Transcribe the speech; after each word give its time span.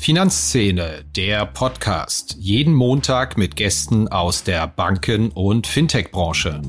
Finanzszene, 0.00 1.04
der 1.14 1.44
Podcast. 1.44 2.34
Jeden 2.38 2.72
Montag 2.72 3.36
mit 3.36 3.54
Gästen 3.54 4.08
aus 4.08 4.42
der 4.44 4.66
Banken- 4.66 5.28
und 5.28 5.66
Fintech-Branche. 5.66 6.62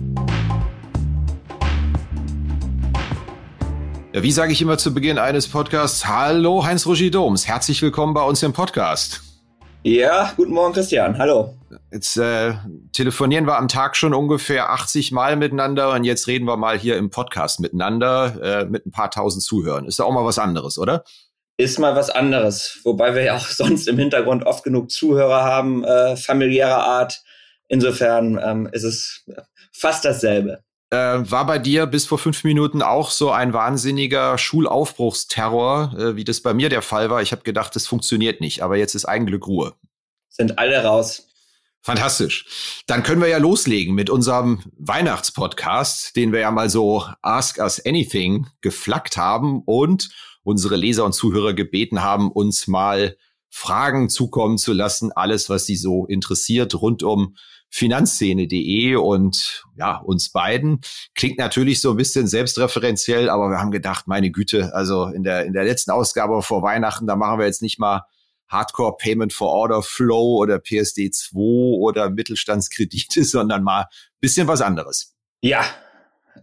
Ja, 4.11 4.21
wie 4.21 4.31
sage 4.33 4.52
ich 4.52 4.61
immer 4.61 4.77
zu 4.77 4.93
Beginn 4.93 5.17
eines 5.17 5.47
Podcasts? 5.47 6.05
Hallo 6.05 6.65
Heinz-Roger 6.65 7.09
Doms, 7.09 7.47
herzlich 7.47 7.81
willkommen 7.81 8.13
bei 8.13 8.21
uns 8.21 8.43
im 8.43 8.52
Podcast. 8.52 9.21
Ja, 9.84 10.34
guten 10.35 10.52
Morgen 10.52 10.73
Christian, 10.73 11.17
hallo. 11.17 11.55
Jetzt 11.89 12.17
äh, 12.17 12.55
telefonieren 12.91 13.48
wir 13.48 13.57
am 13.57 13.70
Tag 13.70 13.95
schon 13.95 14.13
ungefähr 14.13 14.71
80 14.71 15.13
Mal 15.13 15.38
miteinander 15.38 15.93
und 15.93 16.03
jetzt 16.03 16.27
reden 16.27 16.45
wir 16.48 16.57
mal 16.57 16.77
hier 16.77 16.98
im 16.98 17.09
Podcast 17.09 17.61
miteinander 17.61 18.61
äh, 18.61 18.66
mit 18.66 18.85
ein 18.85 18.91
paar 18.91 19.09
tausend 19.09 19.41
Zuhörern. 19.41 19.85
Ist 19.85 19.99
ja 19.99 20.05
auch 20.05 20.11
mal 20.11 20.25
was 20.25 20.38
anderes, 20.38 20.77
oder? 20.77 21.05
Ist 21.61 21.79
mal 21.79 21.95
was 21.95 22.09
anderes. 22.09 22.79
Wobei 22.83 23.15
wir 23.15 23.23
ja 23.23 23.35
auch 23.38 23.45
sonst 23.47 23.88
im 23.88 23.97
Hintergrund 23.97 24.45
oft 24.45 24.63
genug 24.63 24.91
Zuhörer 24.91 25.43
haben, 25.43 25.83
äh, 25.83 26.15
familiärer 26.15 26.83
Art. 26.83 27.21
Insofern 27.67 28.39
ähm, 28.43 28.69
ist 28.71 28.83
es 28.83 29.25
fast 29.71 30.03
dasselbe. 30.05 30.63
Äh, 30.89 30.97
war 31.31 31.45
bei 31.45 31.57
dir 31.57 31.85
bis 31.85 32.05
vor 32.05 32.19
fünf 32.19 32.43
Minuten 32.43 32.81
auch 32.81 33.11
so 33.11 33.31
ein 33.31 33.53
wahnsinniger 33.53 34.38
Schulaufbruchsterror, 34.38 35.95
äh, 35.97 36.16
wie 36.17 36.25
das 36.25 36.41
bei 36.41 36.53
mir 36.53 36.67
der 36.67 36.81
Fall 36.81 37.09
war? 37.09 37.21
Ich 37.21 37.31
habe 37.31 37.43
gedacht, 37.43 37.75
das 37.75 37.88
funktioniert 37.88 38.41
nicht, 38.41 38.61
aber 38.61 38.75
jetzt 38.75 38.93
ist 38.93 39.05
ein 39.05 39.25
Glück 39.25 39.47
Ruhe. 39.47 39.73
Sind 40.27 40.59
alle 40.59 40.83
raus. 40.83 41.27
Fantastisch. 41.81 42.83
Dann 42.88 43.03
können 43.03 43.21
wir 43.21 43.30
ja 43.30 43.38
loslegen 43.38 43.95
mit 43.95 44.09
unserem 44.09 44.61
Weihnachtspodcast, 44.77 46.16
den 46.16 46.31
wir 46.31 46.41
ja 46.41 46.52
mal 46.52 46.69
so 46.69 47.05
Ask 47.21 47.58
Us 47.58 47.83
Anything 47.83 48.47
geflaggt 48.61 49.17
haben 49.17 49.64
und 49.66 50.09
unsere 50.44 50.75
Leser 50.75 51.06
und 51.06 51.14
Zuhörer 51.14 51.53
gebeten 51.53 52.02
haben, 52.02 52.31
uns 52.31 52.67
mal 52.67 53.17
Fragen 53.50 54.09
zukommen 54.09 54.58
zu 54.58 54.73
lassen, 54.73 55.11
alles, 55.11 55.50
was 55.50 55.66
sie 55.66 55.75
so 55.75 56.06
interessiert 56.06 56.73
rund 56.81 57.03
um 57.03 57.36
finanzszene.de 57.70 58.95
und 58.95 59.64
ja, 59.78 59.98
uns 59.98 60.30
beiden. 60.30 60.81
Klingt 61.16 61.38
natürlich 61.38 61.80
so 61.80 61.92
ein 61.92 61.98
bisschen 61.98 62.28
selbstreferenziell, 62.28 63.30
aber 63.30 63.50
wir 63.50 63.59
haben 63.59 63.72
gedacht, 63.72 64.08
meine 64.08 64.30
Güte, 64.30 64.73
also 64.73 65.08
in 65.08 65.23
der, 65.23 65.45
in 65.45 65.53
der 65.53 65.64
letzten 65.64 65.92
Ausgabe 65.92 66.42
vor 66.42 66.61
Weihnachten, 66.64 67.08
da 67.08 67.16
machen 67.16 67.39
wir 67.39 67.45
jetzt 67.45 67.61
nicht 67.61 67.80
mal 67.80 68.03
Hardcore 68.50 68.98
Payment 68.98 69.31
for 69.31 69.48
Order 69.48 69.81
Flow 69.81 70.38
oder 70.38 70.58
PSD2 70.58 71.33
oder 71.78 72.09
Mittelstandskredite, 72.09 73.23
sondern 73.23 73.64
mal 73.64 73.86
bisschen 74.20 74.48
was 74.48 74.61
anderes. 74.61 75.16
Ja, 75.42 75.64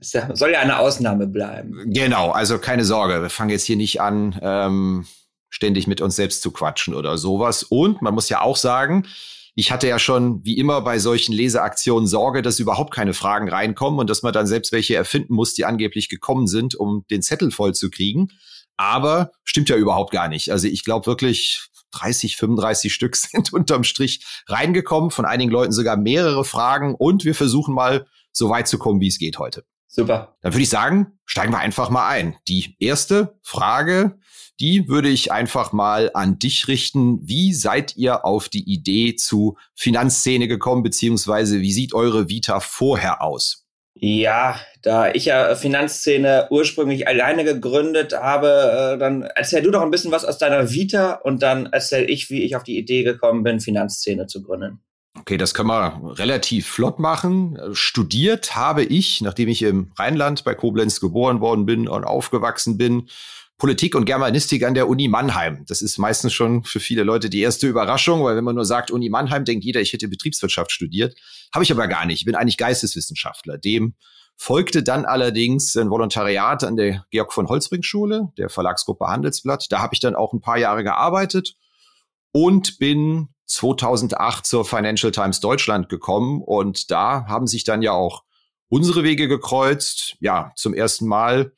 es 0.01 0.17
soll 0.35 0.53
ja 0.53 0.61
eine 0.61 0.79
Ausnahme 0.79 1.27
bleiben. 1.27 1.93
Genau, 1.93 2.31
also 2.31 2.59
keine 2.59 2.85
Sorge, 2.85 3.23
wir 3.23 3.31
fangen 3.31 3.51
jetzt 3.51 3.65
hier 3.65 3.77
nicht 3.77 4.01
an, 4.01 4.39
ähm, 4.43 5.07
ständig 5.51 5.87
mit 5.87 6.01
uns 6.01 6.17
selbst 6.17 6.43
zu 6.43 6.51
quatschen 6.51 6.95
oder 6.95 7.19
sowas. 7.19 7.63
Und 7.63 8.03
man 8.03 8.15
muss 8.15 8.29
ja 8.29 8.41
auch 8.43 8.57
sagen, 8.57 9.07
ich 9.55 9.73
hatte 9.73 9.89
ja 9.89 9.99
schon 9.99 10.45
wie 10.45 10.57
immer 10.57 10.83
bei 10.83 10.99
solchen 10.99 11.33
Leseaktionen 11.33 12.07
Sorge, 12.07 12.43
dass 12.43 12.61
überhaupt 12.61 12.95
keine 12.95 13.13
Fragen 13.13 13.49
reinkommen 13.49 13.99
und 13.99 14.09
dass 14.09 14.23
man 14.23 14.33
dann 14.33 14.47
selbst 14.47 14.71
welche 14.73 14.95
erfinden 14.95 15.35
muss, 15.35 15.55
die 15.55 15.65
angeblich 15.65 16.09
gekommen 16.09 16.47
sind, 16.47 16.75
um 16.77 17.05
den 17.11 17.23
Zettel 17.23 17.51
voll 17.51 17.75
zu 17.75 17.91
kriegen. 17.91 18.29
Aber 18.77 19.33
stimmt 19.43 19.69
ja 19.69 19.77
überhaupt 19.77 20.13
gar 20.13 20.29
nicht. 20.29 20.53
Also 20.53 20.69
ich 20.69 20.85
glaube 20.85 21.07
wirklich, 21.07 21.69
30, 21.93 22.37
35 22.37 22.93
Stück 22.93 23.17
sind 23.17 23.53
unterm 23.53 23.85
Strich 23.85 24.25
reingekommen, 24.47 25.11
von 25.11 25.25
einigen 25.25 25.51
Leuten 25.51 25.73
sogar 25.73 25.97
mehrere 25.97 26.45
Fragen 26.45 26.95
und 26.95 27.25
wir 27.25 27.35
versuchen 27.35 27.75
mal 27.75 28.07
so 28.33 28.51
weit 28.51 28.69
zu 28.69 28.79
kommen, 28.79 29.01
wie 29.01 29.09
es 29.09 29.19
geht 29.19 29.39
heute. 29.39 29.65
Super. 29.89 30.37
Dann 30.43 30.53
würde 30.53 30.63
ich 30.63 30.69
sagen, 30.69 31.19
steigen 31.25 31.53
wir 31.53 31.59
einfach 31.59 31.91
mal 31.91 32.09
ein. 32.09 32.37
Die 32.47 32.77
erste 32.79 33.39
Frage, 33.43 34.19
die 34.61 34.89
würde 34.89 35.09
ich 35.09 35.33
einfach 35.33 35.73
mal 35.73 36.11
an 36.15 36.39
dich 36.39 36.69
richten. 36.69 37.27
Wie 37.27 37.55
seid 37.55 37.97
ihr 37.97 38.25
auf 38.25 38.49
die 38.49 38.71
Idee 38.71 39.17
zu 39.17 39.57
Finanzszene 39.75 40.47
gekommen, 40.47 40.83
beziehungsweise 40.83 41.61
wie 41.61 41.73
sieht 41.73 41.95
eure 41.95 42.29
Vita 42.29 42.61
vorher 42.61 43.23
aus? 43.23 43.65
Ja, 44.01 44.61
da 44.83 45.11
ich 45.13 45.25
ja 45.25 45.57
Finanzszene 45.57 46.47
ursprünglich 46.51 47.09
alleine 47.09 47.43
gegründet 47.43 48.13
habe, 48.13 48.95
äh, 48.95 48.99
dann 48.99 49.23
erzähl 49.23 49.63
du 49.63 49.73
doch 49.73 49.83
ein 49.83 49.91
bisschen 49.91 50.13
was 50.13 50.25
aus 50.25 50.39
deiner 50.39 50.71
Vita 50.71 51.15
und 51.15 51.43
dann 51.43 51.69
erzähl 51.73 52.09
ich, 52.09 52.31
wie 52.31 52.43
ich 52.45 52.55
auf 52.55 52.63
die 52.63 52.79
Idee 52.79 53.03
gekommen 53.03 53.43
bin, 53.43 53.59
Finanzszene 53.59 54.27
zu 54.27 54.43
gründen. 54.43 54.81
Okay, 55.21 55.37
das 55.37 55.55
können 55.55 55.69
wir 55.69 56.19
relativ 56.19 56.67
flott 56.67 56.99
machen. 56.99 57.59
Studiert 57.73 58.57
habe 58.57 58.85
ich, 58.85 59.21
nachdem 59.21 59.49
ich 59.49 59.63
im 59.63 59.93
Rheinland 59.97 60.45
bei 60.45 60.55
Koblenz 60.55 61.01
geboren 61.01 61.41
worden 61.41 61.67
bin 61.67 61.89
und 61.89 62.05
aufgewachsen 62.05 62.79
bin, 62.79 63.09
Politik 63.59 63.97
und 63.97 64.05
Germanistik 64.05 64.65
an 64.65 64.75
der 64.75 64.89
Uni 64.89 65.09
Mannheim. 65.09 65.65
Das 65.67 65.83
ist 65.83 65.99
meistens 65.99 66.33
schon 66.33 66.63
für 66.63 66.79
viele 66.79 67.03
Leute 67.03 67.29
die 67.29 67.41
erste 67.41 67.67
Überraschung, 67.67 68.23
weil 68.23 68.37
wenn 68.37 68.45
man 68.45 68.55
nur 68.55 68.65
sagt 68.65 68.93
Uni 68.93 69.09
Mannheim, 69.09 69.45
denkt 69.45 69.65
jeder, 69.65 69.81
ich 69.81 69.93
hätte 69.93 70.07
Betriebswirtschaft 70.07 70.71
studiert. 70.71 71.17
Habe 71.53 71.65
ich 71.65 71.73
aber 71.73 71.89
gar 71.89 72.07
nicht. 72.07 72.21
Ich 72.21 72.25
bin 72.25 72.37
eigentlich 72.37 72.57
Geisteswissenschaftler. 72.57 73.59
Dem 73.59 73.95
folgte 74.37 74.85
dann 74.85 75.05
allerdings 75.05 75.77
ein 75.77 75.91
Volontariat 75.91 76.63
an 76.63 76.77
der 76.77 77.05
Georg 77.11 77.33
von 77.33 77.49
Holzbrink 77.49 77.85
Schule, 77.85 78.29
der 78.39 78.49
Verlagsgruppe 78.49 79.09
Handelsblatt. 79.09 79.67
Da 79.71 79.81
habe 79.81 79.93
ich 79.93 80.01
dann 80.01 80.15
auch 80.15 80.33
ein 80.33 80.41
paar 80.41 80.59
Jahre 80.59 80.85
gearbeitet 80.85 81.57
und 82.31 82.79
bin 82.79 83.31
2008 83.49 84.47
zur 84.47 84.65
Financial 84.65 85.11
Times 85.11 85.41
Deutschland 85.41 85.89
gekommen 85.89 86.43
und 86.43 86.91
da 86.91 87.27
haben 87.27 87.47
sich 87.47 87.65
dann 87.65 87.83
ja 87.83 87.93
auch 87.93 88.23
unsere 88.69 89.03
Wege 89.03 89.29
gekreuzt. 89.29 90.17
Ja, 90.21 90.53
zum 90.55 90.75
ersten 90.75 91.07
Mal 91.07 91.53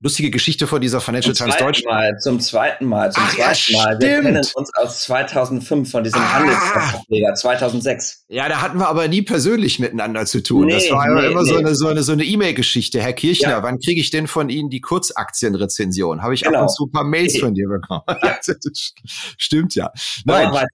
lustige 0.00 0.30
Geschichte 0.30 0.66
von 0.66 0.80
dieser 0.80 1.00
Financial 1.00 1.34
zum 1.34 1.46
Times 1.46 1.58
Deutschland. 1.58 1.94
Mal, 1.94 2.18
zum 2.18 2.40
zweiten 2.40 2.84
Mal, 2.84 3.12
zum 3.12 3.22
Ach, 3.26 3.34
zweiten 3.34 3.72
ja, 3.72 3.78
Mal. 3.78 4.00
Wir 4.00 4.20
kennen 4.20 4.36
uns 4.36 4.74
aus 4.74 5.02
2005 5.02 5.90
von 5.90 6.04
diesem 6.04 6.20
ah. 6.20 6.34
Handelsverträger, 6.34 7.34
2006. 7.34 8.24
Ja, 8.28 8.48
da 8.48 8.60
hatten 8.60 8.78
wir 8.78 8.88
aber 8.88 9.08
nie 9.08 9.22
persönlich 9.22 9.78
miteinander 9.78 10.26
zu 10.26 10.42
tun. 10.42 10.66
Nee, 10.66 10.74
das 10.74 10.90
war 10.90 11.08
nee, 11.08 11.26
immer 11.26 11.42
nee. 11.42 11.48
so 11.48 11.56
eine 11.56 11.74
so 11.74 11.88
eine 11.88 12.02
so 12.02 12.12
eine 12.12 12.24
E-Mail-Geschichte. 12.24 13.00
Herr 13.00 13.14
Kirchner, 13.14 13.50
ja. 13.50 13.62
wann 13.62 13.78
kriege 13.78 14.00
ich 14.00 14.10
denn 14.10 14.26
von 14.26 14.48
Ihnen 14.48 14.70
die 14.70 14.80
Kurzaktienrezension? 14.80 16.22
Habe 16.22 16.34
ich 16.34 16.42
genau. 16.42 16.58
ab 16.58 16.62
und 16.62 16.74
zu 16.74 16.86
ein 16.86 16.90
paar 16.90 17.04
Mails 17.04 17.38
von 17.38 17.54
dir 17.54 17.68
bekommen. 17.68 18.02
Ja. 18.06 18.38
Stimmt 19.38 19.74
ja. 19.74 19.92
Nein. 20.24 20.66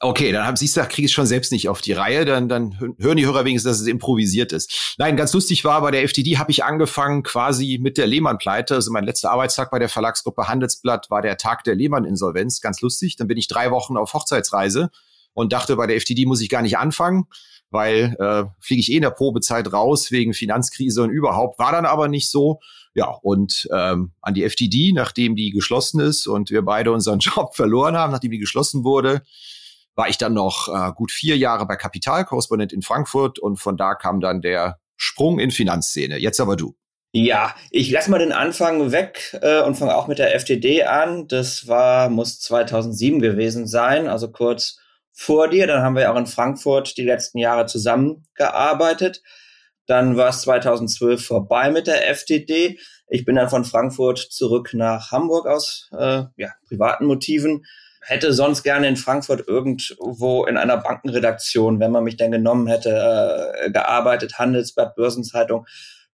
Okay, 0.00 0.32
dann 0.32 0.46
hab, 0.46 0.58
siehst 0.58 0.76
du, 0.76 0.82
kriege 0.82 1.06
ich 1.06 1.12
schon 1.12 1.26
selbst 1.26 1.52
nicht 1.52 1.68
auf 1.68 1.80
die 1.80 1.92
Reihe. 1.92 2.24
Dann, 2.24 2.48
dann 2.48 2.94
hören 2.98 3.16
die 3.16 3.26
Hörer 3.26 3.44
wenigstens, 3.44 3.72
dass 3.72 3.80
es 3.80 3.86
improvisiert 3.86 4.52
ist. 4.52 4.94
Nein, 4.98 5.16
ganz 5.16 5.32
lustig 5.32 5.64
war, 5.64 5.80
bei 5.80 5.90
der 5.90 6.02
FDD 6.02 6.38
habe 6.38 6.50
ich 6.50 6.64
angefangen 6.64 7.22
quasi 7.22 7.78
mit 7.80 7.98
der 7.98 8.06
Lehmann-Pleite. 8.06 8.74
Also 8.74 8.90
mein 8.92 9.04
letzter 9.04 9.30
Arbeitstag 9.30 9.70
bei 9.70 9.78
der 9.78 9.88
Verlagsgruppe 9.88 10.48
Handelsblatt 10.48 11.10
war 11.10 11.22
der 11.22 11.36
Tag 11.36 11.64
der 11.64 11.74
Lehmann-Insolvenz. 11.74 12.60
Ganz 12.60 12.80
lustig. 12.80 13.16
Dann 13.16 13.28
bin 13.28 13.38
ich 13.38 13.48
drei 13.48 13.70
Wochen 13.70 13.96
auf 13.96 14.12
Hochzeitsreise 14.14 14.90
und 15.34 15.52
dachte, 15.52 15.76
bei 15.76 15.86
der 15.86 15.96
FDD 15.96 16.26
muss 16.26 16.40
ich 16.40 16.48
gar 16.48 16.62
nicht 16.62 16.78
anfangen, 16.78 17.26
weil 17.70 18.16
äh, 18.18 18.44
fliege 18.60 18.80
ich 18.80 18.92
eh 18.92 18.96
in 18.96 19.02
der 19.02 19.10
Probezeit 19.10 19.72
raus 19.72 20.10
wegen 20.10 20.32
Finanzkrise 20.32 21.02
und 21.02 21.10
überhaupt. 21.10 21.58
War 21.58 21.72
dann 21.72 21.86
aber 21.86 22.08
nicht 22.08 22.30
so. 22.30 22.60
Ja, 22.94 23.08
und 23.22 23.68
ähm, 23.72 24.12
an 24.22 24.34
die 24.34 24.44
FDD, 24.44 24.92
nachdem 24.92 25.34
die 25.34 25.50
geschlossen 25.50 26.00
ist 26.00 26.28
und 26.28 26.50
wir 26.50 26.62
beide 26.62 26.92
unseren 26.92 27.18
Job 27.20 27.56
verloren 27.56 27.96
haben, 27.96 28.12
nachdem 28.12 28.30
die 28.30 28.38
geschlossen 28.38 28.84
wurde, 28.84 29.22
war 29.94 30.08
ich 30.08 30.18
dann 30.18 30.34
noch 30.34 30.68
äh, 30.68 30.92
gut 30.92 31.10
vier 31.10 31.36
Jahre 31.36 31.66
bei 31.66 31.76
Kapitalkorrespondent 31.76 32.72
in 32.72 32.82
Frankfurt 32.82 33.38
und 33.38 33.56
von 33.56 33.76
da 33.76 33.94
kam 33.94 34.20
dann 34.20 34.40
der 34.40 34.78
Sprung 34.96 35.38
in 35.38 35.50
Finanzszene. 35.50 36.18
Jetzt 36.18 36.40
aber 36.40 36.56
du. 36.56 36.76
Ja, 37.16 37.54
ich 37.70 37.92
lasse 37.92 38.10
mal 38.10 38.18
den 38.18 38.32
Anfang 38.32 38.90
weg 38.90 39.38
äh, 39.40 39.62
und 39.62 39.76
fange 39.76 39.94
auch 39.94 40.08
mit 40.08 40.18
der 40.18 40.38
FTD 40.38 40.82
an. 40.82 41.28
Das 41.28 41.68
war, 41.68 42.08
muss 42.08 42.40
2007 42.40 43.20
gewesen 43.20 43.68
sein, 43.68 44.08
also 44.08 44.32
kurz 44.32 44.80
vor 45.12 45.46
dir. 45.46 45.68
Dann 45.68 45.82
haben 45.82 45.94
wir 45.94 46.10
auch 46.10 46.16
in 46.16 46.26
Frankfurt 46.26 46.96
die 46.96 47.04
letzten 47.04 47.38
Jahre 47.38 47.66
zusammengearbeitet. 47.66 49.22
Dann 49.86 50.16
war 50.16 50.30
es 50.30 50.40
2012 50.40 51.24
vorbei 51.24 51.70
mit 51.70 51.86
der 51.86 52.12
FTD. 52.12 52.80
Ich 53.06 53.24
bin 53.24 53.36
dann 53.36 53.48
von 53.48 53.64
Frankfurt 53.64 54.18
zurück 54.18 54.70
nach 54.72 55.12
Hamburg 55.12 55.46
aus 55.46 55.90
äh, 55.96 56.24
ja, 56.36 56.50
privaten 56.66 57.06
Motiven 57.06 57.64
hätte 58.04 58.32
sonst 58.32 58.62
gerne 58.62 58.88
in 58.88 58.96
Frankfurt 58.96 59.46
irgendwo 59.48 60.44
in 60.44 60.56
einer 60.56 60.76
Bankenredaktion, 60.76 61.80
wenn 61.80 61.90
man 61.90 62.04
mich 62.04 62.16
denn 62.16 62.30
genommen 62.30 62.66
hätte, 62.66 63.54
äh, 63.64 63.70
gearbeitet, 63.70 64.38
Handelsblatt, 64.38 64.94
Börsenzeitung, 64.94 65.66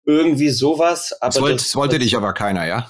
irgendwie 0.05 0.49
sowas. 0.49 1.15
Aber 1.19 1.33
das, 1.33 1.41
wollt, 1.41 1.59
das, 1.59 1.75
wollte 1.75 1.99
dich 1.99 2.15
aber 2.15 2.33
keiner, 2.33 2.67
ja? 2.67 2.89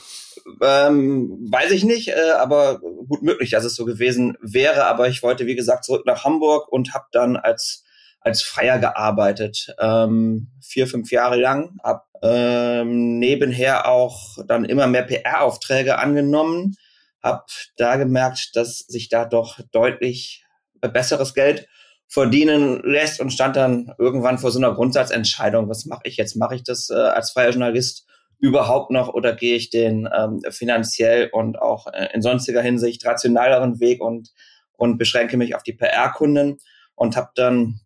Ähm, 0.62 1.48
weiß 1.52 1.72
ich 1.72 1.84
nicht, 1.84 2.10
äh, 2.10 2.32
aber 2.38 2.80
gut 2.80 3.22
möglich, 3.22 3.52
dass 3.52 3.66
es 3.66 3.76
so 3.76 3.86
gewesen 3.86 4.38
wäre. 4.42 4.86
Aber 4.86 5.08
ich 5.08 5.24
wollte, 5.24 5.46
wie 5.46 5.56
gesagt, 5.56 5.86
zurück 5.86 6.06
nach 6.06 6.24
Hamburg 6.24 6.72
und 6.72 6.94
habe 6.94 7.06
dann 7.12 7.38
als 7.38 7.84
als 8.22 8.42
Freier 8.42 8.80
gearbeitet, 8.80 9.74
ähm, 9.80 10.48
vier, 10.62 10.88
fünf 10.88 11.10
Jahre 11.10 11.40
lang. 11.40 11.78
Hab 11.82 12.06
ähm, 12.22 13.18
nebenher 13.18 13.88
auch 13.88 14.38
dann 14.46 14.66
immer 14.66 14.88
mehr 14.88 15.04
PR-Aufträge 15.04 16.00
angenommen 16.00 16.76
habe 17.24 17.44
da 17.78 17.96
gemerkt, 17.98 18.56
dass 18.56 18.80
sich 18.80 19.10
da 19.10 19.26
doch 19.26 19.60
deutlich 19.72 20.46
besseres 20.82 21.34
Geld 21.34 21.68
verdienen 22.08 22.82
lässt 22.84 23.20
und 23.20 23.32
stand 23.32 23.56
dann 23.56 23.94
irgendwann 24.00 24.40
vor 24.40 24.52
so 24.52 24.60
einer 24.60 24.74
Grundsatzentscheidung, 24.74 25.70
was 25.70 25.86
mache 25.86 26.02
ich 26.06 26.18
jetzt? 26.18 26.36
Mache 26.36 26.56
ich 26.56 26.64
das 26.64 26.90
äh, 26.90 26.96
als 26.96 27.32
freier 27.32 27.52
Journalist 27.52 28.08
überhaupt 28.40 28.90
noch 28.90 29.10
oder 29.10 29.36
gehe 29.36 29.56
ich 29.56 29.70
den 29.70 30.10
ähm, 30.18 30.40
finanziell 30.50 31.30
und 31.32 31.62
auch 31.62 31.88
äh, 31.88 32.08
in 32.14 32.22
sonstiger 32.22 32.62
Hinsicht 32.62 33.06
rationaleren 33.06 33.80
Weg 33.80 34.02
und, 34.02 34.32
und 34.78 34.98
beschränke 34.98 35.38
mich 35.38 35.56
auf 35.56 35.64
die 35.64 35.74
PR-Kunden 35.74 36.58
und 36.96 37.16
habe 37.16 37.30
dann 37.36 37.82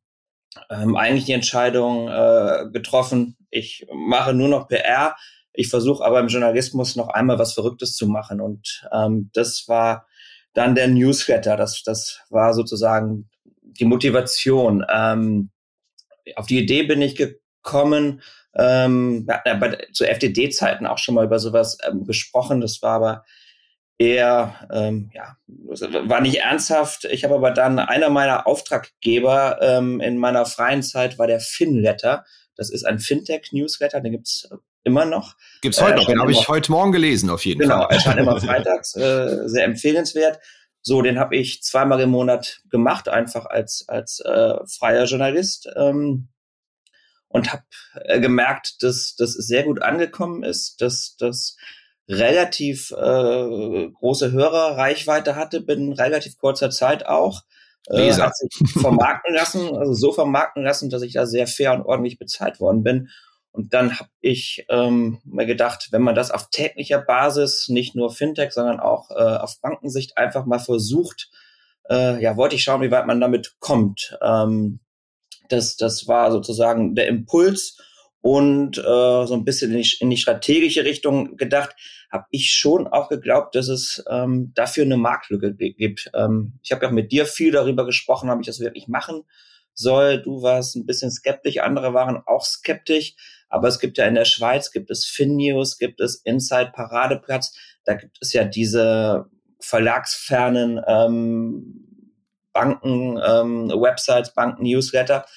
ähm, 0.69 0.95
eigentlich 0.95 1.25
die 1.25 1.33
Entscheidung 1.33 2.07
äh, 2.07 2.65
getroffen, 2.71 3.35
ich 3.49 3.85
mache 3.93 4.33
nur 4.33 4.47
noch 4.47 4.67
PR, 4.67 5.15
ich 5.53 5.69
versuche 5.69 6.03
aber 6.03 6.19
im 6.19 6.27
Journalismus 6.27 6.95
noch 6.95 7.09
einmal 7.09 7.39
was 7.39 7.53
Verrücktes 7.53 7.95
zu 7.95 8.07
machen 8.07 8.41
und 8.41 8.87
ähm, 8.91 9.29
das 9.33 9.67
war 9.67 10.07
dann 10.53 10.75
der 10.75 10.87
Newsletter, 10.87 11.57
das, 11.57 11.83
das 11.83 12.19
war 12.29 12.53
sozusagen 12.53 13.29
die 13.61 13.85
Motivation. 13.85 14.85
Ähm, 14.91 15.49
auf 16.35 16.45
die 16.45 16.59
Idee 16.59 16.83
bin 16.83 17.01
ich 17.01 17.15
gekommen, 17.15 18.21
ähm, 18.55 19.27
ja 19.27 19.59
zu 19.91 20.05
FDD-Zeiten 20.05 20.85
auch 20.85 20.99
schon 20.99 21.15
mal 21.15 21.25
über 21.25 21.39
sowas 21.39 21.77
ähm, 21.87 22.05
gesprochen. 22.05 22.61
Das 22.61 22.81
war 22.81 22.93
aber 22.93 23.25
eher, 23.97 24.67
ähm, 24.71 25.11
ja, 25.13 25.37
war 25.47 26.21
nicht 26.21 26.41
ernsthaft. 26.41 27.05
Ich 27.05 27.23
habe 27.23 27.35
aber 27.35 27.51
dann 27.51 27.79
einer 27.79 28.09
meiner 28.09 28.47
Auftraggeber 28.47 29.59
ähm, 29.61 29.99
in 30.01 30.17
meiner 30.17 30.45
freien 30.45 30.83
Zeit 30.83 31.17
war 31.17 31.27
der 31.27 31.39
Finletter. 31.39 32.25
Das 32.55 32.69
ist 32.69 32.85
ein 32.85 32.99
Fintech-Newsletter, 32.99 34.01
den 34.01 34.11
gibt's 34.11 34.47
immer 34.83 35.05
noch. 35.05 35.35
Gibt's 35.61 35.81
heute 35.81 35.93
äh, 35.93 35.97
noch, 35.97 36.05
den 36.07 36.19
habe 36.19 36.31
ich 36.31 36.47
heute 36.47 36.71
Morgen 36.71 36.91
gelesen, 36.91 37.29
auf 37.29 37.45
jeden 37.45 37.61
genau, 37.61 37.75
Fall. 37.75 37.87
Genau, 37.87 37.95
erscheint 37.95 38.19
immer 38.19 38.41
freitags, 38.41 38.95
äh, 38.95 39.47
sehr 39.47 39.65
empfehlenswert. 39.65 40.39
So, 40.81 41.01
den 41.01 41.17
habe 41.17 41.37
ich 41.37 41.63
zweimal 41.63 42.01
im 42.01 42.09
Monat 42.09 42.61
gemacht, 42.69 43.07
einfach 43.07 43.45
als, 43.45 43.85
als 43.87 44.19
äh, 44.19 44.55
freier 44.67 45.05
Journalist. 45.05 45.69
Ähm, 45.77 46.27
und 47.33 47.51
habe 47.51 47.63
äh, 47.95 48.19
gemerkt, 48.19 48.83
dass 48.83 49.15
das 49.15 49.33
sehr 49.33 49.63
gut 49.63 49.81
angekommen 49.81 50.43
ist, 50.43 50.81
dass 50.81 51.15
das 51.17 51.57
relativ 52.07 52.91
äh, 52.91 53.89
große 53.89 54.31
Hörerreichweite 54.31 55.35
hatte, 55.35 55.61
binnen 55.61 55.93
relativ 55.93 56.37
kurzer 56.37 56.69
Zeit 56.69 57.05
auch. 57.07 57.41
Äh, 57.87 58.13
hat 58.13 58.37
sich 58.37 58.49
vermarkten 58.79 59.33
lassen, 59.33 59.75
also 59.75 59.93
so 59.93 60.13
vermarkten 60.13 60.63
lassen, 60.63 60.89
dass 60.89 61.01
ich 61.01 61.13
da 61.13 61.25
sehr 61.25 61.47
fair 61.47 61.73
und 61.73 61.81
ordentlich 61.81 62.17
bezahlt 62.17 62.59
worden 62.59 62.83
bin. 62.83 63.09
Und 63.53 63.73
dann 63.73 63.99
habe 63.99 64.09
ich 64.19 64.65
ähm, 64.69 65.19
mir 65.23 65.45
gedacht, 65.45 65.89
wenn 65.91 66.01
man 66.01 66.15
das 66.15 66.31
auf 66.31 66.49
täglicher 66.49 66.99
Basis, 66.99 67.69
nicht 67.69 67.95
nur 67.95 68.11
Fintech, 68.11 68.51
sondern 68.51 68.79
auch 68.79 69.11
äh, 69.11 69.13
auf 69.13 69.61
Bankensicht 69.61 70.17
einfach 70.17 70.45
mal 70.45 70.59
versucht, 70.59 71.29
äh, 71.89 72.21
ja, 72.21 72.35
wollte 72.35 72.55
ich 72.55 72.63
schauen, 72.63 72.81
wie 72.81 72.91
weit 72.91 73.05
man 73.05 73.21
damit 73.21 73.55
kommt. 73.59 74.17
Ähm, 74.21 74.79
das, 75.49 75.77
das 75.77 76.07
war 76.07 76.31
sozusagen 76.31 76.95
der 76.95 77.07
Impuls 77.07 77.77
und 78.21 78.79
äh, 78.79 78.81
so 78.81 79.33
ein 79.33 79.45
bisschen 79.45 79.71
in 79.71 79.81
die, 79.81 79.97
in 79.99 80.09
die 80.09 80.17
strategische 80.17 80.83
Richtung 80.83 81.37
gedacht, 81.37 81.75
habe 82.09 82.25
ich 82.31 82.53
schon 82.53 82.87
auch 82.87 83.09
geglaubt, 83.09 83.53
dass 83.53 83.67
es 83.67 84.03
ähm, 84.09 84.51
dafür 84.55 84.85
eine 84.85 84.97
Marktlücke 84.97 85.53
gibt. 85.53 86.09
Ähm, 86.15 86.53
ich 86.63 86.71
habe 86.71 86.83
ja 86.83 86.87
auch 86.87 86.93
mit 86.93 87.11
dir 87.11 87.27
viel 87.27 87.51
darüber 87.51 87.85
gesprochen, 87.85 88.31
ob 88.31 88.39
ich 88.39 88.47
das 88.47 88.59
wirklich 88.59 88.87
machen 88.87 89.23
soll. 89.73 90.21
Du 90.21 90.41
warst 90.41 90.75
ein 90.75 90.85
bisschen 90.85 91.11
skeptisch, 91.11 91.57
andere 91.57 91.93
waren 91.93 92.21
auch 92.25 92.45
skeptisch. 92.45 93.15
Aber 93.53 93.67
es 93.67 93.77
gibt 93.77 93.99
ja 93.99 94.07
in 94.07 94.15
der 94.15 94.25
Schweiz, 94.25 94.71
gibt 94.71 94.89
es 94.89 95.05
FinNews, 95.05 95.77
gibt 95.77 96.01
es 96.01 96.15
Inside 96.15 96.71
Paradeplatz. 96.73 97.55
Da 97.85 97.93
gibt 97.93 98.17
es 98.19 98.33
ja 98.33 98.45
diese 98.45 99.29
verlagsfernen 99.59 100.81
ähm, 100.87 102.09
Banken, 102.51 103.19
ähm, 103.23 103.69
Websites, 103.69 104.33
Banken, 104.33 104.63
Newsletter, 104.63 105.27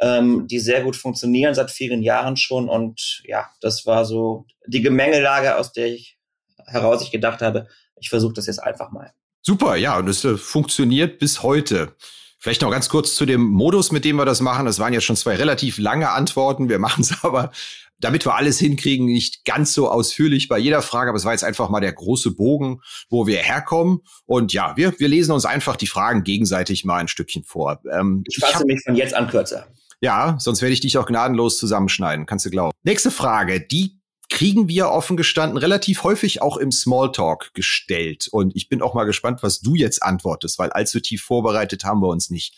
ähm, 0.00 0.46
die 0.46 0.60
sehr 0.60 0.84
gut 0.84 0.94
funktionieren 0.94 1.56
seit 1.56 1.72
vielen 1.72 2.02
Jahren 2.02 2.36
schon. 2.36 2.68
Und 2.68 3.22
ja, 3.24 3.50
das 3.60 3.84
war 3.84 4.04
so 4.04 4.46
die 4.68 4.82
Gemengelage, 4.82 5.56
aus 5.56 5.72
der 5.72 5.88
ich 5.88 6.20
heraus 6.66 7.02
ich 7.02 7.10
gedacht 7.10 7.42
habe, 7.42 7.66
ich 7.96 8.10
versuche 8.10 8.34
das 8.34 8.46
jetzt 8.46 8.62
einfach 8.62 8.92
mal. 8.92 9.12
Super, 9.42 9.74
ja, 9.74 9.98
und 9.98 10.06
es 10.06 10.24
äh, 10.24 10.36
funktioniert 10.36 11.18
bis 11.18 11.42
heute. 11.42 11.96
Vielleicht 12.38 12.62
noch 12.62 12.70
ganz 12.70 12.88
kurz 12.88 13.14
zu 13.14 13.26
dem 13.26 13.42
Modus, 13.42 13.92
mit 13.92 14.04
dem 14.04 14.16
wir 14.16 14.24
das 14.24 14.40
machen. 14.40 14.66
Das 14.66 14.78
waren 14.78 14.92
ja 14.92 15.00
schon 15.00 15.16
zwei 15.16 15.36
relativ 15.36 15.78
lange 15.78 16.10
Antworten. 16.10 16.68
Wir 16.68 16.78
machen 16.80 17.02
es 17.02 17.24
aber 17.24 17.50
damit 17.98 18.26
wir 18.26 18.34
alles 18.34 18.58
hinkriegen, 18.58 19.06
nicht 19.06 19.44
ganz 19.44 19.72
so 19.72 19.90
ausführlich 19.90 20.48
bei 20.48 20.58
jeder 20.58 20.82
Frage, 20.82 21.10
aber 21.10 21.16
es 21.16 21.24
war 21.24 21.32
jetzt 21.32 21.44
einfach 21.44 21.68
mal 21.70 21.80
der 21.80 21.92
große 21.92 22.32
Bogen, 22.32 22.80
wo 23.08 23.26
wir 23.26 23.38
herkommen. 23.38 24.00
Und 24.26 24.52
ja, 24.52 24.76
wir, 24.76 24.98
wir 24.98 25.08
lesen 25.08 25.32
uns 25.32 25.44
einfach 25.44 25.76
die 25.76 25.86
Fragen 25.86 26.24
gegenseitig 26.24 26.84
mal 26.84 26.98
ein 26.98 27.08
Stückchen 27.08 27.44
vor. 27.44 27.80
Ähm, 27.90 28.24
ich 28.28 28.38
fasse 28.38 28.64
ich 28.64 28.66
mich 28.66 28.82
von 28.84 28.96
jetzt 28.96 29.14
an 29.14 29.28
kürzer. 29.28 29.66
Ja, 30.00 30.36
sonst 30.38 30.60
werde 30.60 30.74
ich 30.74 30.80
dich 30.80 30.98
auch 30.98 31.06
gnadenlos 31.06 31.56
zusammenschneiden, 31.58 32.26
kannst 32.26 32.44
du 32.44 32.50
glauben. 32.50 32.72
Nächste 32.82 33.10
Frage, 33.10 33.60
die 33.60 33.95
kriegen 34.28 34.68
wir 34.68 34.90
offen 34.90 35.16
gestanden 35.16 35.56
relativ 35.56 36.02
häufig 36.02 36.42
auch 36.42 36.56
im 36.56 36.72
Smalltalk 36.72 37.54
gestellt. 37.54 38.28
Und 38.30 38.54
ich 38.56 38.68
bin 38.68 38.82
auch 38.82 38.94
mal 38.94 39.04
gespannt, 39.04 39.42
was 39.42 39.60
du 39.60 39.74
jetzt 39.74 40.02
antwortest, 40.02 40.58
weil 40.58 40.70
allzu 40.70 41.00
tief 41.00 41.22
vorbereitet 41.22 41.84
haben 41.84 42.00
wir 42.00 42.08
uns 42.08 42.30
nicht. 42.30 42.54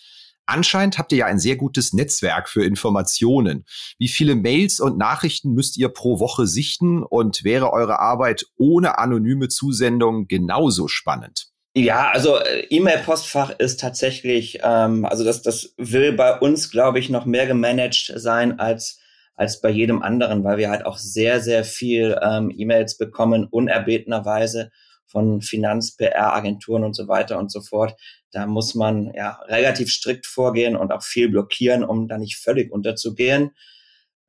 Anscheinend 0.46 0.96
habt 0.96 1.12
ihr 1.12 1.18
ja 1.18 1.26
ein 1.26 1.38
sehr 1.38 1.56
gutes 1.56 1.92
Netzwerk 1.92 2.48
für 2.48 2.64
Informationen. 2.64 3.66
Wie 3.98 4.08
viele 4.08 4.34
Mails 4.34 4.80
und 4.80 4.96
Nachrichten 4.96 5.52
müsst 5.52 5.76
ihr 5.76 5.90
pro 5.90 6.20
Woche 6.20 6.46
sichten 6.46 7.02
und 7.02 7.44
wäre 7.44 7.70
eure 7.70 7.98
Arbeit 7.98 8.46
ohne 8.56 8.98
anonyme 8.98 9.48
Zusendung 9.48 10.26
genauso 10.26 10.88
spannend? 10.88 11.48
Ja, 11.76 12.10
also 12.10 12.38
äh, 12.38 12.60
E-Mail-Postfach 12.70 13.50
ist 13.58 13.78
tatsächlich, 13.78 14.60
ähm, 14.62 15.04
also 15.04 15.22
das, 15.22 15.42
das 15.42 15.74
will 15.76 16.12
bei 16.12 16.38
uns, 16.38 16.70
glaube 16.70 16.98
ich, 16.98 17.10
noch 17.10 17.26
mehr 17.26 17.46
gemanagt 17.46 18.10
sein 18.16 18.58
als 18.58 19.00
als 19.38 19.61
bei 19.61 19.70
jedem 19.70 20.02
anderen, 20.02 20.43
weil 20.43 20.58
wir 20.58 20.69
halt 20.69 20.85
auch 20.85 20.99
sehr, 20.99 21.40
sehr 21.40 21.62
viel 21.62 22.19
ähm, 22.20 22.52
E-Mails 22.55 22.99
bekommen, 22.99 23.46
unerbetenerweise 23.49 24.73
von 25.06 25.43
Finanz, 25.43 25.96
PR-Agenturen 25.96 26.82
und 26.82 26.94
so 26.94 27.06
weiter 27.06 27.38
und 27.38 27.52
so 27.52 27.61
fort. 27.61 27.94
Da 28.32 28.46
muss 28.46 28.75
man 28.75 29.12
ja 29.14 29.38
relativ 29.46 29.90
strikt 29.90 30.26
vorgehen 30.26 30.76
und 30.76 30.90
auch 30.90 31.05
viel 31.05 31.29
blockieren, 31.29 31.85
um 31.85 32.08
da 32.08 32.19
nicht 32.19 32.37
völlig 32.37 32.73
unterzugehen. 32.73 33.52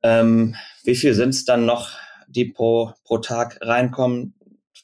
Ähm, 0.04 0.54
wie 0.84 0.94
viel 0.94 1.14
sind 1.14 1.30
es 1.30 1.44
dann 1.44 1.66
noch, 1.66 1.90
die 2.28 2.44
pro, 2.44 2.92
pro 3.02 3.18
Tag 3.18 3.58
reinkommen? 3.62 4.34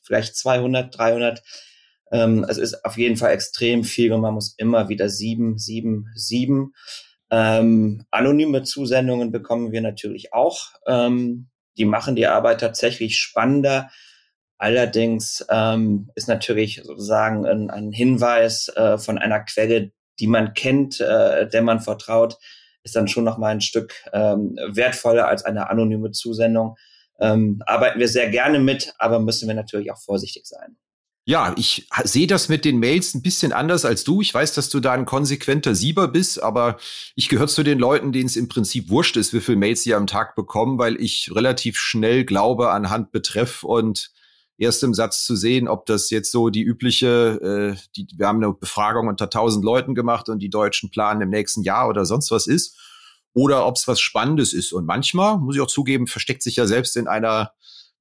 Vielleicht 0.03 0.35
200, 0.35 0.99
300. 0.99 1.43
Ähm, 2.11 2.45
es 2.49 2.59
ist 2.59 2.85
auf 2.85 2.99
jeden 2.99 3.17
Fall 3.17 3.31
extrem 3.31 3.85
viel 3.85 4.13
und 4.13 4.23
man 4.23 4.35
muss 4.35 4.57
immer 4.59 4.89
wieder 4.89 5.09
sieben, 5.09 5.57
sieben, 5.57 6.11
sieben. 6.17 6.75
Ähm, 7.31 8.05
anonyme 8.11 8.63
Zusendungen 8.63 9.33
bekommen 9.33 9.73
wir 9.73 9.81
natürlich 9.81 10.33
auch. 10.33 10.71
Ähm, 10.87 11.49
die 11.77 11.85
machen 11.85 12.17
die 12.17 12.27
Arbeit 12.27 12.61
tatsächlich 12.61 13.19
spannender. 13.19 13.91
Allerdings 14.59 15.45
ähm, 15.51 16.11
ist 16.15 16.29
natürlich 16.29 16.83
sozusagen 16.83 17.47
ein, 17.47 17.71
ein 17.71 17.93
Hinweis 17.93 18.69
äh, 18.69 18.97
von 18.97 19.19
einer 19.19 19.41
Quelle, 19.41 19.93
die 20.19 20.27
man 20.29 20.55
kennt, 20.55 21.01
äh, 21.01 21.49
der 21.49 21.63
man 21.63 21.81
vertraut, 21.81 22.39
ist 22.83 22.97
dann 22.97 23.09
schon 23.09 23.25
noch 23.25 23.37
mal 23.37 23.49
ein 23.49 23.61
Stück 23.61 23.95
ähm, 24.13 24.57
wertvoller 24.73 25.29
als 25.29 25.45
eine 25.45 25.69
anonyme 25.69 26.13
Zusendung. 26.13 26.77
Ähm, 27.19 27.63
arbeiten 27.67 27.99
wir 27.99 28.09
sehr 28.09 28.31
gerne 28.31 28.59
mit, 28.59 28.95
aber 28.99 29.19
müssen 29.19 29.49
wir 29.49 29.55
natürlich 29.55 29.91
auch 29.91 30.01
vorsichtig 30.01 30.47
sein. 30.47 30.77
Ja, 31.29 31.53
ich 31.57 31.89
sehe 32.05 32.29
das 32.29 32.49
mit 32.49 32.65
den 32.65 32.79
Mails 32.79 33.13
ein 33.13 33.21
bisschen 33.21 33.53
anders 33.53 33.85
als 33.85 34.05
du. 34.05 34.21
Ich 34.21 34.33
weiß, 34.33 34.55
dass 34.55 34.69
du 34.69 34.79
da 34.79 34.93
ein 34.93 35.07
konsequenter 35.07 35.75
Sieber 35.75 36.07
bist, 36.07 36.41
aber 36.41 36.77
ich 37.17 37.29
gehöre 37.29 37.49
zu 37.49 37.65
den 37.65 37.81
Leuten, 37.81 38.13
denen 38.13 38.27
es 38.27 38.37
im 38.37 38.47
Prinzip 38.47 38.91
wurscht 38.91 39.17
ist, 39.17 39.33
wie 39.33 39.41
viele 39.41 39.59
Mails 39.59 39.83
sie 39.83 39.95
am 39.97 40.07
Tag 40.07 40.37
bekommen, 40.37 40.79
weil 40.79 40.95
ich 41.01 41.33
relativ 41.35 41.79
schnell 41.79 42.25
glaube 42.25 42.71
anhand 42.71 43.11
Betreff 43.11 43.65
und 43.65 44.13
erst 44.57 44.85
im 44.85 44.95
Satz 44.95 45.25
zu 45.25 45.35
sehen, 45.35 45.67
ob 45.67 45.85
das 45.87 46.11
jetzt 46.11 46.31
so 46.31 46.49
die 46.49 46.63
übliche, 46.63 47.75
äh, 47.77 47.81
die, 47.97 48.07
wir 48.17 48.29
haben 48.29 48.43
eine 48.43 48.53
Befragung 48.53 49.09
unter 49.09 49.25
1000 49.25 49.65
Leuten 49.65 49.97
gemacht 49.97 50.29
und 50.29 50.39
die 50.39 50.49
Deutschen 50.49 50.91
planen 50.91 51.23
im 51.23 51.31
nächsten 51.31 51.65
Jahr 51.65 51.89
oder 51.89 52.05
sonst 52.05 52.31
was 52.31 52.47
ist, 52.47 52.79
oder 53.33 53.67
ob 53.67 53.75
es 53.75 53.89
was 53.89 53.99
Spannendes 53.99 54.53
ist. 54.53 54.73
Und 54.73 54.87
manchmal, 54.87 55.39
muss 55.39 55.57
ich 55.57 55.61
auch 55.61 55.67
zugeben, 55.67 56.07
versteckt 56.07 56.45
sich 56.45 56.55
ja 56.55 56.67
selbst 56.67 56.97
in 56.97 57.09
einer 57.09 57.51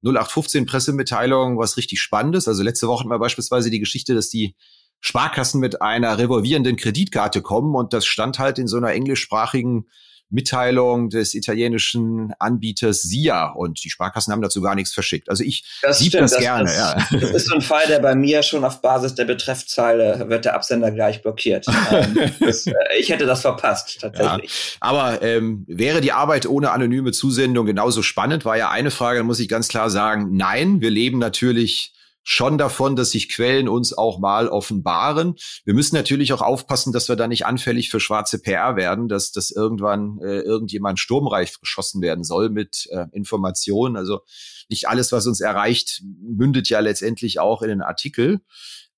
0815 0.02 0.66
Pressemitteilung 0.66 1.58
was 1.58 1.76
richtig 1.76 2.00
Spannendes. 2.00 2.48
Also 2.48 2.62
letzte 2.62 2.88
Woche 2.88 3.08
wir 3.08 3.18
beispielsweise 3.18 3.70
die 3.70 3.80
Geschichte, 3.80 4.14
dass 4.14 4.28
die 4.28 4.54
Sparkassen 5.00 5.60
mit 5.60 5.82
einer 5.82 6.18
revolvierenden 6.18 6.76
Kreditkarte 6.76 7.42
kommen 7.42 7.74
und 7.74 7.92
das 7.92 8.06
stand 8.06 8.38
halt 8.38 8.58
in 8.58 8.66
so 8.66 8.76
einer 8.76 8.92
englischsprachigen 8.92 9.88
Mitteilung 10.28 11.08
des 11.08 11.34
italienischen 11.34 12.32
Anbieters 12.38 13.02
SIA 13.02 13.52
und 13.52 13.82
die 13.84 13.90
Sparkassen 13.90 14.32
haben 14.32 14.42
dazu 14.42 14.60
gar 14.60 14.74
nichts 14.74 14.92
verschickt. 14.92 15.30
Also 15.30 15.44
ich 15.44 15.64
das 15.82 15.98
sieht 16.00 16.14
das, 16.14 16.32
das 16.32 16.40
gerne. 16.40 16.64
Das, 16.64 16.76
ja. 16.76 17.18
das 17.20 17.30
ist 17.30 17.48
so 17.48 17.54
ein 17.54 17.62
Fall, 17.62 17.86
der 17.88 18.00
bei 18.00 18.14
mir 18.14 18.42
schon 18.42 18.64
auf 18.64 18.80
Basis 18.80 19.14
der 19.14 19.24
Betreffzeile 19.24 20.28
wird 20.28 20.44
der 20.44 20.54
Absender 20.54 20.90
gleich 20.90 21.22
blockiert. 21.22 21.66
Ähm, 21.88 22.18
das, 22.40 22.66
äh, 22.66 22.72
ich 22.98 23.10
hätte 23.10 23.26
das 23.26 23.42
verpasst 23.42 24.00
tatsächlich. 24.00 24.50
Ja, 24.50 24.88
aber 24.88 25.22
ähm, 25.22 25.64
wäre 25.68 26.00
die 26.00 26.10
Arbeit 26.10 26.46
ohne 26.46 26.72
anonyme 26.72 27.12
Zusendung 27.12 27.64
genauso 27.64 28.02
spannend? 28.02 28.44
War 28.44 28.56
ja 28.56 28.70
eine 28.70 28.90
Frage, 28.90 29.18
da 29.18 29.24
muss 29.24 29.38
ich 29.38 29.48
ganz 29.48 29.68
klar 29.68 29.88
sagen, 29.88 30.36
nein, 30.36 30.80
wir 30.80 30.90
leben 30.90 31.18
natürlich 31.18 31.92
schon 32.28 32.58
davon, 32.58 32.96
dass 32.96 33.12
sich 33.12 33.28
Quellen 33.28 33.68
uns 33.68 33.96
auch 33.96 34.18
mal 34.18 34.48
offenbaren. 34.48 35.36
Wir 35.64 35.74
müssen 35.74 35.94
natürlich 35.94 36.32
auch 36.32 36.42
aufpassen, 36.42 36.92
dass 36.92 37.08
wir 37.08 37.14
da 37.14 37.28
nicht 37.28 37.46
anfällig 37.46 37.88
für 37.88 38.00
schwarze 38.00 38.40
PR 38.40 38.74
werden, 38.74 39.06
dass, 39.06 39.30
dass 39.30 39.52
irgendwann 39.52 40.18
äh, 40.20 40.40
irgendjemand 40.40 40.98
sturmreich 40.98 41.58
geschossen 41.60 42.02
werden 42.02 42.24
soll 42.24 42.50
mit 42.50 42.88
äh, 42.90 43.06
Informationen. 43.12 43.96
Also 43.96 44.22
nicht 44.68 44.88
alles, 44.88 45.12
was 45.12 45.28
uns 45.28 45.40
erreicht, 45.40 46.02
mündet 46.20 46.68
ja 46.68 46.80
letztendlich 46.80 47.38
auch 47.38 47.62
in 47.62 47.68
den 47.68 47.80
Artikel. 47.80 48.40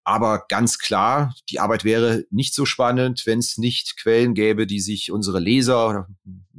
Aber 0.08 0.46
ganz 0.48 0.78
klar, 0.78 1.34
die 1.50 1.60
Arbeit 1.60 1.84
wäre 1.84 2.24
nicht 2.30 2.54
so 2.54 2.64
spannend, 2.64 3.26
wenn 3.26 3.40
es 3.40 3.58
nicht 3.58 3.98
Quellen 4.00 4.32
gäbe, 4.32 4.66
die 4.66 4.80
sich 4.80 5.12
unsere 5.12 5.38
Leser 5.38 5.86
oder 5.86 6.08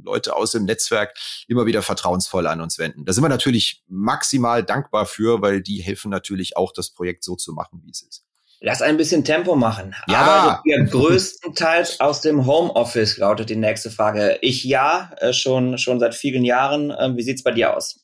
Leute 0.00 0.36
aus 0.36 0.52
dem 0.52 0.66
Netzwerk 0.66 1.18
immer 1.48 1.66
wieder 1.66 1.82
vertrauensvoll 1.82 2.46
an 2.46 2.60
uns 2.60 2.78
wenden. 2.78 3.04
Da 3.06 3.12
sind 3.12 3.24
wir 3.24 3.28
natürlich 3.28 3.82
maximal 3.88 4.62
dankbar 4.62 5.04
für, 5.04 5.42
weil 5.42 5.62
die 5.62 5.82
helfen 5.82 6.12
natürlich 6.12 6.56
auch, 6.56 6.72
das 6.72 6.90
Projekt 6.90 7.24
so 7.24 7.34
zu 7.34 7.52
machen, 7.52 7.82
wie 7.82 7.90
es 7.90 8.02
ist. 8.02 8.24
Lass 8.60 8.82
ein 8.82 8.96
bisschen 8.96 9.24
Tempo 9.24 9.56
machen. 9.56 9.96
Ja. 10.06 10.18
Arbeitet 10.18 10.66
ihr 10.66 10.84
größtenteils 10.84 11.98
aus 11.98 12.20
dem 12.20 12.46
Homeoffice, 12.46 13.16
lautet 13.16 13.50
die 13.50 13.56
nächste 13.56 13.90
Frage. 13.90 14.38
Ich 14.42 14.62
ja, 14.62 15.10
äh, 15.16 15.32
schon, 15.32 15.76
schon 15.76 15.98
seit 15.98 16.14
vielen 16.14 16.44
Jahren. 16.44 16.94
Ähm, 16.96 17.16
wie 17.16 17.22
sieht's 17.22 17.42
bei 17.42 17.50
dir 17.50 17.76
aus? 17.76 17.98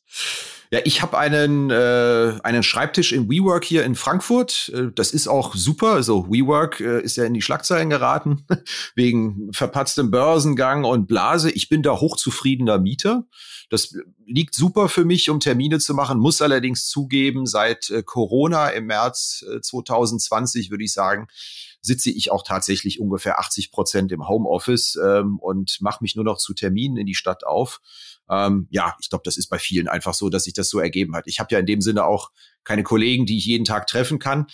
Ja, 0.71 0.81
ich 0.85 1.01
habe 1.03 1.17
einen, 1.19 1.71
äh, 1.71 2.35
einen 2.43 2.63
Schreibtisch 2.63 3.13
in 3.13 3.31
WeWork 3.31 3.65
hier 3.65 3.85
in 3.85 3.95
Frankfurt. 3.95 4.73
Äh, 4.75 4.89
das 4.95 5.13
ist 5.13 5.29
auch 5.29 5.55
super. 5.55 5.93
Also 5.93 6.27
WeWork 6.29 6.81
äh, 6.81 7.01
ist 7.03 7.17
ja 7.17 7.25
in 7.25 7.35
die 7.35 7.43
Schlagzeilen 7.43 7.91
geraten 7.91 8.45
wegen 8.95 9.53
verpatztem 9.53 10.11
Börsengang 10.11 10.85
und 10.85 11.07
Blase. 11.07 11.51
Ich 11.51 11.69
bin 11.69 11.83
da 11.83 11.93
hochzufriedener 12.01 12.79
Mieter. 12.79 13.25
Das 13.71 13.95
liegt 14.27 14.55
super 14.55 14.89
für 14.89 15.05
mich, 15.05 15.29
um 15.31 15.41
Termine 15.41 15.79
zu 15.79 15.95
machen, 15.95 16.19
muss 16.19 16.43
allerdings 16.43 16.89
zugeben, 16.89 17.47
seit 17.47 17.91
äh, 17.91 18.03
Corona 18.03 18.69
im 18.69 18.87
März 18.87 19.45
äh, 19.49 19.61
2020 19.61 20.71
würde 20.71 20.85
ich 20.85 20.93
sagen, 20.93 21.29
sitze 21.87 22.11
ich 22.11 22.31
auch 22.33 22.43
tatsächlich 22.43 23.01
ungefähr 23.01 23.39
80 23.39 23.71
Prozent 23.71 24.13
im 24.13 24.29
Homeoffice 24.29 24.99
ähm, 25.03 25.39
und 25.39 25.81
mache 25.81 26.03
mich 26.03 26.17
nur 26.17 26.25
noch 26.25 26.39
zu 26.39 26.53
Terminen 26.53 26.97
in 26.97 27.07
die 27.07 27.15
Stadt 27.15 27.47
auf. 27.47 27.81
Ähm, 28.29 28.67
ja, 28.71 28.97
ich 29.01 29.09
glaube, 29.09 29.23
das 29.25 29.37
ist 29.37 29.49
bei 29.49 29.59
vielen 29.59 29.89
einfach 29.89 30.13
so, 30.13 30.29
dass 30.29 30.45
sich 30.45 30.53
das 30.53 30.69
so 30.69 30.81
ergeben 30.81 31.15
hat. 31.15 31.27
Ich 31.27 31.39
habe 31.39 31.53
ja 31.53 31.61
in 31.61 31.67
dem 31.67 31.81
Sinne 31.81 32.05
auch 32.05 32.33
keine 32.65 32.83
Kollegen, 32.83 33.25
die 33.25 33.39
ich 33.39 33.47
jeden 33.47 33.65
Tag 33.65 33.87
treffen 33.87 34.19
kann. 34.19 34.47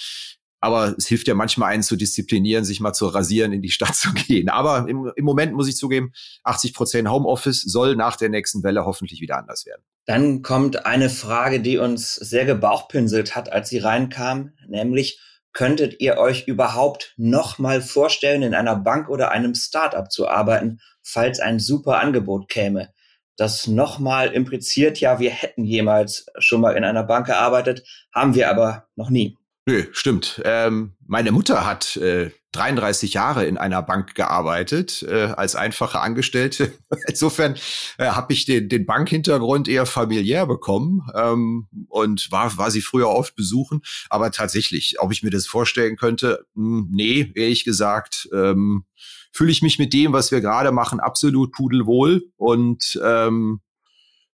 Aber 0.61 0.95
es 0.97 1.09
hilft 1.09 1.27
ja 1.27 1.35
manchmal 1.35 1.73
einen 1.73 1.83
zu 1.83 1.97
disziplinieren, 1.97 2.65
sich 2.65 2.79
mal 2.79 2.93
zu 2.93 3.09
rasieren, 3.09 3.53
in 3.53 3.63
die 3.63 3.71
Stadt 3.71 3.95
zu 3.97 4.13
gehen. 4.13 4.49
Aber 4.49 4.87
im, 4.89 5.11
im 5.17 5.25
Moment 5.25 5.55
muss 5.55 5.69
ich 5.69 5.77
zugeben, 5.77 6.13
80 6.45 6.75
Prozent 6.75 7.09
Homeoffice 7.09 7.63
soll 7.63 7.97
nach 7.97 8.17
der 8.17 8.29
nächsten 8.29 8.63
Welle 8.63 8.85
hoffentlich 8.85 9.21
wieder 9.21 9.39
anders 9.39 9.67
werden. 9.67 9.83
Dann 10.05 10.43
kommt 10.43 10.85
eine 10.85 11.09
Frage, 11.09 11.61
die 11.61 11.79
uns 11.79 12.15
sehr 12.15 12.45
gebauchpinselt 12.45 13.35
hat, 13.35 13.51
als 13.51 13.71
sie 13.71 13.79
reinkam, 13.79 14.53
nämlich 14.69 15.19
könntet 15.53 16.01
ihr 16.01 16.19
euch 16.19 16.47
überhaupt 16.47 17.15
noch 17.17 17.59
mal 17.59 17.81
vorstellen, 17.81 18.43
in 18.43 18.55
einer 18.55 18.77
Bank 18.77 19.09
oder 19.09 19.31
einem 19.31 19.55
Startup 19.55 20.11
zu 20.11 20.29
arbeiten, 20.29 20.81
falls 21.03 21.41
ein 21.41 21.59
super 21.59 22.01
Angebot 22.01 22.49
käme? 22.49 22.91
Das 23.37 23.67
nochmal 23.67 24.33
impliziert 24.33 25.01
ja, 25.01 25.19
wir 25.19 25.31
hätten 25.31 25.65
jemals 25.65 26.27
schon 26.39 26.61
mal 26.61 26.77
in 26.77 26.85
einer 26.85 27.03
Bank 27.03 27.27
gearbeitet, 27.27 27.87
haben 28.15 28.35
wir 28.35 28.51
aber 28.51 28.87
noch 28.95 29.11
nie. 29.11 29.39
Nö, 29.67 29.85
stimmt. 29.93 30.41
Ähm, 30.45 30.97
meine 31.07 31.33
Mutter 31.33 31.67
hat 31.67 31.97
äh, 31.97 32.31
33 32.53 33.15
Jahre 33.15 33.47
in 33.47 33.57
einer 33.57 33.83
Bank 33.83 34.15
gearbeitet, 34.15 35.03
äh, 35.03 35.33
als 35.37 35.57
einfache 35.57 36.01
Angestellte. 36.01 36.73
Insofern 37.09 37.57
äh, 37.99 38.07
habe 38.07 38.33
ich 38.33 38.45
den, 38.45 38.69
den 38.69 38.87
Bankhintergrund 38.87 39.69
eher 39.69 39.87
familiär 39.87 40.47
bekommen 40.47 41.09
ähm, 41.15 41.69
und 41.89 42.31
war, 42.31 42.57
war 42.59 42.71
sie 42.71 42.83
früher 42.83 43.09
oft 43.09 43.35
besuchen. 43.35 43.81
Aber 44.11 44.31
tatsächlich, 44.31 45.01
ob 45.01 45.13
ich 45.13 45.23
mir 45.23 45.31
das 45.31 45.47
vorstellen 45.47 45.97
könnte, 45.97 46.47
mh, 46.55 46.81
hm, 46.81 46.89
nee, 46.93 47.33
ehrlich 47.35 47.65
gesagt, 47.65 48.29
ähm, 48.33 48.85
fühle 49.33 49.51
ich 49.51 49.63
mich 49.63 49.79
mit 49.79 49.93
dem, 49.93 50.13
was 50.13 50.31
wir 50.31 50.41
gerade 50.41 50.73
machen, 50.73 51.01
absolut 51.01 51.53
pudelwohl. 51.53 52.23
Und 52.37 53.01
ähm, 53.03 53.61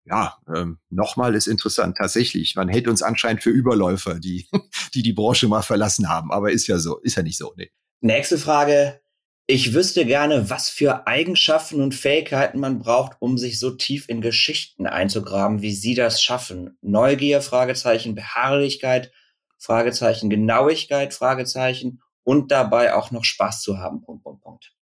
ja, 0.04 0.38
ähm, 0.54 0.78
nochmal 0.90 1.34
ist 1.34 1.46
interessant, 1.46 1.96
tatsächlich. 1.98 2.56
Man 2.56 2.68
hält 2.68 2.88
uns 2.88 3.02
anscheinend 3.02 3.42
für 3.42 3.50
Überläufer, 3.50 4.18
die, 4.18 4.48
die 4.94 5.02
die 5.02 5.12
Branche 5.12 5.48
mal 5.48 5.62
verlassen 5.62 6.08
haben. 6.08 6.32
Aber 6.32 6.50
ist 6.50 6.66
ja 6.66 6.78
so, 6.78 6.98
ist 6.98 7.16
ja 7.16 7.22
nicht 7.22 7.38
so. 7.38 7.52
Nee. 7.56 7.70
Nächste 8.00 8.38
Frage. 8.38 9.00
Ich 9.46 9.74
wüsste 9.74 10.04
gerne, 10.04 10.50
was 10.50 10.68
für 10.68 11.06
Eigenschaften 11.06 11.80
und 11.80 11.94
Fähigkeiten 11.94 12.60
man 12.60 12.78
braucht, 12.78 13.16
um 13.18 13.38
sich 13.38 13.58
so 13.58 13.70
tief 13.70 14.08
in 14.08 14.20
Geschichten 14.20 14.86
einzugraben, 14.86 15.62
wie 15.62 15.72
Sie 15.72 15.94
das 15.94 16.22
schaffen. 16.22 16.76
Neugier, 16.80 17.40
Fragezeichen, 17.40 18.14
Beharrlichkeit, 18.14 19.10
Fragezeichen, 19.58 20.30
Genauigkeit, 20.30 21.12
Fragezeichen 21.14 22.02
und 22.24 22.52
dabei 22.52 22.94
auch 22.94 23.10
noch 23.10 23.24
Spaß 23.24 23.62
zu 23.62 23.78
haben. 23.78 24.02
Punkt, 24.02 24.22
Punkt, 24.22 24.42
Punkt. 24.42 24.72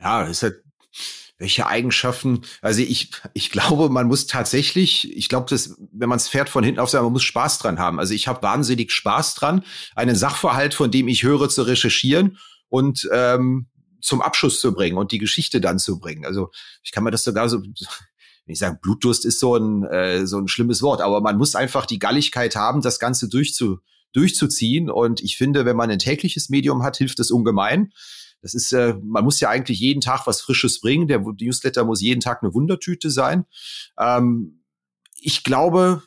Ja, 0.00 0.24
ist 0.24 0.42
halt 0.42 0.62
welche 1.36 1.66
Eigenschaften? 1.66 2.42
Also 2.62 2.80
ich, 2.80 3.10
ich 3.34 3.50
glaube, 3.50 3.88
man 3.88 4.06
muss 4.06 4.28
tatsächlich, 4.28 5.14
ich 5.16 5.28
glaube, 5.28 5.50
dass, 5.50 5.76
wenn 5.92 6.08
man 6.08 6.18
es 6.18 6.28
fährt 6.28 6.48
von 6.48 6.62
hinten 6.62 6.78
auf 6.80 6.88
sagt, 6.88 7.02
man 7.02 7.12
muss 7.12 7.24
Spaß 7.24 7.58
dran 7.58 7.80
haben. 7.80 7.98
Also 7.98 8.14
ich 8.14 8.28
habe 8.28 8.42
wahnsinnig 8.42 8.92
Spaß 8.92 9.34
dran, 9.34 9.64
einen 9.96 10.14
Sachverhalt, 10.14 10.72
von 10.72 10.92
dem 10.92 11.08
ich 11.08 11.24
höre, 11.24 11.48
zu 11.48 11.62
recherchieren 11.62 12.38
und 12.72 13.06
ähm, 13.12 13.66
zum 14.00 14.22
Abschluss 14.22 14.58
zu 14.58 14.72
bringen 14.72 14.96
und 14.96 15.12
die 15.12 15.18
Geschichte 15.18 15.60
dann 15.60 15.78
zu 15.78 16.00
bringen. 16.00 16.24
Also 16.24 16.50
ich 16.82 16.90
kann 16.90 17.04
mir 17.04 17.10
das 17.10 17.22
sogar 17.22 17.50
so, 17.50 17.60
wenn 17.62 17.72
ich 18.46 18.58
sage, 18.58 18.78
Blutdurst 18.80 19.26
ist 19.26 19.40
so 19.40 19.54
ein, 19.56 19.84
äh, 19.84 20.26
so 20.26 20.38
ein 20.38 20.48
schlimmes 20.48 20.80
Wort, 20.80 21.02
aber 21.02 21.20
man 21.20 21.36
muss 21.36 21.54
einfach 21.54 21.84
die 21.84 21.98
Galligkeit 21.98 22.56
haben, 22.56 22.80
das 22.80 22.98
Ganze 22.98 23.28
durchzu, 23.28 23.80
durchzuziehen. 24.14 24.90
Und 24.90 25.22
ich 25.22 25.36
finde, 25.36 25.66
wenn 25.66 25.76
man 25.76 25.90
ein 25.90 25.98
tägliches 25.98 26.48
Medium 26.48 26.82
hat, 26.82 26.96
hilft 26.96 27.20
es 27.20 27.30
ungemein. 27.30 27.92
Das 28.40 28.54
ist, 28.54 28.72
äh, 28.72 28.94
man 29.04 29.22
muss 29.22 29.38
ja 29.38 29.50
eigentlich 29.50 29.78
jeden 29.78 30.00
Tag 30.00 30.26
was 30.26 30.40
Frisches 30.40 30.80
bringen. 30.80 31.08
Der 31.08 31.20
Newsletter 31.20 31.84
muss 31.84 32.00
jeden 32.00 32.20
Tag 32.20 32.42
eine 32.42 32.54
Wundertüte 32.54 33.10
sein. 33.10 33.44
Ähm, 33.98 34.62
ich 35.20 35.44
glaube, 35.44 36.02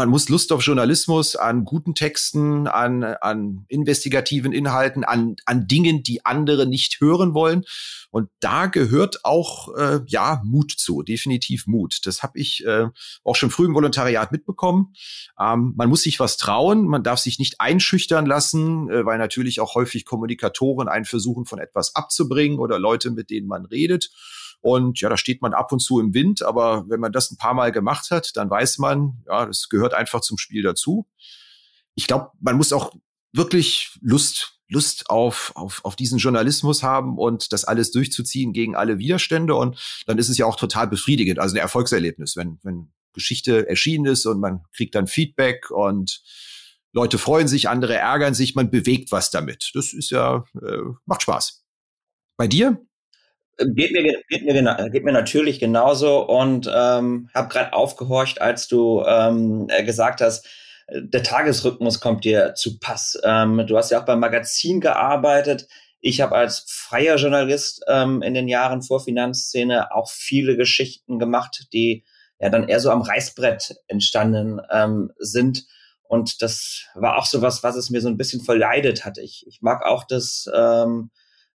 man 0.00 0.08
muss 0.08 0.30
Lust 0.30 0.50
auf 0.50 0.62
Journalismus, 0.62 1.36
an 1.36 1.66
guten 1.66 1.94
Texten, 1.94 2.66
an, 2.66 3.04
an 3.04 3.66
investigativen 3.68 4.50
Inhalten, 4.50 5.04
an, 5.04 5.36
an 5.44 5.68
Dingen, 5.68 6.02
die 6.02 6.24
andere 6.24 6.64
nicht 6.66 7.02
hören 7.02 7.34
wollen. 7.34 7.66
Und 8.10 8.30
da 8.40 8.64
gehört 8.64 9.26
auch 9.26 9.76
äh, 9.76 10.00
ja 10.06 10.40
Mut 10.42 10.72
zu, 10.72 11.02
definitiv 11.02 11.66
Mut. 11.66 11.98
Das 12.06 12.22
habe 12.22 12.38
ich 12.38 12.64
äh, 12.64 12.86
auch 13.24 13.36
schon 13.36 13.50
früh 13.50 13.66
im 13.66 13.74
Volontariat 13.74 14.32
mitbekommen. 14.32 14.94
Ähm, 15.38 15.74
man 15.76 15.90
muss 15.90 16.00
sich 16.00 16.18
was 16.18 16.38
trauen, 16.38 16.86
man 16.86 17.02
darf 17.02 17.18
sich 17.18 17.38
nicht 17.38 17.60
einschüchtern 17.60 18.24
lassen, 18.24 18.88
äh, 18.88 19.04
weil 19.04 19.18
natürlich 19.18 19.60
auch 19.60 19.74
häufig 19.74 20.06
Kommunikatoren 20.06 20.88
einen 20.88 21.04
versuchen, 21.04 21.44
von 21.44 21.58
etwas 21.58 21.94
abzubringen 21.94 22.58
oder 22.58 22.78
Leute, 22.78 23.10
mit 23.10 23.28
denen 23.28 23.48
man 23.48 23.66
redet. 23.66 24.10
Und 24.60 25.00
ja, 25.00 25.08
da 25.08 25.16
steht 25.16 25.42
man 25.42 25.54
ab 25.54 25.72
und 25.72 25.80
zu 25.80 26.00
im 26.00 26.12
Wind, 26.14 26.42
aber 26.42 26.84
wenn 26.88 27.00
man 27.00 27.12
das 27.12 27.30
ein 27.30 27.36
paar 27.36 27.54
Mal 27.54 27.72
gemacht 27.72 28.10
hat, 28.10 28.36
dann 28.36 28.50
weiß 28.50 28.78
man, 28.78 29.22
ja, 29.26 29.46
das 29.46 29.68
gehört 29.68 29.94
einfach 29.94 30.20
zum 30.20 30.38
Spiel 30.38 30.62
dazu. 30.62 31.06
Ich 31.94 32.06
glaube, 32.06 32.30
man 32.40 32.56
muss 32.56 32.72
auch 32.72 32.94
wirklich 33.32 33.98
Lust 34.00 34.60
Lust 34.70 35.10
auf, 35.10 35.52
auf, 35.56 35.84
auf 35.84 35.96
diesen 35.96 36.18
Journalismus 36.18 36.82
haben 36.82 37.18
und 37.18 37.52
das 37.52 37.64
alles 37.64 37.90
durchzuziehen 37.90 38.52
gegen 38.52 38.76
alle 38.76 38.98
Widerstände. 38.98 39.54
Und 39.56 39.76
dann 40.06 40.16
ist 40.16 40.28
es 40.28 40.38
ja 40.38 40.46
auch 40.46 40.56
total 40.56 40.86
befriedigend, 40.86 41.40
also 41.40 41.56
ein 41.56 41.60
Erfolgserlebnis, 41.60 42.36
wenn, 42.36 42.60
wenn 42.62 42.92
Geschichte 43.12 43.68
erschienen 43.68 44.06
ist 44.06 44.26
und 44.26 44.40
man 44.40 44.62
kriegt 44.72 44.94
dann 44.94 45.08
Feedback 45.08 45.70
und 45.70 46.22
Leute 46.92 47.18
freuen 47.18 47.48
sich, 47.48 47.68
andere 47.68 47.96
ärgern 47.96 48.34
sich, 48.34 48.54
man 48.54 48.70
bewegt 48.70 49.12
was 49.12 49.30
damit. 49.30 49.70
Das 49.74 49.92
ist 49.92 50.10
ja, 50.10 50.44
äh, 50.54 50.82
macht 51.04 51.22
Spaß. 51.22 51.64
Bei 52.36 52.46
dir? 52.46 52.80
Geht 53.74 53.92
mir, 53.92 54.22
geht 54.28 54.44
mir, 54.44 54.90
geht 54.90 55.04
mir 55.04 55.12
natürlich 55.12 55.60
genauso 55.60 56.26
und 56.26 56.70
ähm, 56.74 57.28
habe 57.34 57.48
gerade 57.48 57.72
aufgehorcht, 57.74 58.40
als 58.40 58.68
du 58.68 59.02
ähm, 59.06 59.66
äh, 59.68 59.84
gesagt 59.84 60.20
hast, 60.22 60.46
der 60.92 61.22
Tagesrhythmus 61.22 62.00
kommt 62.00 62.24
dir 62.24 62.54
zu 62.54 62.78
Pass. 62.78 63.18
Ähm, 63.22 63.64
du 63.66 63.76
hast 63.76 63.90
ja 63.90 64.00
auch 64.00 64.06
beim 64.06 64.20
Magazin 64.20 64.80
gearbeitet. 64.80 65.68
Ich 66.00 66.20
habe 66.20 66.34
als 66.34 66.64
freier 66.66 67.16
Journalist 67.16 67.84
ähm, 67.86 68.22
in 68.22 68.34
den 68.34 68.48
Jahren 68.48 68.82
vor 68.82 69.00
Finanzszene 69.00 69.94
auch 69.94 70.10
viele 70.10 70.56
Geschichten 70.56 71.18
gemacht, 71.18 71.68
die 71.72 72.04
ja 72.38 72.48
dann 72.48 72.68
eher 72.68 72.80
so 72.80 72.90
am 72.90 73.02
Reißbrett 73.02 73.76
entstanden 73.86 74.60
ähm, 74.70 75.12
sind. 75.18 75.66
Und 76.02 76.42
das 76.42 76.86
war 76.94 77.18
auch 77.18 77.26
so 77.26 77.42
was, 77.42 77.62
was 77.62 77.76
es 77.76 77.90
mir 77.90 78.00
so 78.00 78.08
ein 78.08 78.16
bisschen 78.16 78.42
verleidet 78.42 79.04
hat. 79.04 79.18
Ich, 79.18 79.44
ich 79.46 79.62
mag 79.62 79.84
auch 79.84 80.04
das, 80.04 80.50
ähm, 80.52 81.10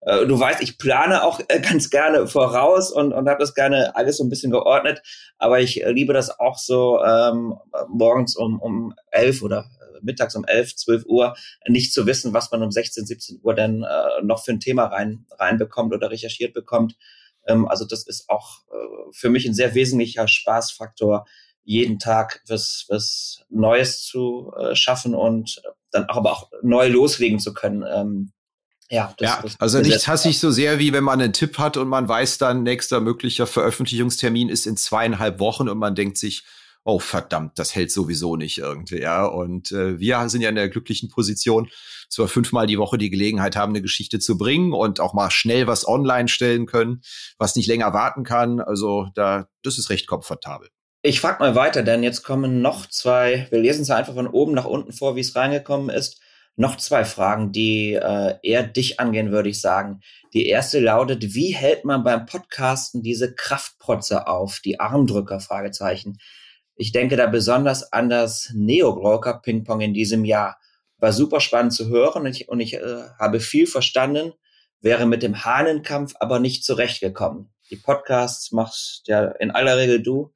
äh, 0.06 0.26
du 0.26 0.38
weißt, 0.38 0.62
ich 0.62 0.78
plane 0.78 1.24
auch 1.24 1.40
äh, 1.48 1.60
ganz 1.60 1.90
gerne 1.90 2.26
voraus 2.26 2.90
und, 2.90 3.12
und 3.12 3.28
habe 3.28 3.40
das 3.40 3.54
gerne 3.54 3.96
alles 3.96 4.18
so 4.18 4.24
ein 4.24 4.30
bisschen 4.30 4.50
geordnet, 4.50 5.02
aber 5.38 5.60
ich 5.60 5.82
äh, 5.82 5.90
liebe 5.90 6.12
das 6.12 6.38
auch 6.38 6.58
so 6.58 7.02
ähm, 7.02 7.54
morgens 7.88 8.36
um, 8.36 8.60
um 8.60 8.94
elf 9.10 9.42
oder 9.42 9.66
mittags 10.02 10.36
um 10.36 10.44
elf, 10.44 10.76
zwölf 10.76 11.04
Uhr 11.06 11.34
nicht 11.66 11.92
zu 11.92 12.06
wissen, 12.06 12.34
was 12.34 12.50
man 12.50 12.62
um 12.62 12.70
16, 12.70 13.06
17 13.06 13.40
Uhr 13.42 13.54
dann 13.54 13.82
äh, 13.82 14.22
noch 14.22 14.44
für 14.44 14.52
ein 14.52 14.60
Thema 14.60 14.84
rein 14.84 15.26
reinbekommt 15.38 15.94
oder 15.94 16.10
recherchiert 16.10 16.54
bekommt. 16.54 16.96
Ähm, 17.46 17.66
also 17.66 17.84
das 17.86 18.06
ist 18.06 18.28
auch 18.28 18.60
äh, 18.70 19.12
für 19.12 19.30
mich 19.30 19.46
ein 19.46 19.54
sehr 19.54 19.74
wesentlicher 19.74 20.28
Spaßfaktor, 20.28 21.26
jeden 21.64 21.98
Tag 21.98 22.42
was, 22.46 22.84
was 22.88 23.44
Neues 23.48 24.02
zu 24.02 24.52
äh, 24.58 24.74
schaffen 24.74 25.14
und 25.14 25.62
dann 25.90 26.04
aber 26.04 26.32
auch 26.32 26.50
neu 26.62 26.88
loslegen 26.88 27.38
zu 27.38 27.54
können. 27.54 27.84
Ähm, 27.88 28.32
ja, 28.90 29.14
das, 29.18 29.30
ja 29.30 29.42
das 29.42 29.60
also 29.60 29.80
nichts 29.80 30.08
hasse 30.08 30.28
ich 30.28 30.38
so 30.38 30.50
sehr, 30.50 30.78
wie 30.78 30.92
wenn 30.92 31.04
man 31.04 31.20
einen 31.20 31.32
Tipp 31.32 31.58
hat 31.58 31.76
und 31.76 31.88
man 31.88 32.08
weiß 32.08 32.38
dann, 32.38 32.62
nächster 32.62 33.00
möglicher 33.00 33.46
Veröffentlichungstermin 33.46 34.48
ist 34.48 34.66
in 34.66 34.76
zweieinhalb 34.76 35.40
Wochen 35.40 35.68
und 35.68 35.78
man 35.78 35.94
denkt 35.94 36.18
sich, 36.18 36.44
oh 36.84 36.98
verdammt, 36.98 37.58
das 37.58 37.74
hält 37.74 37.90
sowieso 37.90 38.36
nicht 38.36 38.58
irgendwie, 38.58 39.00
ja. 39.00 39.24
Und 39.24 39.72
äh, 39.72 39.98
wir 39.98 40.28
sind 40.28 40.42
ja 40.42 40.50
in 40.50 40.54
der 40.54 40.68
glücklichen 40.68 41.08
Position, 41.08 41.70
dass 42.08 42.18
wir 42.18 42.28
fünfmal 42.28 42.66
die 42.66 42.78
Woche 42.78 42.98
die 42.98 43.08
Gelegenheit 43.08 43.56
haben, 43.56 43.72
eine 43.72 43.80
Geschichte 43.80 44.18
zu 44.18 44.36
bringen 44.36 44.74
und 44.74 45.00
auch 45.00 45.14
mal 45.14 45.30
schnell 45.30 45.66
was 45.66 45.88
online 45.88 46.28
stellen 46.28 46.66
können, 46.66 47.00
was 47.38 47.56
nicht 47.56 47.66
länger 47.68 47.94
warten 47.94 48.22
kann. 48.22 48.60
Also 48.60 49.08
da, 49.14 49.48
das 49.62 49.78
ist 49.78 49.88
recht 49.88 50.06
komfortabel. 50.06 50.68
Ich 51.00 51.20
frage 51.20 51.42
mal 51.42 51.54
weiter, 51.54 51.82
denn 51.82 52.02
jetzt 52.02 52.22
kommen 52.22 52.60
noch 52.60 52.86
zwei, 52.86 53.46
wir 53.50 53.60
lesen 53.60 53.82
es 53.82 53.90
einfach 53.90 54.14
von 54.14 54.26
oben 54.26 54.52
nach 54.52 54.64
unten 54.64 54.92
vor, 54.92 55.16
wie 55.16 55.20
es 55.20 55.34
reingekommen 55.34 55.88
ist 55.94 56.20
noch 56.56 56.76
zwei 56.76 57.04
Fragen, 57.04 57.52
die 57.52 57.94
äh, 57.94 58.36
eher 58.42 58.62
dich 58.62 59.00
angehen, 59.00 59.32
würde 59.32 59.48
ich 59.48 59.60
sagen. 59.60 60.00
Die 60.32 60.46
erste 60.46 60.80
lautet, 60.80 61.34
wie 61.34 61.54
hält 61.54 61.84
man 61.84 62.04
beim 62.04 62.26
Podcasten 62.26 63.02
diese 63.02 63.34
Kraftprotze 63.34 64.26
auf, 64.26 64.60
die 64.64 64.78
Armdrücker? 64.80 65.40
Fragezeichen. 65.40 66.18
Ich 66.76 66.92
denke 66.92 67.16
da 67.16 67.26
besonders 67.26 67.92
an 67.92 68.08
das 68.08 68.52
Neo-Broker 68.54 69.40
Ping-Pong 69.40 69.80
in 69.80 69.94
diesem 69.94 70.24
Jahr. 70.24 70.58
War 70.98 71.12
super 71.12 71.40
spannend 71.40 71.72
zu 71.72 71.88
hören 71.88 72.22
und 72.22 72.28
ich, 72.28 72.48
und 72.48 72.60
ich 72.60 72.74
äh, 72.74 73.02
habe 73.18 73.40
viel 73.40 73.66
verstanden, 73.66 74.32
wäre 74.80 75.06
mit 75.06 75.22
dem 75.22 75.44
Hahnenkampf 75.44 76.14
aber 76.20 76.38
nicht 76.38 76.64
zurechtgekommen. 76.64 77.50
Die 77.70 77.76
Podcasts 77.76 78.52
machst 78.52 79.02
ja 79.06 79.24
in 79.24 79.50
aller 79.50 79.76
Regel 79.76 80.02
du. 80.02 80.32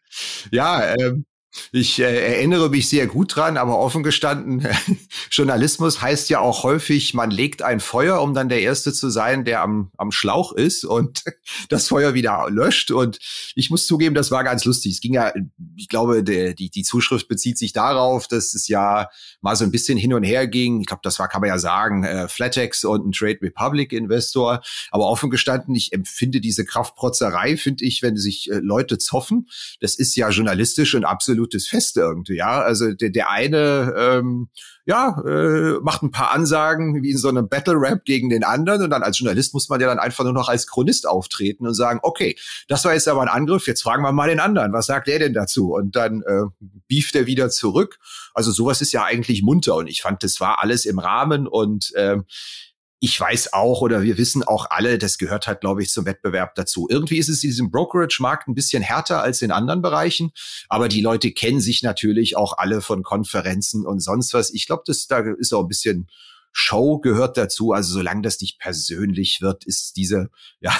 Ja, 0.50 0.94
ähm, 0.94 1.26
ich 1.72 1.98
äh, 1.98 2.34
erinnere 2.34 2.68
mich 2.68 2.88
sehr 2.88 3.06
gut 3.06 3.34
dran, 3.34 3.56
aber 3.56 3.78
offen 3.78 4.02
gestanden, 4.02 4.66
Journalismus 5.30 6.02
heißt 6.02 6.28
ja 6.30 6.40
auch 6.40 6.62
häufig, 6.62 7.14
man 7.14 7.30
legt 7.30 7.62
ein 7.62 7.80
Feuer, 7.80 8.20
um 8.20 8.34
dann 8.34 8.48
der 8.48 8.60
Erste 8.60 8.92
zu 8.92 9.08
sein, 9.08 9.44
der 9.44 9.62
am, 9.62 9.90
am 9.96 10.12
Schlauch 10.12 10.52
ist 10.52 10.84
und 10.84 11.24
das 11.68 11.88
Feuer 11.88 12.14
wieder 12.14 12.46
löscht. 12.50 12.90
Und 12.90 13.18
ich 13.54 13.70
muss 13.70 13.86
zugeben, 13.86 14.14
das 14.14 14.30
war 14.30 14.44
ganz 14.44 14.64
lustig. 14.64 14.92
Es 14.92 15.00
ging 15.00 15.14
ja, 15.14 15.32
ich 15.76 15.88
glaube, 15.88 16.22
der, 16.22 16.54
die, 16.54 16.70
die 16.70 16.82
Zuschrift 16.82 17.28
bezieht 17.28 17.58
sich 17.58 17.72
darauf, 17.72 18.28
dass 18.28 18.54
es 18.54 18.68
ja 18.68 19.08
mal 19.40 19.56
so 19.56 19.64
ein 19.64 19.70
bisschen 19.70 19.98
hin 19.98 20.12
und 20.12 20.24
her 20.24 20.46
ging. 20.46 20.80
Ich 20.80 20.86
glaube, 20.86 21.02
das 21.02 21.18
war, 21.18 21.28
kann 21.28 21.40
man 21.40 21.48
ja 21.48 21.58
sagen, 21.58 22.04
äh, 22.04 22.28
Flatex 22.28 22.84
und 22.84 23.06
ein 23.06 23.12
Trade 23.12 23.38
Republic 23.42 23.92
Investor. 23.92 24.60
Aber 24.90 25.06
offen 25.06 25.30
gestanden, 25.30 25.74
ich 25.74 25.92
empfinde 25.92 26.40
diese 26.40 26.64
Kraftprotzerei, 26.64 27.56
finde 27.56 27.84
ich, 27.84 28.02
wenn 28.02 28.16
sich 28.16 28.50
äh, 28.50 28.56
Leute 28.56 28.98
zoffen. 28.98 29.48
Das 29.80 29.94
ist 29.94 30.14
ja 30.14 30.28
journalistisch 30.28 30.94
und 30.94 31.04
absolut 31.04 31.37
absolutes 31.38 31.68
Fest 31.68 31.96
irgendwie, 31.96 32.36
ja. 32.36 32.60
Also 32.60 32.92
der, 32.92 33.10
der 33.10 33.30
eine, 33.30 33.94
ähm, 33.96 34.48
ja, 34.86 35.22
äh, 35.26 35.78
macht 35.82 36.02
ein 36.02 36.10
paar 36.10 36.32
Ansagen 36.32 37.02
wie 37.02 37.10
in 37.10 37.18
so 37.18 37.28
einem 37.28 37.48
Battle 37.48 37.74
Rap 37.74 38.04
gegen 38.04 38.30
den 38.30 38.42
anderen 38.42 38.82
und 38.82 38.90
dann 38.90 39.02
als 39.02 39.18
Journalist 39.18 39.54
muss 39.54 39.68
man 39.68 39.80
ja 39.80 39.86
dann 39.86 39.98
einfach 39.98 40.24
nur 40.24 40.32
noch 40.32 40.48
als 40.48 40.66
Chronist 40.66 41.06
auftreten 41.06 41.66
und 41.66 41.74
sagen, 41.74 42.00
okay, 42.02 42.36
das 42.68 42.84
war 42.84 42.94
jetzt 42.94 43.08
aber 43.08 43.22
ein 43.22 43.28
Angriff, 43.28 43.66
jetzt 43.66 43.82
fragen 43.82 44.02
wir 44.02 44.12
mal 44.12 44.28
den 44.28 44.40
anderen, 44.40 44.72
was 44.72 44.86
sagt 44.86 45.08
der 45.08 45.18
denn 45.18 45.34
dazu? 45.34 45.72
Und 45.74 45.94
dann 45.94 46.22
äh, 46.22 46.44
beeft 46.88 47.14
er 47.14 47.26
wieder 47.26 47.50
zurück. 47.50 47.98
Also 48.34 48.50
sowas 48.50 48.80
ist 48.80 48.92
ja 48.92 49.04
eigentlich 49.04 49.42
munter 49.42 49.76
und 49.76 49.88
ich 49.88 50.02
fand, 50.02 50.22
das 50.22 50.40
war 50.40 50.62
alles 50.62 50.86
im 50.86 50.98
Rahmen 50.98 51.46
und 51.46 51.92
ähm, 51.96 52.24
ich 53.00 53.20
weiß 53.20 53.52
auch 53.52 53.80
oder 53.80 54.02
wir 54.02 54.18
wissen 54.18 54.42
auch 54.42 54.66
alle, 54.70 54.98
das 54.98 55.18
gehört 55.18 55.46
halt, 55.46 55.60
glaube 55.60 55.82
ich, 55.82 55.90
zum 55.90 56.04
Wettbewerb 56.04 56.54
dazu. 56.56 56.88
Irgendwie 56.90 57.18
ist 57.18 57.28
es 57.28 57.44
in 57.44 57.50
diesem 57.50 57.70
Brokerage-Markt 57.70 58.48
ein 58.48 58.54
bisschen 58.54 58.82
härter 58.82 59.22
als 59.22 59.40
in 59.42 59.52
anderen 59.52 59.82
Bereichen, 59.82 60.32
aber 60.68 60.88
die 60.88 61.00
Leute 61.00 61.30
kennen 61.30 61.60
sich 61.60 61.82
natürlich 61.82 62.36
auch 62.36 62.58
alle 62.58 62.80
von 62.80 63.04
Konferenzen 63.04 63.86
und 63.86 64.00
sonst 64.00 64.34
was. 64.34 64.52
Ich 64.52 64.66
glaube, 64.66 64.82
das 64.86 65.06
da 65.06 65.20
ist 65.20 65.52
auch 65.52 65.62
ein 65.62 65.68
bisschen 65.68 66.08
Show 66.52 66.98
gehört 66.98 67.36
dazu. 67.36 67.72
Also 67.72 67.92
solange 67.94 68.22
das 68.22 68.40
nicht 68.40 68.58
persönlich 68.58 69.40
wird, 69.40 69.64
ist 69.64 69.96
diese, 69.96 70.30
ja, 70.60 70.74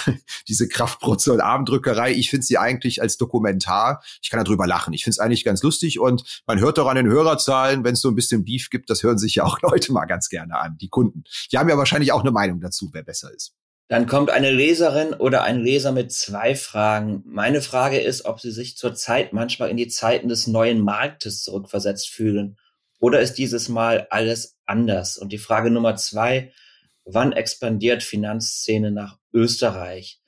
diese 0.49 0.69
Kraftprotze 0.69 1.33
und 1.33 1.41
Armdrückerei, 1.41 2.13
ich 2.13 2.31
finde 2.31 2.45
sie 2.45 2.59
eigentlich 2.59 3.01
als 3.03 3.17
Dokumentar, 3.17 4.03
ich 4.23 4.31
kann 4.31 4.45
darüber 4.45 4.67
lachen. 4.67 4.93
Ich 4.93 5.05
finde 5.05 5.13
es 5.13 5.19
eigentlich 5.19 5.45
ganz 5.45 5.63
lustig 5.63 6.01
und 6.01 6.42
man 6.47 6.61
hört 6.61 6.79
doch 6.79 6.88
an 6.88 6.97
den 6.97 7.07
Hörerzahlen, 7.07 7.85
wenn 7.85 7.95
es 7.95 8.01
so 8.01 8.09
ein 8.09 8.14
bisschen 8.14 8.45
Beef 8.45 8.71
gibt, 8.71 8.90
das 8.90 9.03
hören 9.03 9.19
sich 9.19 9.37
ja 9.37 9.45
auch 9.45 9.61
Leute 9.62 9.92
mal 9.92 10.07
ganz 10.07 10.29
gerne 10.29 10.59
an, 10.59 10.77
die 10.81 10.88
Kunden. 10.88 11.25
Die 11.53 11.59
haben 11.59 11.69
ja 11.69 11.79
wahrscheinlich 11.79 12.12
auch 12.12 12.21
eine 12.21 12.33
Meinung 12.33 12.61
dazu, 12.61 12.90
wer 12.92 13.03
besser 13.03 13.33
ist. 13.35 13.55
Dann 13.88 14.07
kommt 14.07 14.29
eine 14.29 14.51
Leserin 14.51 15.14
oder 15.14 15.45
ein 15.45 15.61
Leser 15.61 15.92
mit 15.92 16.12
zwei 16.12 16.55
Fragen. 16.55 17.23
Meine 17.25 17.62
Frage 17.62 17.99
ist, 17.99 18.27
ob 18.27 18.38
Sie 18.38 18.51
sich 18.51 18.77
zurzeit 18.77 19.33
manchmal 19.33 19.71
in 19.71 19.79
die 19.79 19.88
Zeiten 19.88 20.29
des 20.29 20.47
neuen 20.47 20.83
Marktes 20.83 21.42
zurückversetzt 21.42 22.11
fühlen. 22.11 22.59
Oder 23.01 23.21
ist 23.21 23.35
dieses 23.35 23.71
Mal 23.71 24.07
alles 24.11 24.58
anders? 24.68 25.18
Und 25.18 25.33
die 25.33 25.38
Frage 25.38 25.70
Nummer 25.70 25.96
zwei, 25.96 26.52
wann 27.04 27.33
expandiert 27.33 28.02
Finanzszene 28.02 28.90
nach 28.90 29.18
Österreich? 29.33 30.20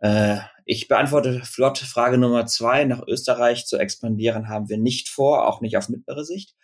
Äh, 0.00 0.38
ich 0.66 0.88
beantworte 0.88 1.42
flott 1.44 1.78
Frage 1.78 2.18
Nummer 2.18 2.46
zwei. 2.46 2.84
Nach 2.84 3.02
Österreich 3.06 3.66
zu 3.66 3.78
expandieren 3.78 4.48
haben 4.48 4.68
wir 4.68 4.78
nicht 4.78 5.08
vor, 5.08 5.46
auch 5.46 5.60
nicht 5.60 5.76
auf 5.76 5.88
mittlere 5.88 6.24
Sicht. 6.24 6.54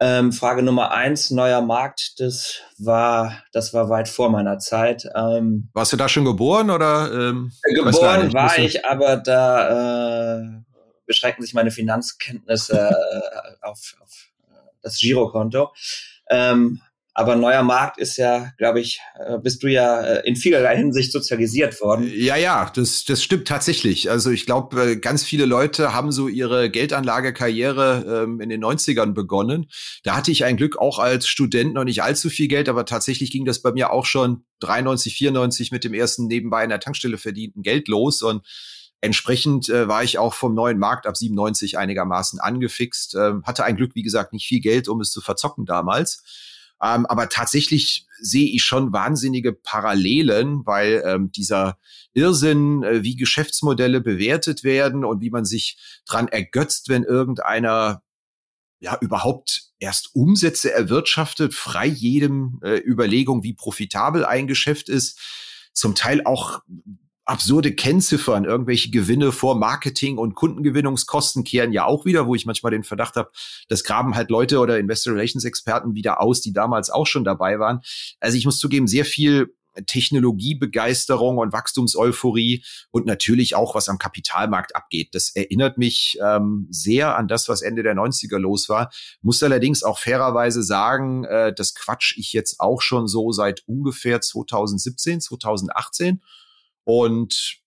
Ähm, 0.00 0.32
Frage 0.32 0.64
Nummer 0.64 0.90
eins, 0.90 1.30
neuer 1.30 1.62
Markt, 1.62 2.18
das 2.18 2.60
war, 2.76 3.40
das 3.52 3.72
war 3.72 3.88
weit 3.88 4.08
vor 4.08 4.30
meiner 4.30 4.58
Zeit. 4.58 5.08
Ähm, 5.14 5.70
Warst 5.74 5.92
du 5.92 5.96
da 5.96 6.08
schon 6.08 6.24
geboren 6.24 6.70
oder? 6.70 7.12
Ähm, 7.12 7.52
geboren 7.62 8.32
war 8.32 8.58
ich, 8.58 8.84
aber 8.84 9.16
da 9.16 10.40
äh, 10.40 10.62
beschränken 11.06 11.42
sich 11.42 11.54
meine 11.54 11.70
Finanzkenntnisse 11.70 12.90
äh, 12.90 13.64
auf, 13.64 13.94
auf 14.02 14.30
das 14.82 14.98
Girokonto. 14.98 15.72
Ähm, 16.32 16.80
aber 17.14 17.36
neuer 17.36 17.62
Markt 17.62 17.98
ist 17.98 18.16
ja, 18.16 18.52
glaube 18.56 18.80
ich, 18.80 19.00
äh, 19.18 19.38
bist 19.38 19.62
du 19.62 19.66
ja 19.66 20.00
äh, 20.00 20.26
in 20.26 20.34
vielerlei 20.34 20.76
Hinsicht 20.78 21.12
sozialisiert 21.12 21.78
worden. 21.82 22.10
Ja, 22.14 22.36
ja, 22.36 22.70
das, 22.74 23.04
das 23.04 23.22
stimmt 23.22 23.46
tatsächlich. 23.46 24.10
Also 24.10 24.30
ich 24.30 24.46
glaube, 24.46 24.82
äh, 24.82 24.96
ganz 24.96 25.22
viele 25.22 25.44
Leute 25.44 25.92
haben 25.92 26.10
so 26.10 26.28
ihre 26.28 26.70
Geldanlagekarriere 26.70 28.24
ähm, 28.24 28.40
in 28.40 28.48
den 28.48 28.64
90ern 28.64 29.12
begonnen. 29.12 29.66
Da 30.04 30.16
hatte 30.16 30.30
ich 30.30 30.44
ein 30.44 30.56
Glück 30.56 30.78
auch 30.78 30.98
als 30.98 31.26
Student 31.26 31.74
noch 31.74 31.84
nicht 31.84 32.02
allzu 32.02 32.30
viel 32.30 32.48
Geld, 32.48 32.70
aber 32.70 32.86
tatsächlich 32.86 33.30
ging 33.30 33.44
das 33.44 33.60
bei 33.60 33.72
mir 33.72 33.90
auch 33.90 34.06
schon 34.06 34.44
93, 34.60 35.14
94 35.14 35.70
mit 35.70 35.84
dem 35.84 35.92
ersten 35.92 36.28
nebenbei 36.28 36.64
in 36.64 36.70
der 36.70 36.80
Tankstelle 36.80 37.18
verdienten 37.18 37.62
Geld 37.62 37.88
los 37.88 38.22
und 38.22 38.46
Entsprechend 39.04 39.68
äh, 39.68 39.88
war 39.88 40.04
ich 40.04 40.18
auch 40.18 40.32
vom 40.32 40.54
neuen 40.54 40.78
Markt 40.78 41.08
ab 41.08 41.16
97 41.16 41.76
einigermaßen 41.76 42.38
angefixt. 42.38 43.16
Ähm, 43.16 43.42
hatte 43.44 43.64
ein 43.64 43.76
Glück, 43.76 43.96
wie 43.96 44.04
gesagt, 44.04 44.32
nicht 44.32 44.46
viel 44.46 44.60
Geld, 44.60 44.86
um 44.86 45.00
es 45.00 45.10
zu 45.10 45.20
verzocken 45.20 45.66
damals. 45.66 46.22
Ähm, 46.80 47.04
aber 47.06 47.28
tatsächlich 47.28 48.06
sehe 48.20 48.48
ich 48.48 48.62
schon 48.62 48.92
wahnsinnige 48.92 49.52
Parallelen, 49.54 50.64
weil 50.66 51.02
ähm, 51.04 51.32
dieser 51.32 51.78
Irrsinn, 52.12 52.84
äh, 52.84 53.02
wie 53.02 53.16
Geschäftsmodelle 53.16 54.00
bewertet 54.00 54.62
werden 54.62 55.04
und 55.04 55.20
wie 55.20 55.30
man 55.30 55.44
sich 55.44 55.78
dran 56.06 56.28
ergötzt, 56.28 56.88
wenn 56.88 57.02
irgendeiner 57.02 58.02
ja 58.78 58.98
überhaupt 59.00 59.70
erst 59.80 60.14
Umsätze 60.14 60.72
erwirtschaftet, 60.72 61.54
frei 61.54 61.88
jedem 61.88 62.60
äh, 62.62 62.78
Überlegung, 62.78 63.42
wie 63.42 63.54
profitabel 63.54 64.24
ein 64.24 64.46
Geschäft 64.46 64.88
ist, 64.88 65.18
zum 65.72 65.96
Teil 65.96 66.24
auch 66.24 66.60
absurde 67.24 67.74
Kennziffern, 67.74 68.44
irgendwelche 68.44 68.90
Gewinne 68.90 69.32
vor 69.32 69.56
Marketing 69.56 70.18
und 70.18 70.34
Kundengewinnungskosten 70.34 71.44
kehren 71.44 71.72
ja 71.72 71.84
auch 71.84 72.04
wieder, 72.04 72.26
wo 72.26 72.34
ich 72.34 72.46
manchmal 72.46 72.72
den 72.72 72.84
Verdacht 72.84 73.16
habe, 73.16 73.30
das 73.68 73.84
graben 73.84 74.16
halt 74.16 74.30
Leute 74.30 74.58
oder 74.58 74.78
Investor 74.78 75.14
Relations 75.14 75.44
Experten 75.44 75.94
wieder 75.94 76.20
aus, 76.20 76.40
die 76.40 76.52
damals 76.52 76.90
auch 76.90 77.06
schon 77.06 77.24
dabei 77.24 77.58
waren. 77.58 77.80
Also 78.20 78.36
ich 78.36 78.44
muss 78.44 78.58
zugeben, 78.58 78.88
sehr 78.88 79.04
viel 79.04 79.54
Technologiebegeisterung 79.86 81.38
und 81.38 81.52
Wachstumseuphorie 81.52 82.64
und 82.90 83.06
natürlich 83.06 83.54
auch, 83.56 83.74
was 83.74 83.88
am 83.88 83.98
Kapitalmarkt 83.98 84.76
abgeht. 84.76 85.14
Das 85.14 85.34
erinnert 85.34 85.78
mich 85.78 86.18
ähm, 86.22 86.66
sehr 86.70 87.16
an 87.16 87.28
das, 87.28 87.48
was 87.48 87.62
Ende 87.62 87.82
der 87.82 87.94
90er 87.94 88.38
los 88.38 88.68
war. 88.68 88.90
Muss 89.22 89.42
allerdings 89.42 89.82
auch 89.82 89.98
fairerweise 89.98 90.62
sagen, 90.62 91.24
äh, 91.24 91.54
das 91.54 91.74
quatsch 91.74 92.16
ich 92.18 92.32
jetzt 92.32 92.60
auch 92.60 92.82
schon 92.82 93.06
so 93.06 93.32
seit 93.32 93.62
ungefähr 93.66 94.20
2017, 94.20 95.20
2018. 95.20 96.20
Und 96.84 97.58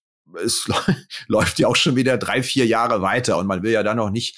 es 0.42 0.68
läuft 1.28 1.58
ja 1.58 1.68
auch 1.68 1.76
schon 1.76 1.96
wieder 1.96 2.18
drei, 2.18 2.42
vier 2.42 2.66
Jahre 2.66 3.02
weiter 3.02 3.38
und 3.38 3.46
man 3.46 3.62
will 3.62 3.72
ja 3.72 3.82
dann 3.82 3.96
noch 3.96 4.10
nicht 4.10 4.36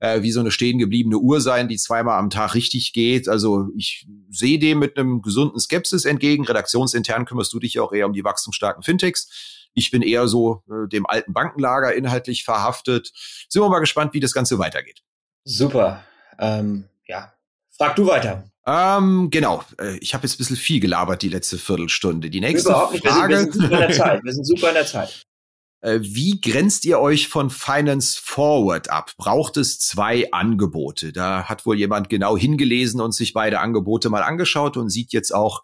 äh, 0.00 0.22
wie 0.22 0.30
so 0.30 0.40
eine 0.40 0.50
stehen 0.50 0.78
gebliebene 0.78 1.18
Uhr 1.18 1.40
sein, 1.40 1.68
die 1.68 1.76
zweimal 1.76 2.18
am 2.18 2.30
Tag 2.30 2.54
richtig 2.54 2.92
geht. 2.92 3.28
Also 3.28 3.68
ich 3.76 4.06
sehe 4.30 4.58
dem 4.58 4.78
mit 4.78 4.96
einem 4.96 5.22
gesunden 5.22 5.58
Skepsis 5.58 6.04
entgegen. 6.04 6.44
Redaktionsintern 6.44 7.24
kümmerst 7.24 7.52
du 7.52 7.58
dich 7.58 7.74
ja 7.74 7.82
auch 7.82 7.92
eher 7.92 8.06
um 8.06 8.12
die 8.12 8.24
wachstumsstarken 8.24 8.82
Fintechs. 8.82 9.68
Ich 9.74 9.90
bin 9.90 10.02
eher 10.02 10.28
so 10.28 10.62
äh, 10.70 10.88
dem 10.88 11.06
alten 11.06 11.32
Bankenlager 11.32 11.94
inhaltlich 11.94 12.44
verhaftet. 12.44 13.12
Sind 13.48 13.62
wir 13.62 13.68
mal 13.68 13.80
gespannt, 13.80 14.14
wie 14.14 14.20
das 14.20 14.32
Ganze 14.32 14.58
weitergeht. 14.58 15.02
Super. 15.44 16.04
Ähm, 16.38 16.84
ja, 17.06 17.32
frag 17.78 17.96
du 17.96 18.06
weiter. 18.06 18.44
Ähm, 18.66 19.28
genau. 19.30 19.64
Äh, 19.80 19.96
ich 19.98 20.12
habe 20.12 20.26
jetzt 20.26 20.34
ein 20.34 20.38
bisschen 20.38 20.56
viel 20.56 20.80
gelabert 20.80 21.22
die 21.22 21.30
letzte 21.30 21.56
Viertelstunde. 21.56 22.28
Die 22.28 22.40
nächste 22.40 22.68
Überhaupt 22.68 22.92
nicht. 22.92 23.06
Frage. 23.06 23.34
Wir 23.34 23.38
sind, 23.38 23.54
wir 23.54 23.62
sind 23.62 23.64
super 23.64 23.78
in 23.78 23.80
der 23.80 23.96
Zeit. 23.96 24.24
Wir 24.24 24.32
sind 24.32 24.44
super 24.46 24.68
in 24.68 24.74
der 24.74 24.86
Zeit. 24.86 25.22
Äh, 25.80 26.00
wie 26.02 26.40
grenzt 26.40 26.84
ihr 26.86 26.98
euch 26.98 27.28
von 27.28 27.50
Finance 27.50 28.20
Forward 28.20 28.90
ab? 28.90 29.12
Braucht 29.16 29.56
es 29.56 29.78
zwei 29.78 30.28
Angebote? 30.32 31.12
Da 31.12 31.44
hat 31.44 31.66
wohl 31.66 31.78
jemand 31.78 32.08
genau 32.08 32.36
hingelesen 32.36 33.00
und 33.00 33.12
sich 33.12 33.32
beide 33.32 33.60
Angebote 33.60 34.10
mal 34.10 34.24
angeschaut 34.24 34.76
und 34.76 34.90
sieht 34.90 35.12
jetzt 35.12 35.32
auch 35.32 35.62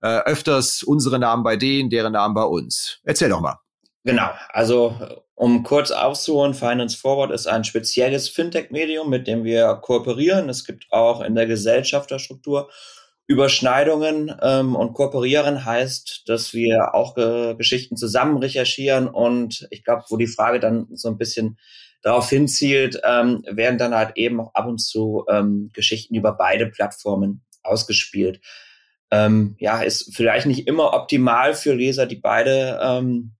äh, 0.00 0.20
öfters 0.20 0.82
unsere 0.82 1.18
Namen 1.18 1.42
bei 1.42 1.56
denen, 1.56 1.90
deren 1.90 2.14
Namen 2.14 2.34
bei 2.34 2.44
uns. 2.44 3.00
Erzähl 3.04 3.28
doch 3.28 3.42
mal. 3.42 3.58
Genau, 4.04 4.30
also 4.48 4.96
um 5.34 5.62
kurz 5.62 5.92
aufzuholen, 5.92 6.54
Finance 6.54 6.96
Forward 6.96 7.30
ist 7.30 7.46
ein 7.46 7.64
spezielles 7.64 8.28
Fintech-Medium, 8.28 9.08
mit 9.08 9.26
dem 9.28 9.44
wir 9.44 9.74
kooperieren. 9.76 10.48
Es 10.48 10.64
gibt 10.64 10.86
auch 10.90 11.20
in 11.20 11.34
der 11.34 11.46
Gesellschafterstruktur 11.46 12.68
Überschneidungen 13.28 14.34
ähm, 14.42 14.74
und 14.74 14.94
kooperieren 14.94 15.64
heißt, 15.64 16.24
dass 16.26 16.52
wir 16.52 16.94
auch 16.94 17.16
äh, 17.16 17.54
Geschichten 17.54 17.96
zusammen 17.96 18.38
recherchieren 18.38 19.08
und 19.08 19.68
ich 19.70 19.84
glaube, 19.84 20.04
wo 20.08 20.16
die 20.16 20.26
Frage 20.26 20.58
dann 20.58 20.88
so 20.92 21.08
ein 21.08 21.18
bisschen 21.18 21.58
darauf 22.02 22.28
hinzielt, 22.28 23.00
ähm, 23.04 23.44
werden 23.48 23.78
dann 23.78 23.94
halt 23.94 24.16
eben 24.16 24.40
auch 24.40 24.52
ab 24.54 24.66
und 24.66 24.78
zu 24.78 25.24
ähm, 25.28 25.70
Geschichten 25.72 26.16
über 26.16 26.32
beide 26.32 26.66
Plattformen 26.66 27.42
ausgespielt. 27.62 28.40
Ähm, 29.12 29.54
ja, 29.58 29.80
ist 29.82 30.14
vielleicht 30.14 30.46
nicht 30.46 30.66
immer 30.66 30.92
optimal 30.94 31.54
für 31.54 31.74
Leser, 31.74 32.06
die 32.06 32.16
beide 32.16 32.80
ähm, 32.82 33.36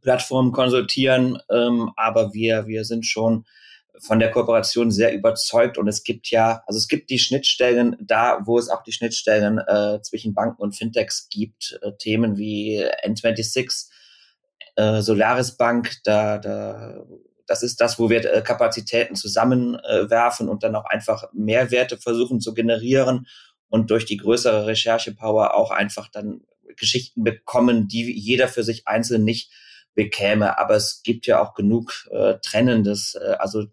Plattformen 0.00 0.52
konsultieren, 0.52 1.38
ähm, 1.50 1.90
aber 1.96 2.32
wir, 2.32 2.66
wir 2.66 2.84
sind 2.84 3.06
schon 3.06 3.44
von 3.98 4.18
der 4.18 4.30
Kooperation 4.30 4.90
sehr 4.90 5.14
überzeugt 5.14 5.78
und 5.78 5.86
es 5.86 6.02
gibt 6.02 6.28
ja, 6.28 6.62
also 6.66 6.78
es 6.78 6.88
gibt 6.88 7.10
die 7.10 7.18
Schnittstellen 7.18 7.96
da, 8.00 8.40
wo 8.44 8.58
es 8.58 8.68
auch 8.68 8.82
die 8.82 8.92
Schnittstellen 8.92 9.58
äh, 9.58 10.00
zwischen 10.02 10.34
Banken 10.34 10.60
und 10.62 10.76
Fintechs 10.76 11.28
gibt, 11.28 11.78
äh, 11.82 11.92
Themen 11.98 12.36
wie 12.36 12.82
N26, 13.04 13.90
äh, 14.76 15.02
Solaris 15.02 15.56
Bank, 15.56 15.92
da, 16.04 16.38
da, 16.38 17.04
das 17.46 17.62
ist 17.62 17.80
das, 17.80 17.98
wo 17.98 18.08
wir 18.08 18.24
äh, 18.24 18.42
Kapazitäten 18.42 19.14
zusammenwerfen 19.14 20.48
äh, 20.48 20.50
und 20.50 20.62
dann 20.62 20.74
auch 20.74 20.86
einfach 20.86 21.24
Mehrwerte 21.32 21.98
versuchen 21.98 22.40
zu 22.40 22.54
generieren 22.54 23.26
und 23.68 23.90
durch 23.90 24.06
die 24.06 24.16
größere 24.16 24.66
Recherchepower 24.66 25.54
auch 25.54 25.70
einfach 25.70 26.08
dann 26.08 26.42
Geschichten 26.76 27.22
bekommen, 27.22 27.88
die 27.88 28.10
jeder 28.10 28.48
für 28.48 28.62
sich 28.62 28.88
einzeln 28.88 29.24
nicht 29.24 29.52
bekäme. 29.94 30.58
Aber 30.58 30.74
es 30.74 31.02
gibt 31.02 31.26
ja 31.26 31.42
auch 31.42 31.54
genug 31.54 32.08
äh, 32.10 32.34
Trennendes, 32.42 33.14
äh, 33.14 33.36
also 33.38 33.66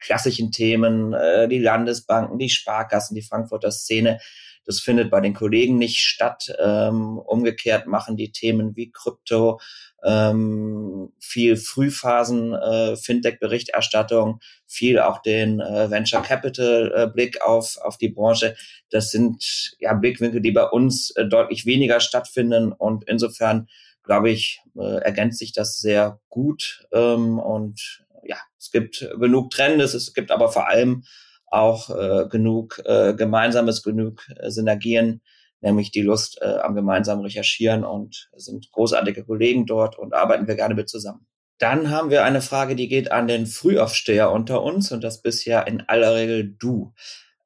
klassischen 0.00 0.50
Themen, 0.50 1.12
äh, 1.12 1.48
die 1.48 1.58
Landesbanken, 1.58 2.38
die 2.38 2.48
Sparkassen, 2.48 3.14
die 3.14 3.22
Frankfurter 3.22 3.70
Szene. 3.70 4.18
Das 4.64 4.80
findet 4.80 5.10
bei 5.10 5.20
den 5.20 5.34
Kollegen 5.34 5.78
nicht 5.78 5.98
statt. 5.98 6.54
Ähm, 6.58 7.18
umgekehrt 7.18 7.86
machen 7.86 8.16
die 8.16 8.32
Themen 8.32 8.76
wie 8.76 8.90
Krypto, 8.90 9.60
ähm, 10.04 11.12
viel 11.18 11.56
Frühphasen, 11.56 12.54
äh, 12.54 12.96
Fintech-Berichterstattung, 12.96 14.40
viel 14.66 14.98
auch 14.98 15.22
den 15.22 15.60
äh, 15.60 15.90
Venture 15.90 16.22
Capital-Blick 16.22 17.36
äh, 17.36 17.40
auf, 17.40 17.78
auf 17.78 17.98
die 17.98 18.08
Branche. 18.08 18.54
Das 18.90 19.10
sind 19.10 19.76
ja 19.78 19.92
Blickwinkel, 19.94 20.40
die 20.40 20.52
bei 20.52 20.64
uns 20.64 21.10
äh, 21.16 21.26
deutlich 21.26 21.66
weniger 21.66 22.00
stattfinden 22.00 22.72
und 22.72 23.04
insofern 23.08 23.68
glaube 24.10 24.30
ich, 24.30 24.60
äh, 24.76 25.02
ergänzt 25.02 25.38
sich 25.38 25.52
das 25.52 25.80
sehr 25.80 26.18
gut 26.30 26.84
ähm, 26.92 27.38
und 27.38 28.04
ja, 28.24 28.38
es 28.58 28.72
gibt 28.72 29.08
genug 29.20 29.52
Trends, 29.52 29.94
es 29.94 30.14
gibt 30.14 30.32
aber 30.32 30.48
vor 30.48 30.66
allem 30.66 31.04
auch 31.46 31.90
äh, 31.90 32.26
genug 32.28 32.82
äh, 32.86 33.14
Gemeinsames, 33.14 33.84
genug 33.84 34.26
äh, 34.34 34.50
Synergien, 34.50 35.22
nämlich 35.60 35.92
die 35.92 36.02
Lust 36.02 36.42
äh, 36.42 36.56
am 36.56 36.74
gemeinsamen 36.74 37.22
Recherchieren 37.22 37.84
und 37.84 38.30
sind 38.34 38.72
großartige 38.72 39.24
Kollegen 39.24 39.64
dort 39.64 39.96
und 39.96 40.12
arbeiten 40.12 40.48
wir 40.48 40.56
gerne 40.56 40.74
mit 40.74 40.88
zusammen. 40.88 41.28
Dann 41.58 41.90
haben 41.90 42.10
wir 42.10 42.24
eine 42.24 42.40
Frage, 42.40 42.74
die 42.74 42.88
geht 42.88 43.12
an 43.12 43.28
den 43.28 43.46
Frühaufsteher 43.46 44.32
unter 44.32 44.64
uns 44.64 44.90
und 44.90 45.04
das 45.04 45.22
bisher 45.22 45.68
in 45.68 45.82
aller 45.82 46.16
Regel 46.16 46.56
du. 46.58 46.94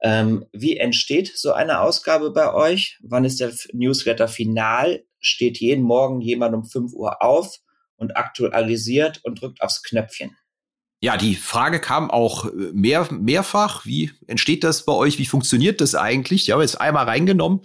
Ähm, 0.01 0.47
wie 0.51 0.79
entsteht 0.79 1.31
so 1.37 1.53
eine 1.53 1.81
Ausgabe 1.81 2.31
bei 2.31 2.55
euch? 2.55 2.99
Wann 3.03 3.27
ist 3.27 3.41
der 3.41 3.53
Newsletter 3.75 4.29
final? 4.29 5.05
Steht 5.25 5.59
jeden 5.59 5.83
Morgen 5.83 6.21
jemand 6.21 6.55
um 6.55 6.65
5 6.65 6.93
Uhr 6.93 7.23
auf 7.23 7.59
und 7.97 8.17
aktualisiert 8.17 9.21
und 9.25 9.41
drückt 9.41 9.63
aufs 9.63 9.83
Knöpfchen? 9.83 10.37
Ja, 11.01 11.17
die 11.17 11.35
Frage 11.35 11.81
kam 11.81 12.11
auch 12.11 12.47
äh, 12.47 12.71
mehr, 12.73 13.09
mehrfach. 13.13 13.85
Wie 13.85 14.11
entsteht 14.27 14.65
das 14.65 14.85
bei 14.85 14.93
euch? 14.93 15.19
Wie 15.19 15.27
funktioniert 15.27 15.81
das 15.81 15.95
eigentlich? 15.95 16.47
Ja, 16.47 16.61
jetzt 16.61 16.81
einmal 16.81 17.05
reingenommen. 17.05 17.61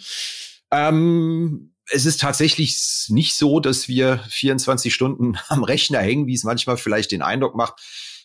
Ähm, 0.71 1.73
es 1.91 2.05
ist 2.05 2.19
tatsächlich 2.19 3.05
nicht 3.09 3.35
so, 3.35 3.59
dass 3.59 3.87
wir 3.87 4.19
24 4.29 4.93
Stunden 4.93 5.37
am 5.47 5.63
Rechner 5.63 5.99
hängen, 5.99 6.27
wie 6.27 6.33
es 6.33 6.43
manchmal 6.43 6.77
vielleicht 6.77 7.11
den 7.11 7.21
Eindruck 7.21 7.55
macht. 7.55 7.81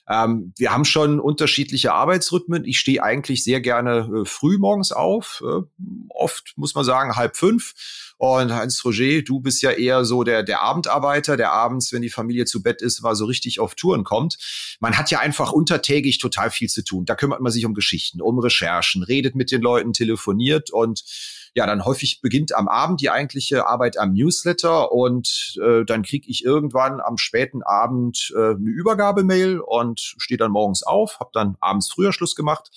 Ähm, 0.09 0.53
wir 0.59 0.73
haben 0.73 0.85
schon 0.85 1.21
unterschiedliche 1.21 1.93
Arbeitsrhythmen. 1.93 2.65
Ich 2.65 2.79
stehe 2.79 3.03
eigentlich 3.03 3.43
sehr 3.43 3.61
gerne 3.61 4.23
äh, 4.23 4.25
früh 4.25 4.59
morgens 4.59 4.93
auf. 4.93 5.43
Äh, 5.47 5.63
oft 6.11 6.55
muss 6.57 6.75
man 6.75 6.85
sagen 6.85 7.17
halb 7.17 7.37
fünf 7.37 7.75
und 8.25 8.53
Heinz 8.53 8.85
Roger, 8.85 9.23
du 9.23 9.41
bist 9.41 9.63
ja 9.63 9.71
eher 9.71 10.05
so 10.05 10.25
der, 10.25 10.43
der 10.43 10.63
Abendarbeiter, 10.63 11.37
der 11.37 11.53
abends, 11.53 11.93
wenn 11.93 12.03
die 12.03 12.11
Familie 12.11 12.45
zu 12.45 12.63
Bett 12.63 12.83
ist, 12.83 13.03
mal 13.03 13.15
so 13.15 13.25
richtig 13.25 13.61
auf 13.61 13.75
Touren 13.75 14.05
kommt. 14.05 14.39
Man 14.81 14.97
hat 14.99 15.11
ja 15.11 15.21
einfach 15.21 15.53
untertägig 15.53 16.19
total 16.19 16.51
viel 16.51 16.69
zu 16.69 16.83
tun. 16.83 17.05
Da 17.05 17.15
kümmert 17.15 17.41
man 17.41 17.53
sich 17.53 17.65
um 17.65 17.75
Geschichten, 17.75 18.21
um 18.21 18.39
Recherchen, 18.39 19.03
redet 19.03 19.35
mit 19.35 19.51
den 19.51 19.63
Leuten, 19.63 19.93
telefoniert 19.93 20.71
und 20.71 21.05
ja, 21.57 21.67
dann 21.67 21.85
häufig 21.85 22.21
beginnt 22.21 22.55
am 22.55 22.67
Abend 22.67 23.01
die 23.01 23.11
eigentliche 23.11 23.67
Arbeit 23.67 23.97
am 23.97 24.13
Newsletter 24.13 24.91
und 24.91 25.57
äh, 25.63 25.85
dann 25.85 26.03
kriege 26.03 26.29
ich 26.29 26.45
irgendwann 26.45 27.01
am 27.01 27.17
späten 27.17 27.63
Abend 27.63 28.33
äh, 28.35 28.55
eine 28.55 28.71
Übergabemail 28.71 29.61
und 29.61 30.01
stehe 30.19 30.39
dann 30.39 30.51
morgens 30.51 30.83
auf, 30.83 31.21
habe 31.21 31.31
dann 31.33 31.57
abends 31.61 31.91
früher 31.91 32.13
Schluss 32.13 32.35
gemacht 32.35 32.71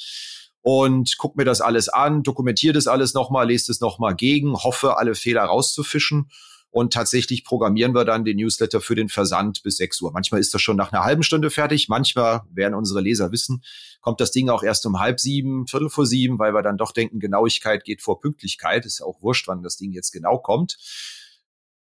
und 0.70 1.18
guck 1.18 1.38
mir 1.38 1.46
das 1.46 1.62
alles 1.62 1.88
an, 1.88 2.24
dokumentiere 2.24 2.74
das 2.74 2.88
alles 2.88 3.14
nochmal, 3.14 3.48
lese 3.48 3.72
es 3.72 3.80
nochmal 3.80 4.14
gegen, 4.14 4.54
hoffe, 4.54 4.98
alle 4.98 5.16
Fehler 5.16 5.44
rauszufischen. 5.44 6.30
Und 6.72 6.92
tatsächlich 6.92 7.46
programmieren 7.46 7.96
wir 7.96 8.04
dann 8.04 8.26
den 8.26 8.36
Newsletter 8.36 8.82
für 8.82 8.94
den 8.94 9.08
Versand 9.08 9.64
bis 9.64 9.78
6 9.78 10.02
Uhr. 10.02 10.12
Manchmal 10.12 10.42
ist 10.42 10.54
das 10.54 10.62
schon 10.62 10.76
nach 10.76 10.92
einer 10.92 11.06
halben 11.06 11.24
Stunde 11.24 11.52
fertig. 11.52 11.88
Manchmal 11.88 12.42
werden 12.52 12.74
unsere 12.74 13.00
Leser 13.00 13.32
wissen, 13.32 13.64
kommt 14.02 14.20
das 14.20 14.32
Ding 14.32 14.50
auch 14.50 14.62
erst 14.62 14.86
um 14.86 15.00
halb 15.00 15.22
sieben, 15.22 15.68
viertel 15.68 15.90
vor 15.90 16.06
sieben, 16.06 16.38
weil 16.38 16.54
wir 16.54 16.64
dann 16.64 16.76
doch 16.76 16.92
denken, 16.92 17.22
Genauigkeit 17.22 17.86
geht 17.86 18.02
vor 18.02 18.20
Pünktlichkeit. 18.20 18.86
Ist 18.86 19.00
ja 19.00 19.06
auch 19.06 19.22
wurscht, 19.22 19.48
wann 19.48 19.64
das 19.64 19.78
Ding 19.78 19.94
jetzt 19.94 20.12
genau 20.12 20.38
kommt. 20.38 20.76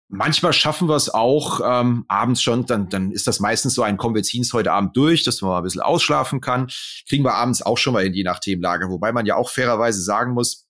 Manchmal 0.08 0.52
schaffen 0.52 0.88
wir 0.88 0.94
es 0.94 1.12
auch 1.12 1.60
ähm, 1.64 2.04
abends 2.06 2.40
schon, 2.40 2.64
dann, 2.64 2.88
dann 2.88 3.10
ist 3.10 3.26
das 3.26 3.40
meistens 3.40 3.74
so 3.74 3.82
ein, 3.82 3.96
kommen 3.96 4.14
wir 4.14 4.22
ziehen 4.22 4.42
es 4.42 4.52
heute 4.52 4.72
Abend 4.72 4.96
durch, 4.96 5.24
dass 5.24 5.42
man 5.42 5.50
mal 5.50 5.58
ein 5.58 5.64
bisschen 5.64 5.80
ausschlafen 5.80 6.40
kann. 6.40 6.70
Kriegen 7.08 7.24
wir 7.24 7.34
abends 7.34 7.60
auch 7.60 7.76
schon 7.76 7.92
mal 7.92 8.06
in 8.06 8.14
je 8.14 8.22
nach 8.22 8.38
Themenlage. 8.38 8.88
Wobei 8.88 9.10
man 9.10 9.26
ja 9.26 9.34
auch 9.34 9.50
fairerweise 9.50 10.00
sagen 10.00 10.32
muss, 10.32 10.66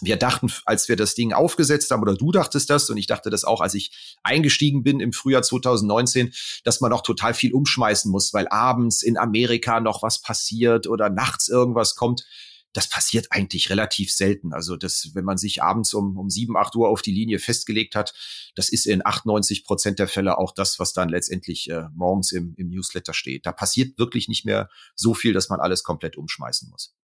wir 0.00 0.16
dachten, 0.16 0.52
als 0.64 0.88
wir 0.88 0.94
das 0.94 1.16
Ding 1.16 1.32
aufgesetzt 1.32 1.90
haben, 1.90 2.02
oder 2.02 2.14
du 2.14 2.30
dachtest 2.30 2.70
das, 2.70 2.88
und 2.88 2.98
ich 2.98 3.08
dachte 3.08 3.30
das 3.30 3.44
auch, 3.44 3.60
als 3.60 3.74
ich 3.74 4.18
eingestiegen 4.22 4.84
bin 4.84 5.00
im 5.00 5.12
Frühjahr 5.12 5.42
2019, 5.42 6.32
dass 6.62 6.80
man 6.80 6.90
noch 6.90 7.02
total 7.02 7.34
viel 7.34 7.52
umschmeißen 7.52 8.10
muss, 8.10 8.32
weil 8.32 8.46
abends 8.48 9.02
in 9.02 9.18
Amerika 9.18 9.80
noch 9.80 10.02
was 10.02 10.22
passiert 10.22 10.86
oder 10.86 11.10
nachts 11.10 11.48
irgendwas 11.48 11.96
kommt 11.96 12.24
das 12.78 12.88
passiert 12.88 13.26
eigentlich 13.30 13.70
relativ 13.70 14.12
selten. 14.12 14.52
Also 14.52 14.76
das, 14.76 15.10
wenn 15.14 15.24
man 15.24 15.36
sich 15.36 15.64
abends 15.64 15.94
um, 15.94 16.16
um 16.16 16.30
sieben, 16.30 16.56
acht 16.56 16.76
Uhr 16.76 16.88
auf 16.88 17.02
die 17.02 17.10
Linie 17.10 17.40
festgelegt 17.40 17.96
hat, 17.96 18.14
das 18.54 18.68
ist 18.68 18.86
in 18.86 19.04
98 19.04 19.64
Prozent 19.64 19.98
der 19.98 20.06
Fälle 20.06 20.38
auch 20.38 20.52
das, 20.54 20.78
was 20.78 20.92
dann 20.92 21.08
letztendlich 21.08 21.68
äh, 21.70 21.88
morgens 21.92 22.30
im, 22.30 22.54
im 22.56 22.68
Newsletter 22.68 23.14
steht. 23.14 23.46
Da 23.46 23.50
passiert 23.50 23.98
wirklich 23.98 24.28
nicht 24.28 24.44
mehr 24.44 24.68
so 24.94 25.12
viel, 25.12 25.32
dass 25.32 25.48
man 25.48 25.58
alles 25.58 25.82
komplett 25.82 26.16
umschmeißen 26.16 26.70
muss. 26.70 26.94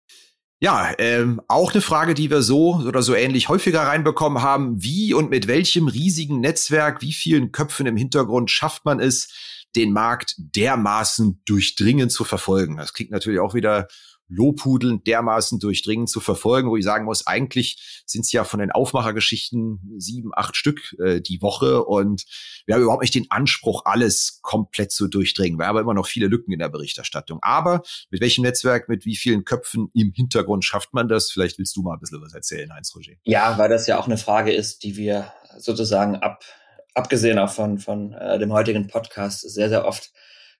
Ja, 0.61 0.95
ähm, 0.99 1.43
auch 1.49 1.73
eine 1.73 1.83
Frage, 1.83 2.15
die 2.15 2.31
wir 2.31 2.43
so 2.43 2.77
oder 2.77 3.03
so 3.03 3.17
ähnlich 3.17 3.49
häufiger 3.49 3.81
reinbekommen 3.81 4.45
haben. 4.45 4.81
Wie 4.81 5.13
und 5.13 5.29
mit 5.29 5.49
welchem 5.49 5.89
riesigen 5.89 6.39
Netzwerk, 6.39 7.03
wie 7.03 7.13
vielen 7.13 7.51
Köpfen 7.51 7.87
im 7.87 7.97
Hintergrund 7.97 8.49
schafft 8.49 8.85
man 8.85 9.01
es, 9.01 9.29
den 9.75 9.93
Markt 9.93 10.37
dermaßen 10.39 11.43
durchdringend 11.47 12.13
zu 12.13 12.23
verfolgen? 12.23 12.77
Das 12.77 12.93
klingt 12.93 13.11
natürlich 13.11 13.41
auch 13.41 13.55
wieder 13.55 13.89
Lobhudeln 14.29 15.03
dermaßen 15.05 15.59
durchdringend 15.59 16.09
zu 16.09 16.21
verfolgen, 16.21 16.71
wo 16.71 16.77
ich 16.77 16.85
sagen 16.85 17.05
muss, 17.05 17.27
eigentlich 17.27 18.03
sind 18.07 18.23
es 18.23 18.33
ja 18.33 18.45
von 18.45 18.61
den 18.61 18.73
Aufmachergeschichten 18.73 19.97
sieben, 19.99 20.31
acht 20.35 20.57
Stück 20.57 20.97
äh, 20.99 21.21
die 21.21 21.43
Woche 21.43 21.85
und 21.85 22.25
wir 22.67 22.75
haben 22.75 22.83
überhaupt 22.83 23.03
nicht 23.03 23.15
den 23.15 23.31
Anspruch, 23.31 23.83
alles 23.85 24.41
komplett 24.43 24.93
zu 24.93 25.09
durchdringen. 25.09 25.59
Wir 25.59 25.67
haben 25.67 25.75
aber 25.75 25.81
immer 25.81 25.95
noch 25.95 26.07
viele 26.07 26.29
Lücken 26.29 26.53
in 26.53 26.59
der 26.59 26.69
Berichterstattung. 26.69 27.39
Aber 27.43 27.83
mit 28.11 28.21
welchem 28.21 28.43
Netzwerk, 28.43 28.89
mit 28.89 29.05
wie 29.05 29.17
vielen 29.17 29.45
Köpfen 29.45 29.91
im 29.95 30.13
Hintergrund 30.13 30.65
schafft 30.65 30.95
man 30.95 31.09
das? 31.09 31.31
Vielleicht 31.31 31.59
willst 31.59 31.77
du 31.77 31.83
mal 31.83 31.95
ein 31.95 32.01
bisschen 32.01 32.23
was 32.23 32.35
erzählen, 32.35 32.73
Heinz 32.73 32.95
Roger. 32.95 33.13
Ja, 33.25 33.59
weil 33.59 33.69
das 33.69 33.87
ja 33.87 33.99
auch 33.99 34.07
eine 34.07 34.19
Frage 34.19 34.53
ist, 34.53 34.83
die 34.83 34.97
wir 34.97 35.33
sozusagen 35.59 36.17
ab, 36.17 36.45
abgesehen 36.95 37.39
auch 37.39 37.53
von, 37.53 37.79
von 37.79 38.13
äh, 38.13 38.39
dem 38.39 38.53
heutigen 38.53 38.89
Podcast 38.89 39.41
sehr, 39.41 39.69
sehr 39.69 39.85
oft 39.85 40.11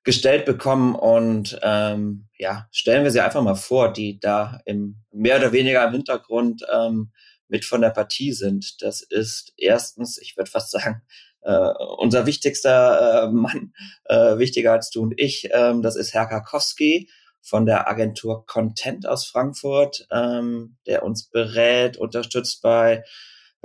gestellt 0.05 0.45
bekommen 0.45 0.95
und 0.95 1.59
ähm, 1.63 2.29
ja, 2.39 2.69
stellen 2.71 3.05
wir 3.05 3.11
sie 3.11 3.21
einfach 3.21 3.43
mal 3.43 3.55
vor, 3.55 3.93
die 3.93 4.21
da 4.21 4.61
im 4.67 4.97
mehr 5.11 5.39
oder 5.39 5.53
weniger 5.53 5.85
im 5.87 5.93
Hintergrund 5.93 6.65
ähm, 6.73 7.11
mit 7.49 7.65
von 7.65 7.81
der 7.81 7.91
Partie 7.91 8.33
sind. 8.33 8.83
Das 8.83 9.01
ist 9.01 9.55
erstens, 9.57 10.19
ich 10.19 10.37
würde 10.37 10.51
fast 10.51 10.71
sagen, 10.71 11.03
äh, 11.41 11.71
unser 11.99 12.27
wichtigster 12.27 13.25
äh, 13.25 13.29
Mann, 13.33 13.73
äh, 14.05 14.39
wichtiger 14.39 14.73
als 14.73 14.91
du 14.91 15.03
und 15.03 15.15
ich, 15.17 15.49
ähm, 15.53 15.83
das 15.83 15.97
ist 15.97 16.13
Herr 16.13 16.27
Karkowski 16.27 17.09
von 17.41 17.67
der 17.67 17.89
Agentur 17.89 18.47
Content 18.47 19.07
aus 19.07 19.27
Frankfurt, 19.27 20.07
ähm, 20.11 20.77
der 20.87 21.03
uns 21.03 21.29
berät, 21.29 21.97
unterstützt 21.97 22.63
bei 22.63 23.05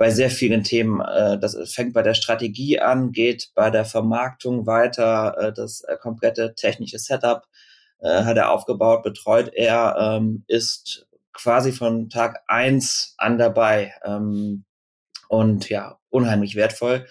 bei 0.00 0.08
sehr 0.08 0.30
vielen 0.30 0.64
Themen. 0.64 1.02
Äh, 1.02 1.38
das 1.38 1.74
fängt 1.74 1.92
bei 1.92 2.00
der 2.00 2.14
Strategie 2.14 2.80
an, 2.80 3.12
geht 3.12 3.50
bei 3.54 3.68
der 3.68 3.84
Vermarktung 3.84 4.66
weiter, 4.66 5.36
äh, 5.36 5.52
das 5.52 5.82
äh, 5.82 5.98
komplette 6.00 6.54
technische 6.54 6.98
Setup 6.98 7.46
äh, 7.98 8.24
hat 8.24 8.38
er 8.38 8.50
aufgebaut, 8.50 9.02
betreut 9.02 9.52
er, 9.52 9.96
ähm, 10.00 10.44
ist 10.48 11.06
quasi 11.34 11.72
von 11.72 12.08
Tag 12.08 12.42
eins 12.46 13.14
an 13.18 13.36
dabei 13.36 13.92
ähm, 14.02 14.64
und 15.28 15.68
ja, 15.68 15.98
unheimlich 16.08 16.56
wertvoll 16.56 17.06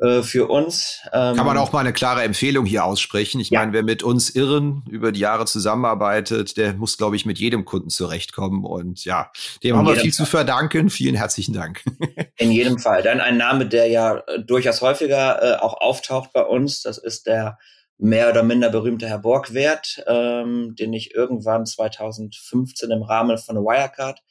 äh, 0.00 0.22
für 0.22 0.48
uns. 0.48 1.00
Ähm, 1.12 1.36
Kann 1.36 1.46
man 1.46 1.58
auch 1.58 1.72
mal 1.72 1.80
eine 1.80 1.92
klare 1.92 2.22
Empfehlung 2.22 2.66
hier 2.66 2.84
aussprechen. 2.84 3.40
Ich 3.40 3.50
ja. 3.50 3.60
meine, 3.60 3.72
wer 3.72 3.82
mit 3.82 4.02
uns 4.02 4.30
Irren 4.30 4.84
über 4.88 5.12
die 5.12 5.20
Jahre 5.20 5.44
zusammenarbeitet, 5.44 6.56
der 6.56 6.74
muss, 6.74 6.98
glaube 6.98 7.16
ich, 7.16 7.26
mit 7.26 7.38
jedem 7.38 7.64
Kunden 7.64 7.90
zurechtkommen. 7.90 8.64
Und 8.64 9.04
ja, 9.04 9.30
dem 9.62 9.70
In 9.70 9.76
haben 9.76 9.86
wir 9.86 9.94
viel 9.94 10.12
Fall. 10.12 10.24
zu 10.24 10.26
verdanken. 10.26 10.90
Vielen 10.90 11.14
herzlichen 11.14 11.52
Dank. 11.52 11.82
In 12.36 12.52
jedem 12.52 12.78
Fall. 12.78 13.02
Dann 13.02 13.20
ein 13.20 13.36
Name, 13.36 13.66
der 13.66 13.88
ja 13.88 14.18
äh, 14.18 14.40
durchaus 14.44 14.82
häufiger 14.82 15.42
äh, 15.42 15.56
auch 15.60 15.80
auftaucht 15.80 16.32
bei 16.32 16.42
uns. 16.42 16.82
Das 16.82 16.98
ist 16.98 17.26
der 17.26 17.58
mehr 17.98 18.30
oder 18.30 18.44
minder 18.44 18.70
berühmte 18.70 19.08
Herr 19.08 19.18
Borgwert, 19.18 20.04
ähm, 20.06 20.76
den 20.78 20.92
ich 20.92 21.14
irgendwann 21.14 21.66
2015 21.66 22.90
im 22.92 23.02
Rahmen 23.02 23.36
von 23.38 23.56
Wirecard 23.56 24.22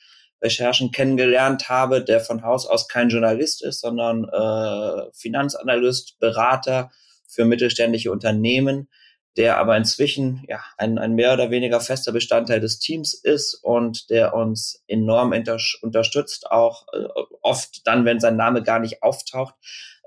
Recherchen 0.42 0.92
kennengelernt 0.92 1.70
habe, 1.70 2.04
der 2.04 2.20
von 2.20 2.44
Haus 2.44 2.68
aus 2.68 2.88
kein 2.88 3.10
Journalist 3.10 3.64
ist, 3.64 3.82
sondern 3.82 4.26
äh, 4.26 5.12
Finanzanalyst, 5.14 6.20
Berater 6.20 6.92
für 7.28 7.46
mittelständische 7.46 8.12
Unternehmen, 8.12 8.90
der 9.38 9.58
aber 9.58 9.78
inzwischen 9.78 10.44
ja 10.48 10.60
ein, 10.78 10.98
ein 10.98 11.14
mehr 11.14 11.34
oder 11.34 11.52
weniger 11.52 11.80
fester 11.80 12.12
Bestandteil 12.12 12.60
des 12.60 12.80
Teams 12.80 13.14
ist 13.14 13.54
und 13.64 14.10
der 14.10 14.34
uns 14.34 14.84
enorm 14.88 15.34
unterstützt, 15.82 16.52
auch 16.52 16.88
äh, 16.94 17.06
oft 17.42 17.86
dann, 17.86 18.06
wenn 18.06 18.20
sein 18.20 18.36
Name 18.36 18.64
gar 18.64 18.80
nicht 18.80 19.04
auftaucht, 19.04 19.54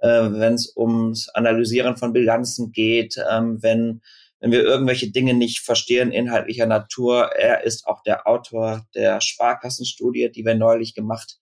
äh, 0.03 0.09
wenn 0.09 0.55
es 0.55 0.75
ums 0.77 1.29
Analysieren 1.29 1.97
von 1.97 2.13
Bilanzen 2.13 2.73
geht, 2.73 3.23
ähm, 3.31 3.63
wenn 3.63 4.03
wenn 4.41 4.53
wir 4.53 4.65
irgendwelche 4.65 5.11
Dinge 5.11 5.35
nicht 5.35 5.61
verstehen 5.61 6.13
inhaltlicher 6.13 6.67
Natur. 6.67 7.33
Er 7.37 7.65
ist 7.65 7.87
auch 7.87 8.03
der 8.03 8.27
Autor 8.27 8.87
der 8.95 9.21
Sparkassenstudie, 9.21 10.31
die 10.33 10.45
wir 10.45 10.55
neulich 10.55 10.95
gemacht 10.95 11.39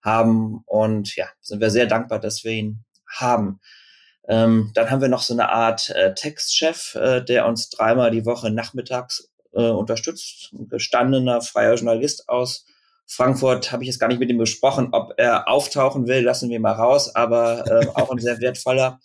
haben. 0.00 0.62
Und 0.66 1.16
ja, 1.16 1.26
sind 1.40 1.60
wir 1.60 1.70
sehr 1.70 1.86
dankbar, 1.86 2.20
dass 2.20 2.44
wir 2.44 2.52
ihn 2.52 2.84
haben. 3.08 3.60
Ähm, 4.28 4.70
dann 4.74 4.90
haben 4.90 5.00
wir 5.00 5.08
noch 5.08 5.22
so 5.22 5.34
eine 5.34 5.50
Art 5.50 5.90
äh, 5.90 6.14
Textchef, 6.14 6.94
äh, 6.94 7.20
der 7.22 7.46
uns 7.46 7.68
dreimal 7.68 8.10
die 8.10 8.24
Woche 8.24 8.50
nachmittags 8.50 9.30
äh, 9.52 9.68
unterstützt. 9.68 10.52
Ein 10.52 10.68
gestandener 10.68 11.40
freier 11.40 11.74
Journalist 11.74 12.28
aus 12.28 12.64
Frankfurt 13.08 13.70
habe 13.70 13.84
ich 13.84 13.88
jetzt 13.88 14.00
gar 14.00 14.08
nicht 14.08 14.18
mit 14.18 14.30
ihm 14.30 14.38
besprochen, 14.38 14.88
ob 14.92 15.14
er 15.16 15.48
auftauchen 15.48 16.08
will, 16.08 16.24
lassen 16.24 16.50
wir 16.50 16.58
mal 16.58 16.72
raus, 16.72 17.14
aber 17.14 17.64
äh, 17.66 17.86
auch 17.94 18.10
ein 18.10 18.18
sehr 18.18 18.40
wertvoller 18.40 18.98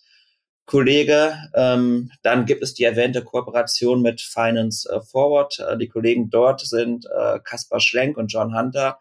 Kollege. 0.66 1.36
Ähm, 1.54 2.12
dann 2.22 2.46
gibt 2.46 2.64
es 2.64 2.74
die 2.74 2.84
erwähnte 2.84 3.24
Kooperation 3.24 4.02
mit 4.02 4.22
Finance 4.22 4.90
äh, 4.90 5.02
Forward. 5.02 5.60
Äh, 5.60 5.78
die 5.78 5.90
Kollegen 5.90 6.30
dort 6.30 6.62
sind 6.62 7.06
äh, 7.06 7.40
Kaspar 7.44 7.80
Schlenk 7.80 8.18
und 8.18 8.28
John 8.28 8.58
Hunter. 8.58 9.00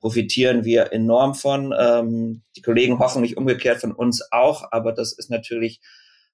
Profitieren 0.00 0.64
wir 0.64 0.92
enorm 0.92 1.34
von. 1.34 1.74
Ähm, 1.78 2.42
die 2.56 2.62
Kollegen 2.62 2.98
hoffentlich 2.98 3.36
umgekehrt 3.36 3.80
von 3.80 3.92
uns 3.92 4.26
auch, 4.32 4.64
aber 4.72 4.92
das 4.92 5.12
ist 5.12 5.30
natürlich 5.30 5.80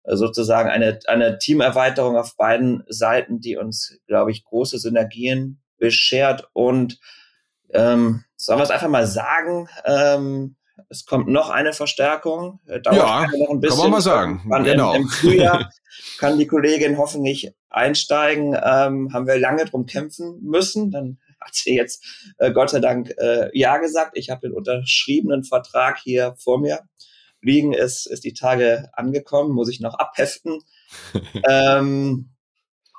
äh, 0.04 0.16
sozusagen 0.16 0.70
eine, 0.70 1.00
eine 1.06 1.38
Teamerweiterung 1.38 2.16
auf 2.16 2.36
beiden 2.36 2.84
Seiten, 2.88 3.40
die 3.40 3.56
uns, 3.56 3.98
glaube 4.06 4.30
ich, 4.30 4.44
große 4.44 4.78
Synergien 4.78 5.60
beschert. 5.78 6.48
Und 6.52 6.98
ähm, 7.70 8.24
sollen 8.36 8.58
wir 8.58 8.64
es 8.64 8.70
einfach 8.70 8.88
mal 8.88 9.06
sagen, 9.06 9.68
ähm, 9.84 10.56
es 10.88 11.04
kommt 11.04 11.28
noch 11.28 11.50
eine 11.50 11.72
Verstärkung. 11.72 12.60
Äh, 12.66 12.80
dauert 12.80 12.96
ja, 12.96 13.38
noch 13.38 13.50
ein 13.50 13.60
bisschen. 13.60 13.76
kann 13.76 13.84
man 13.86 13.90
mal 13.92 14.00
sagen. 14.00 14.42
genau. 14.64 14.94
Im, 14.94 15.02
Im, 15.02 15.08
Frühjahr 15.08 15.70
kann 16.18 16.38
die 16.38 16.46
Kollegin 16.46 16.98
hoffentlich 16.98 17.52
einsteigen. 17.68 18.54
Ähm, 18.54 19.12
haben 19.12 19.26
wir 19.26 19.38
lange 19.38 19.64
drum 19.64 19.86
kämpfen 19.86 20.40
müssen. 20.42 20.90
Dann 20.90 21.18
hat 21.40 21.54
sie 21.54 21.74
jetzt 21.74 22.04
äh, 22.38 22.52
Gott 22.52 22.70
sei 22.70 22.80
Dank 22.80 23.10
äh, 23.18 23.50
Ja 23.52 23.78
gesagt. 23.78 24.12
Ich 24.14 24.30
habe 24.30 24.48
den 24.48 24.52
unterschriebenen 24.52 25.44
Vertrag 25.44 25.98
hier 25.98 26.34
vor 26.38 26.58
mir 26.58 26.80
liegen. 27.40 27.72
Ist, 27.72 28.06
ist 28.06 28.24
die 28.24 28.34
Tage 28.34 28.90
angekommen, 28.92 29.54
muss 29.54 29.68
ich 29.68 29.80
noch 29.80 29.94
abheften. 29.94 30.60
ähm, 31.48 32.30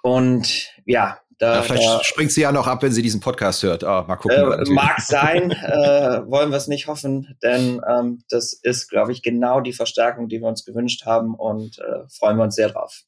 und 0.01 0.69
ja, 0.85 1.19
da, 1.39 1.55
ja, 1.55 1.61
vielleicht 1.63 1.87
da, 1.87 2.03
springt 2.03 2.31
sie 2.31 2.41
ja 2.41 2.51
noch 2.51 2.67
ab, 2.67 2.83
wenn 2.83 2.91
sie 2.91 3.01
diesen 3.01 3.21
Podcast 3.21 3.63
hört. 3.63 3.83
Ah, 3.85 4.03
mal 4.07 4.17
gucken. 4.17 4.37
Äh, 4.37 4.69
mag 4.71 4.99
sein, 4.99 5.51
äh, 5.51 6.21
wollen 6.29 6.51
wir 6.51 6.57
es 6.57 6.67
nicht 6.67 6.87
hoffen, 6.87 7.37
denn 7.41 7.81
ähm, 7.89 8.23
das 8.29 8.53
ist, 8.53 8.89
glaube 8.89 9.13
ich, 9.13 9.23
genau 9.23 9.61
die 9.61 9.73
Verstärkung, 9.73 10.27
die 10.27 10.41
wir 10.41 10.47
uns 10.47 10.65
gewünscht 10.65 11.05
haben 11.05 11.35
und 11.35 11.79
äh, 11.79 12.07
freuen 12.09 12.37
wir 12.37 12.43
uns 12.43 12.55
sehr 12.55 12.69
drauf. 12.69 13.03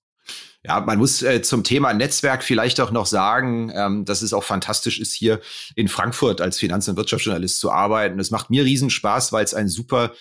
Ja, 0.63 0.79
man 0.79 0.99
muss 0.99 1.23
äh, 1.23 1.41
zum 1.41 1.63
Thema 1.63 1.93
Netzwerk 1.93 2.43
vielleicht 2.43 2.79
auch 2.79 2.91
noch 2.91 3.07
sagen, 3.07 3.71
ähm, 3.75 4.05
dass 4.05 4.21
es 4.21 4.31
auch 4.31 4.43
fantastisch 4.43 4.99
ist, 4.99 5.13
hier 5.13 5.41
in 5.75 5.87
Frankfurt 5.87 6.39
als 6.39 6.59
Finanz- 6.59 6.87
und 6.87 6.97
Wirtschaftsjournalist 6.97 7.59
zu 7.59 7.71
arbeiten. 7.71 8.19
Es 8.19 8.31
macht 8.31 8.49
mir 8.49 8.63
riesen 8.63 8.91
Spaß, 8.91 9.33
weil 9.33 9.43
es 9.43 9.53
ein 9.53 9.67
super 9.67 10.11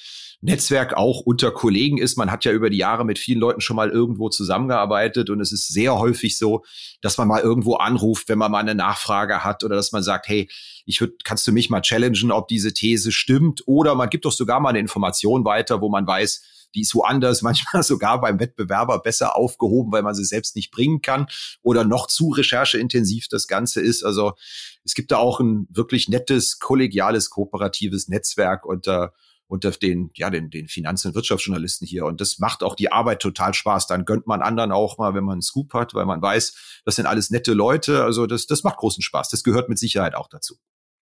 Netzwerk 0.42 0.94
auch 0.94 1.20
unter 1.20 1.50
Kollegen 1.50 1.98
ist. 1.98 2.16
Man 2.16 2.30
hat 2.30 2.44
ja 2.44 2.52
über 2.52 2.70
die 2.70 2.78
Jahre 2.78 3.04
mit 3.04 3.18
vielen 3.18 3.40
Leuten 3.40 3.60
schon 3.60 3.76
mal 3.76 3.90
irgendwo 3.90 4.30
zusammengearbeitet 4.30 5.28
und 5.28 5.40
es 5.40 5.52
ist 5.52 5.68
sehr 5.68 5.98
häufig 5.98 6.38
so, 6.38 6.64
dass 7.02 7.18
man 7.18 7.28
mal 7.28 7.42
irgendwo 7.42 7.74
anruft, 7.74 8.28
wenn 8.28 8.38
man 8.38 8.50
mal 8.50 8.58
eine 8.60 8.74
Nachfrage 8.74 9.44
hat 9.44 9.64
oder 9.64 9.76
dass 9.76 9.92
man 9.92 10.02
sagt, 10.02 10.28
hey, 10.28 10.48
ich 10.86 11.00
würde, 11.00 11.14
kannst 11.24 11.46
du 11.46 11.52
mich 11.52 11.68
mal 11.68 11.82
challengen, 11.82 12.32
ob 12.32 12.48
diese 12.48 12.72
These 12.72 13.12
stimmt? 13.12 13.62
Oder 13.66 13.94
man 13.94 14.08
gibt 14.08 14.24
doch 14.24 14.32
sogar 14.32 14.60
mal 14.60 14.70
eine 14.70 14.78
Information 14.78 15.44
weiter, 15.44 15.82
wo 15.82 15.90
man 15.90 16.06
weiß, 16.06 16.42
die 16.74 16.82
ist 16.82 16.94
woanders, 16.94 17.42
manchmal 17.42 17.82
sogar 17.82 18.20
beim 18.20 18.40
Wettbewerber 18.40 19.00
besser 19.00 19.36
aufgehoben, 19.36 19.92
weil 19.92 20.02
man 20.02 20.14
sie 20.14 20.24
selbst 20.24 20.56
nicht 20.56 20.70
bringen 20.70 21.02
kann 21.02 21.26
oder 21.62 21.84
noch 21.84 22.06
zu 22.06 22.30
rechercheintensiv 22.30 23.28
das 23.28 23.46
Ganze 23.46 23.82
ist. 23.82 24.04
Also 24.04 24.32
es 24.84 24.94
gibt 24.94 25.10
da 25.10 25.18
auch 25.18 25.40
ein 25.40 25.66
wirklich 25.70 26.08
nettes, 26.08 26.58
kollegiales, 26.58 27.28
kooperatives 27.28 28.08
Netzwerk 28.08 28.64
unter 28.64 29.12
unter 29.50 29.72
den, 29.72 30.10
ja, 30.14 30.30
den, 30.30 30.48
den 30.48 30.68
Finanz- 30.68 31.04
und 31.04 31.14
Wirtschaftsjournalisten 31.14 31.86
hier. 31.86 32.06
Und 32.06 32.20
das 32.20 32.38
macht 32.38 32.62
auch 32.62 32.76
die 32.76 32.92
Arbeit 32.92 33.20
total 33.20 33.52
Spaß. 33.52 33.88
Dann 33.88 34.04
gönnt 34.04 34.26
man 34.26 34.42
anderen 34.42 34.70
auch 34.70 34.96
mal, 34.96 35.14
wenn 35.14 35.24
man 35.24 35.34
einen 35.34 35.42
Scoop 35.42 35.74
hat, 35.74 35.92
weil 35.92 36.06
man 36.06 36.22
weiß, 36.22 36.82
das 36.84 36.96
sind 36.96 37.06
alles 37.06 37.30
nette 37.30 37.52
Leute. 37.52 38.04
Also 38.04 38.26
das, 38.26 38.46
das 38.46 38.62
macht 38.62 38.76
großen 38.76 39.02
Spaß. 39.02 39.28
Das 39.28 39.42
gehört 39.42 39.68
mit 39.68 39.78
Sicherheit 39.78 40.14
auch 40.14 40.28
dazu. 40.28 40.56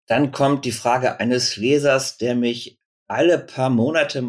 Dann 0.07 0.31
kommt 0.31 0.65
die 0.65 0.73
Frage 0.73 1.19
eines 1.19 1.57
Lesers, 1.57 2.19
der 2.19 2.37
mich 2.37 2.80
alle 3.11 3.39
paar 3.39 3.71
Monate, 3.71 4.25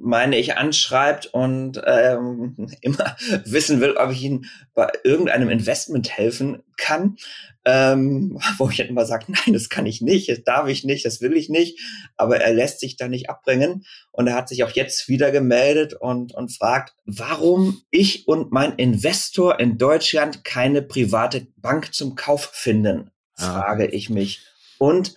meine 0.00 0.36
ich, 0.36 0.56
anschreibt 0.56 1.26
und 1.26 1.80
ähm, 1.86 2.68
immer 2.80 3.16
wissen 3.44 3.80
will, 3.80 3.96
ob 3.96 4.10
ich 4.10 4.22
ihm 4.22 4.44
bei 4.74 4.90
irgendeinem 5.04 5.48
Investment 5.48 6.10
helfen 6.10 6.64
kann, 6.76 7.16
ähm, 7.64 8.40
wo 8.58 8.68
ich 8.68 8.80
immer 8.80 9.06
sage, 9.06 9.26
nein, 9.28 9.52
das 9.52 9.68
kann 9.68 9.86
ich 9.86 10.00
nicht, 10.00 10.28
das 10.28 10.42
darf 10.42 10.66
ich 10.66 10.82
nicht, 10.82 11.04
das 11.04 11.20
will 11.20 11.36
ich 11.36 11.48
nicht, 11.48 11.78
aber 12.16 12.38
er 12.38 12.52
lässt 12.52 12.80
sich 12.80 12.96
da 12.96 13.06
nicht 13.06 13.30
abbringen. 13.30 13.84
Und 14.10 14.26
er 14.26 14.34
hat 14.34 14.48
sich 14.48 14.64
auch 14.64 14.70
jetzt 14.70 15.08
wieder 15.08 15.30
gemeldet 15.30 15.94
und, 15.94 16.34
und 16.34 16.50
fragt, 16.50 16.94
warum 17.04 17.82
ich 17.90 18.26
und 18.26 18.50
mein 18.50 18.74
Investor 18.76 19.60
in 19.60 19.78
Deutschland 19.78 20.44
keine 20.44 20.82
private 20.82 21.46
Bank 21.56 21.94
zum 21.94 22.16
Kauf 22.16 22.50
finden, 22.52 23.12
frage 23.36 23.86
ich 23.86 24.10
mich. 24.10 24.40
Und 24.78 25.14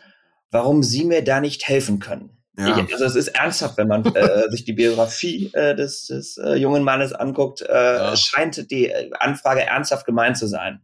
warum 0.51 0.83
Sie 0.83 1.03
mir 1.03 1.23
da 1.23 1.41
nicht 1.41 1.67
helfen 1.67 1.99
können. 1.99 2.35
Ja. 2.57 2.77
Ich, 2.79 2.93
also 2.93 3.05
es 3.05 3.15
ist 3.15 3.29
ernsthaft, 3.29 3.77
wenn 3.77 3.87
man 3.87 4.05
äh, 4.15 4.49
sich 4.49 4.65
die 4.65 4.73
Biografie 4.73 5.49
äh, 5.53 5.75
des, 5.75 6.07
des 6.07 6.37
äh, 6.37 6.55
jungen 6.55 6.83
Mannes 6.83 7.13
anguckt, 7.13 7.61
äh, 7.61 7.73
ja. 7.73 8.15
scheint 8.15 8.71
die 8.71 8.87
äh, 8.87 9.09
Anfrage 9.19 9.61
ernsthaft 9.61 10.05
gemeint 10.05 10.37
zu 10.37 10.47
sein. 10.47 10.81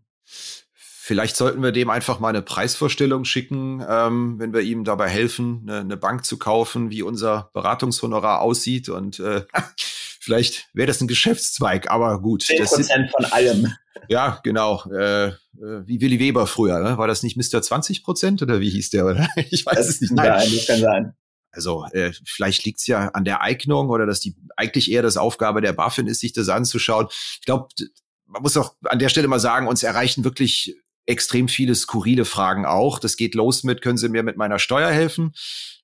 Vielleicht 1.03 1.35
sollten 1.35 1.63
wir 1.63 1.71
dem 1.71 1.89
einfach 1.89 2.19
mal 2.19 2.29
eine 2.29 2.41
Preisvorstellung 2.41 3.25
schicken, 3.25 3.83
ähm, 3.89 4.35
wenn 4.37 4.53
wir 4.53 4.61
ihm 4.61 4.83
dabei 4.83 5.09
helfen, 5.09 5.65
eine, 5.67 5.79
eine, 5.79 5.97
Bank 5.97 6.25
zu 6.25 6.37
kaufen, 6.37 6.89
wie 6.91 7.01
unser 7.01 7.49
Beratungshonorar 7.53 8.39
aussieht. 8.39 8.87
Und 8.87 9.19
äh, 9.19 9.43
vielleicht 9.75 10.69
wäre 10.73 10.87
das 10.87 11.01
ein 11.01 11.07
Geschäftszweig, 11.07 11.89
aber 11.89 12.21
gut. 12.21 12.43
10 12.43 12.65
Prozent 12.65 13.11
von 13.11 13.25
allem. 13.25 13.73
Ja, 14.07 14.39
genau. 14.43 14.83
Äh, 14.91 15.27
äh, 15.27 15.33
wie 15.85 16.01
Willy 16.01 16.19
Weber 16.19 16.47
früher, 16.47 16.79
ne? 16.79 16.97
War 16.97 17.07
das 17.07 17.23
nicht 17.23 17.37
Mr. 17.37 17.61
20 17.61 18.03
Prozent 18.03 18.41
oder 18.41 18.59
wie 18.59 18.69
hieß 18.69 18.89
der? 18.89 19.05
Oder? 19.05 19.27
Ich 19.51 19.65
weiß 19.65 19.75
das 19.75 19.89
es 19.89 20.01
nicht. 20.01 20.13
Nein, 20.13 20.49
das 20.53 20.65
kann 20.65 20.79
sein. 20.79 21.13
Also 21.51 21.85
äh, 21.91 22.13
vielleicht 22.25 22.65
liegt 22.65 22.79
es 22.79 22.87
ja 22.87 23.09
an 23.09 23.25
der 23.25 23.41
Eignung 23.41 23.89
oder 23.89 24.05
dass 24.05 24.19
die 24.19 24.35
eigentlich 24.55 24.91
eher 24.91 25.01
das 25.01 25.17
Aufgabe 25.17 25.61
der 25.61 25.73
BaFin 25.73 26.07
ist, 26.07 26.21
sich 26.21 26.33
das 26.33 26.49
anzuschauen. 26.49 27.07
Ich 27.09 27.45
glaube, 27.45 27.67
man 28.25 28.41
muss 28.41 28.57
auch 28.57 28.75
an 28.85 28.99
der 28.99 29.09
Stelle 29.09 29.27
mal 29.27 29.39
sagen, 29.39 29.67
uns 29.67 29.83
erreichen 29.83 30.23
wirklich 30.23 30.75
extrem 31.05 31.47
viele 31.47 31.75
skurrile 31.75 32.25
Fragen 32.25 32.65
auch. 32.65 32.99
Das 32.99 33.17
geht 33.17 33.35
los 33.35 33.63
mit, 33.63 33.81
können 33.81 33.97
Sie 33.97 34.09
mir 34.09 34.23
mit 34.23 34.37
meiner 34.37 34.59
Steuer 34.59 34.89
helfen? 34.89 35.33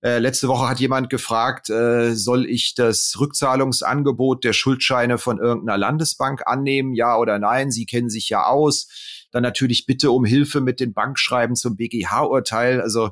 Äh, 0.01 0.19
letzte 0.19 0.47
Woche 0.47 0.69
hat 0.69 0.79
jemand 0.79 1.09
gefragt, 1.09 1.69
äh, 1.69 2.13
soll 2.13 2.45
ich 2.45 2.75
das 2.75 3.15
Rückzahlungsangebot 3.19 4.43
der 4.43 4.53
Schuldscheine 4.53 5.17
von 5.17 5.39
irgendeiner 5.39 5.77
Landesbank 5.77 6.43
annehmen? 6.45 6.93
Ja 6.93 7.17
oder 7.17 7.39
nein? 7.39 7.71
Sie 7.71 7.85
kennen 7.85 8.09
sich 8.09 8.29
ja 8.29 8.45
aus. 8.45 8.87
Dann 9.31 9.43
natürlich 9.43 9.85
bitte 9.85 10.11
um 10.11 10.23
Hilfe 10.23 10.61
mit 10.61 10.79
den 10.79 10.93
Bankschreiben 10.93 11.55
zum 11.55 11.75
BGH-Urteil. 11.75 12.79
Also 12.79 13.09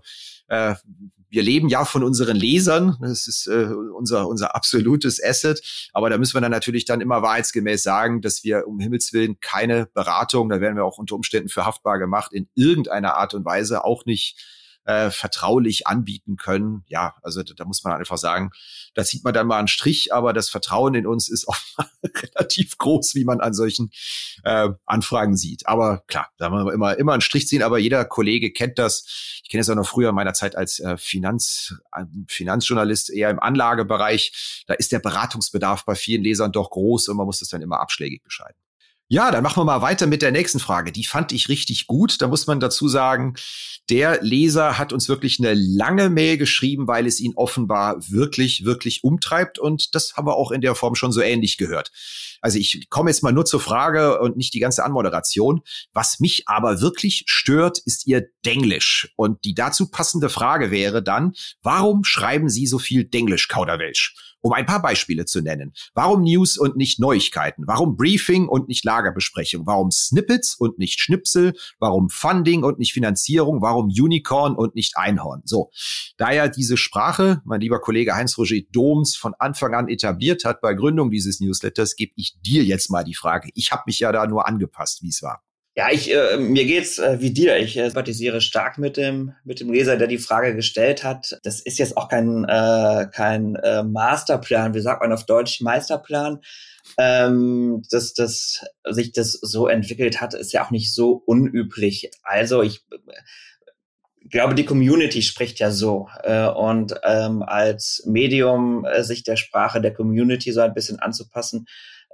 äh, 0.48 0.76
wir 1.30 1.44
leben 1.44 1.70
ja 1.70 1.86
von 1.86 2.04
unseren 2.04 2.36
Lesern, 2.36 2.98
das 3.02 3.28
ist 3.28 3.48
äh, 3.48 3.66
unser, 3.96 4.28
unser 4.28 4.56
absolutes 4.56 5.24
Asset, 5.24 5.62
aber 5.94 6.10
da 6.10 6.18
müssen 6.18 6.36
wir 6.36 6.42
dann 6.42 6.52
natürlich 6.52 6.86
dann 6.86 7.02
immer 7.02 7.22
wahrheitsgemäß 7.22 7.84
sagen, 7.84 8.22
dass 8.22 8.44
wir 8.44 8.68
um 8.68 8.80
Himmels 8.80 9.14
Willen 9.14 9.40
keine 9.40 9.88
Beratung, 9.94 10.50
da 10.50 10.62
werden 10.62 10.76
wir 10.76 10.86
auch 10.86 10.98
unter 10.98 11.16
Umständen 11.16 11.50
für 11.50 11.66
haftbar 11.66 12.00
gemacht, 12.00 12.34
in 12.34 12.48
irgendeiner 12.56 13.16
Art 13.16 13.34
und 13.34 13.46
Weise 13.46 13.84
auch 13.84 14.06
nicht 14.06 14.38
äh, 14.86 15.10
vertraulich 15.10 15.88
anbieten 15.88 16.38
können. 16.38 16.84
Ja, 16.88 17.16
also 17.24 17.44
da, 17.44 17.54
da 17.56 17.66
muss 17.66 17.84
man 17.84 17.94
einfach 17.94 18.18
sagen, 18.18 18.52
da 18.94 19.04
zieht 19.04 19.24
man 19.24 19.34
dann 19.34 19.48
mal 19.48 19.58
einen 19.58 19.68
Strich, 19.68 20.14
aber 20.14 20.32
das 20.32 20.50
Vertrauen 20.50 20.94
in 20.94 21.08
uns 21.08 21.28
ist 21.28 21.48
auch 21.48 21.58
relativ 22.06 22.78
groß, 22.78 23.16
wie 23.16 23.26
man 23.26 23.42
an 23.42 23.54
solchen 23.54 23.92
äh, 24.44 24.70
Anfragen 24.86 25.36
sieht. 25.36 25.68
Aber 25.68 26.04
klar, 26.08 26.30
da 26.38 26.50
muss 26.50 26.64
man 26.64 26.74
immer, 26.74 26.98
immer 26.98 27.14
einen 27.14 27.22
Strich 27.22 27.48
ziehen, 27.48 27.64
aber 27.64 27.80
jeder 27.80 28.06
Kollege 28.06 28.52
kennt 28.52 28.80
das. 28.80 29.06
Ich 29.44 29.50
kenne 29.50 29.62
es 29.62 29.70
auch 29.70 29.76
noch 29.76 29.88
früher 29.88 30.10
in 30.10 30.16
meiner 30.16 30.34
Zeit 30.34 30.56
als 30.56 30.80
äh, 30.80 30.98
Finanz, 30.98 31.76
äh, 31.92 32.06
Finanzjournalist 32.28 33.10
eher 33.10 33.30
im 33.30 33.40
Anlagebereich. 33.40 34.64
Da 34.68 34.76
ist 34.76 34.92
der 34.92 35.00
Beratungsbedarf 35.00 35.86
bei 35.86 35.96
vielen 35.96 36.24
Lesern 36.24 36.52
doch 36.52 36.70
groß 36.70 37.10
und 37.10 37.18
man 37.18 37.26
muss 37.26 37.40
das 37.40 37.50
dann 37.50 37.62
immer 37.62 37.80
abschlägig 37.80 38.24
bescheiden. 38.24 38.65
Ja, 39.08 39.30
dann 39.30 39.44
machen 39.44 39.60
wir 39.60 39.66
mal 39.66 39.84
weiter 39.84 40.08
mit 40.08 40.24
der 40.24 40.32
nächsten 40.32 40.60
Frage. 40.60 40.92
Die 40.92 41.06
fand 41.06 41.32
ich 41.32 41.48
richtig 41.48 41.86
gut. 41.86 42.24
Da 42.24 42.28
muss 42.28 42.48
man 42.48 42.60
dazu 42.60 42.88
sagen, 42.88 43.36
der 43.88 44.24
Leser 44.24 44.80
hat 44.80 44.94
uns 44.94 45.08
wirklich 45.08 45.38
eine 45.38 45.54
lange 45.54 46.10
Mail 46.10 46.40
geschrieben, 46.40 46.88
weil 46.88 47.06
es 47.06 47.20
ihn 47.20 47.34
offenbar 47.36 47.98
wirklich, 48.10 48.66
wirklich 48.66 49.04
umtreibt. 49.04 49.60
Und 49.60 49.94
das 49.94 50.16
haben 50.16 50.26
wir 50.26 50.36
auch 50.36 50.50
in 50.50 50.62
der 50.62 50.74
Form 50.74 50.96
schon 50.96 51.12
so 51.12 51.22
ähnlich 51.22 51.58
gehört. 51.58 51.92
Also 52.42 52.58
ich 52.58 52.90
komme 52.90 53.12
jetzt 53.12 53.22
mal 53.22 53.32
nur 53.32 53.46
zur 53.46 53.60
Frage 53.60 54.20
und 54.20 54.38
nicht 54.38 54.56
die 54.56 54.60
ganze 54.60 54.84
Anmoderation. 54.84 55.62
Was 55.94 56.20
mich 56.20 56.48
aber 56.48 56.82
wirklich 56.82 57.26
stört, 57.28 57.78
ist 57.78 58.08
Ihr 58.08 58.30
Denglisch. 58.44 59.14
Und 59.18 59.46
die 59.46 59.54
dazu 59.54 59.92
passende 59.92 60.30
Frage 60.30 60.72
wäre 60.72 61.04
dann, 61.04 61.34
warum 61.62 62.04
schreiben 62.06 62.50
Sie 62.50 62.66
so 62.66 62.80
viel 62.80 63.04
Denglisch, 63.04 63.50
Kauderwelsch? 63.50 64.16
Um 64.46 64.54
ein 64.54 64.68
paar 64.68 64.80
Beispiele 64.80 65.26
zu 65.26 65.42
nennen. 65.42 65.74
Warum 65.96 66.22
News 66.22 66.56
und 66.56 66.78
nicht 66.78 67.00
Neuigkeiten? 67.00 67.64
Warum 67.66 67.98
Briefing 67.98 68.48
und 68.48 68.68
nicht 68.68 68.86
Lagerbesprechung? 68.86 69.66
Warum 69.66 69.90
Snippets 69.90 70.54
und 70.54 70.78
nicht 70.78 71.00
Schnipsel? 71.00 71.56
Warum 71.80 72.12
Funding 72.12 72.64
und 72.64 72.78
nicht 72.78 72.94
Finanzierung? 72.94 73.64
Warum 73.64 73.88
Unicorn 73.88 74.56
und 74.56 74.76
nicht 74.76 74.98
Einhorn? 74.98 75.42
So, 75.46 75.72
da 76.18 76.32
ja 76.32 76.48
diese 76.48 76.78
Sprache, 76.78 77.42
mein 77.44 77.60
lieber 77.60 77.82
Kollege 77.82 78.14
Heinz-Roger 78.14 78.58
Doms 78.72 79.16
von 79.16 79.34
Anfang 79.40 79.74
an 79.74 79.88
etabliert 79.88 80.46
hat 80.46 80.62
bei 80.62 80.76
Gründung 80.76 81.10
dieses 81.10 81.40
Newsletters, 81.40 81.96
gebe 81.96 82.14
ich 82.16 82.38
dir 82.46 82.64
jetzt 82.64 82.92
mal 82.92 83.04
die 83.04 83.16
Frage. 83.16 83.50
Ich 83.56 83.72
habe 83.72 83.82
mich 83.88 83.98
ja 83.98 84.12
da 84.12 84.28
nur 84.28 84.48
angepasst, 84.48 85.02
wie 85.02 85.10
es 85.10 85.24
war. 85.24 85.42
Ja, 85.78 85.92
ich 85.92 86.10
äh, 86.14 86.38
mir 86.38 86.64
geht's 86.64 87.00
äh, 87.00 87.18
wie 87.20 87.32
dir. 87.32 87.58
Ich 87.58 87.76
äh, 87.76 87.88
sympathisiere 87.88 88.40
stark 88.40 88.78
mit 88.78 88.96
dem 88.96 89.34
mit 89.44 89.60
dem 89.60 89.74
Leser, 89.74 89.98
der 89.98 90.08
die 90.08 90.18
Frage 90.18 90.56
gestellt 90.56 91.04
hat. 91.04 91.38
Das 91.44 91.60
ist 91.60 91.80
jetzt 91.80 91.98
auch 91.98 92.08
kein 92.08 92.46
äh, 92.46 93.08
kein 93.12 93.56
äh, 93.56 93.84
Masterplan. 93.84 94.74
Wie 94.74 94.80
sagt 94.80 95.02
man 95.02 95.12
auf 95.12 95.26
Deutsch 95.26 95.60
Meisterplan? 95.60 96.40
Ähm, 96.98 97.84
dass 97.92 98.14
das 98.14 98.64
sich 98.90 99.12
das 99.12 99.34
so 99.34 99.68
entwickelt 99.68 100.22
hat, 100.22 100.34
ist 100.34 100.54
ja 100.54 100.66
auch 100.66 100.72
nicht 100.72 100.94
so 100.94 101.22
unüblich. 101.26 102.10
Also 102.24 102.62
ich 102.62 102.86
äh, 102.92 104.30
glaube, 104.30 104.56
die 104.56 104.66
Community 104.66 105.22
spricht 105.24 105.60
ja 105.60 105.72
so 105.72 106.08
äh, 106.24 106.48
und 106.48 106.96
ähm, 107.04 107.44
als 107.44 108.02
Medium 108.06 108.86
äh, 108.86 109.04
sich 109.04 109.24
der 109.24 109.36
Sprache 109.36 109.82
der 109.82 109.94
Community 109.94 110.54
so 110.54 110.62
ein 110.62 110.74
bisschen 110.74 111.00
anzupassen 111.00 111.66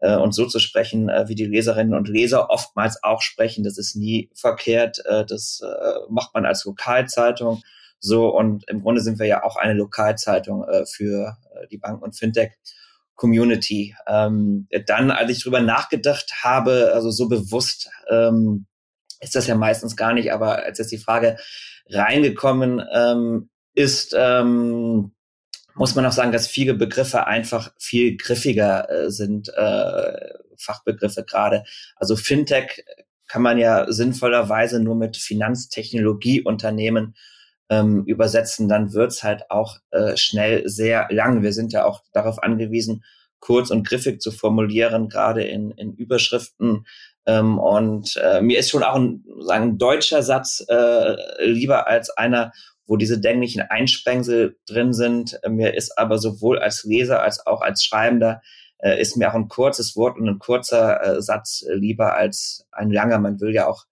äh, 0.02 0.16
und 0.16 0.34
so 0.34 0.46
zu 0.46 0.60
sprechen, 0.60 1.10
äh, 1.10 1.28
wie 1.28 1.36
die 1.36 1.46
Leserinnen 1.46 1.94
und 1.94 2.08
Leser 2.08 2.50
oftmals 2.50 3.02
auch 3.04 3.22
sprechen. 3.22 3.64
Das 3.64 3.78
ist 3.78 3.96
nie 3.96 4.30
verkehrt. 4.36 5.02
Äh, 5.06 5.26
das 5.26 5.62
äh, 5.64 6.00
macht 6.10 6.34
man 6.34 6.46
als 6.46 6.66
Lokalzeitung 6.66 7.62
so. 8.00 8.30
Und 8.30 8.68
im 8.68 8.82
Grunde 8.82 9.02
sind 9.02 9.20
wir 9.20 9.28
ja 9.28 9.44
auch 9.44 9.56
eine 9.56 9.74
Lokalzeitung 9.74 10.68
äh, 10.68 10.86
für 10.86 11.38
äh, 11.56 11.68
die 11.68 11.78
Bank- 11.78 12.02
und 12.02 12.18
Fintech. 12.18 12.52
Community. 13.16 13.96
Ähm, 14.08 14.68
dann, 14.88 15.12
als 15.12 15.30
ich 15.30 15.44
drüber 15.44 15.62
nachgedacht 15.62 16.42
habe, 16.42 16.92
also 16.96 17.12
so 17.12 17.30
bewusst 17.30 17.88
ähm, 18.10 18.66
ist 19.20 19.36
das 19.36 19.46
ja 19.46 19.54
meistens 19.54 19.96
gar 19.96 20.14
nicht, 20.14 20.34
aber 20.34 20.64
als 20.64 20.80
jetzt 20.80 20.92
die 20.92 20.98
Frage 20.98 21.38
reingekommen 21.88 22.82
ähm, 22.92 23.50
ist, 23.76 24.16
ähm, 24.18 25.12
muss 25.82 25.96
man 25.96 26.06
auch 26.06 26.12
sagen, 26.12 26.32
dass 26.32 26.46
viele 26.46 26.76
Begriffe 26.76 27.26
einfach 27.26 27.74
viel 27.80 28.16
griffiger 28.16 28.88
äh, 28.88 29.10
sind, 29.10 29.50
äh, 29.50 30.30
Fachbegriffe 30.56 31.24
gerade. 31.24 31.64
Also 31.96 32.16
Fintech 32.16 32.86
kann 33.28 33.42
man 33.42 33.58
ja 33.58 33.92
sinnvollerweise 33.92 34.80
nur 34.80 34.94
mit 34.94 35.18
Finanztechnologieunternehmen 35.18 37.16
ähm, 37.72 38.04
übersetzen, 38.06 38.70
dann 38.70 38.94
wird's 38.94 39.24
halt 39.24 39.50
auch 39.50 39.78
äh, 39.90 40.16
schnell 40.18 40.70
sehr 40.70 41.08
lang. 41.10 41.42
Wir 41.42 41.52
sind 41.52 41.74
ja 41.74 41.84
auch 41.84 42.04
darauf 42.14 42.44
angewiesen, 42.44 43.04
kurz 43.40 43.72
und 43.72 43.88
griffig 43.88 44.22
zu 44.22 44.32
formulieren, 44.32 45.10
gerade 45.10 45.44
in, 45.46 45.72
in 45.72 45.96
Überschriften. 45.96 46.86
Ähm, 47.26 47.58
und 47.58 48.18
äh, 48.18 48.44
mir 48.44 48.60
ist 48.60 48.70
schon 48.70 48.84
auch 48.84 48.98
ein, 48.98 49.26
sagen, 49.40 49.64
ein 49.64 49.78
deutscher 49.80 50.22
Satz 50.22 50.64
äh, 50.70 51.16
lieber 51.44 51.88
als 51.88 52.12
einer, 52.12 52.52
wo 52.92 52.98
diese 52.98 53.22
dänglichen 53.22 53.62
Einsprengsel 53.62 54.58
drin 54.68 54.92
sind. 54.92 55.40
Mir 55.48 55.76
ist 55.76 55.98
aber 55.98 56.18
sowohl 56.18 56.60
als 56.60 56.84
Leser 56.84 57.24
als 57.24 57.48
auch 57.48 57.62
als 57.62 57.86
Schreibender 57.86 58.42
äh, 58.80 59.00
ist 59.00 59.16
mir 59.16 59.30
auch 59.30 59.34
ein 59.34 59.48
kurzes 59.48 59.96
Wort 59.96 60.18
und 60.18 60.28
ein 60.28 60.40
kurzer 60.40 61.02
äh, 61.02 61.22
Satz 61.22 61.64
lieber 61.70 62.18
als 62.18 62.68
ein 62.70 62.92
langer. 62.92 63.18
Man 63.20 63.40
will 63.40 63.54
ja 63.54 63.66
auch 63.66 63.86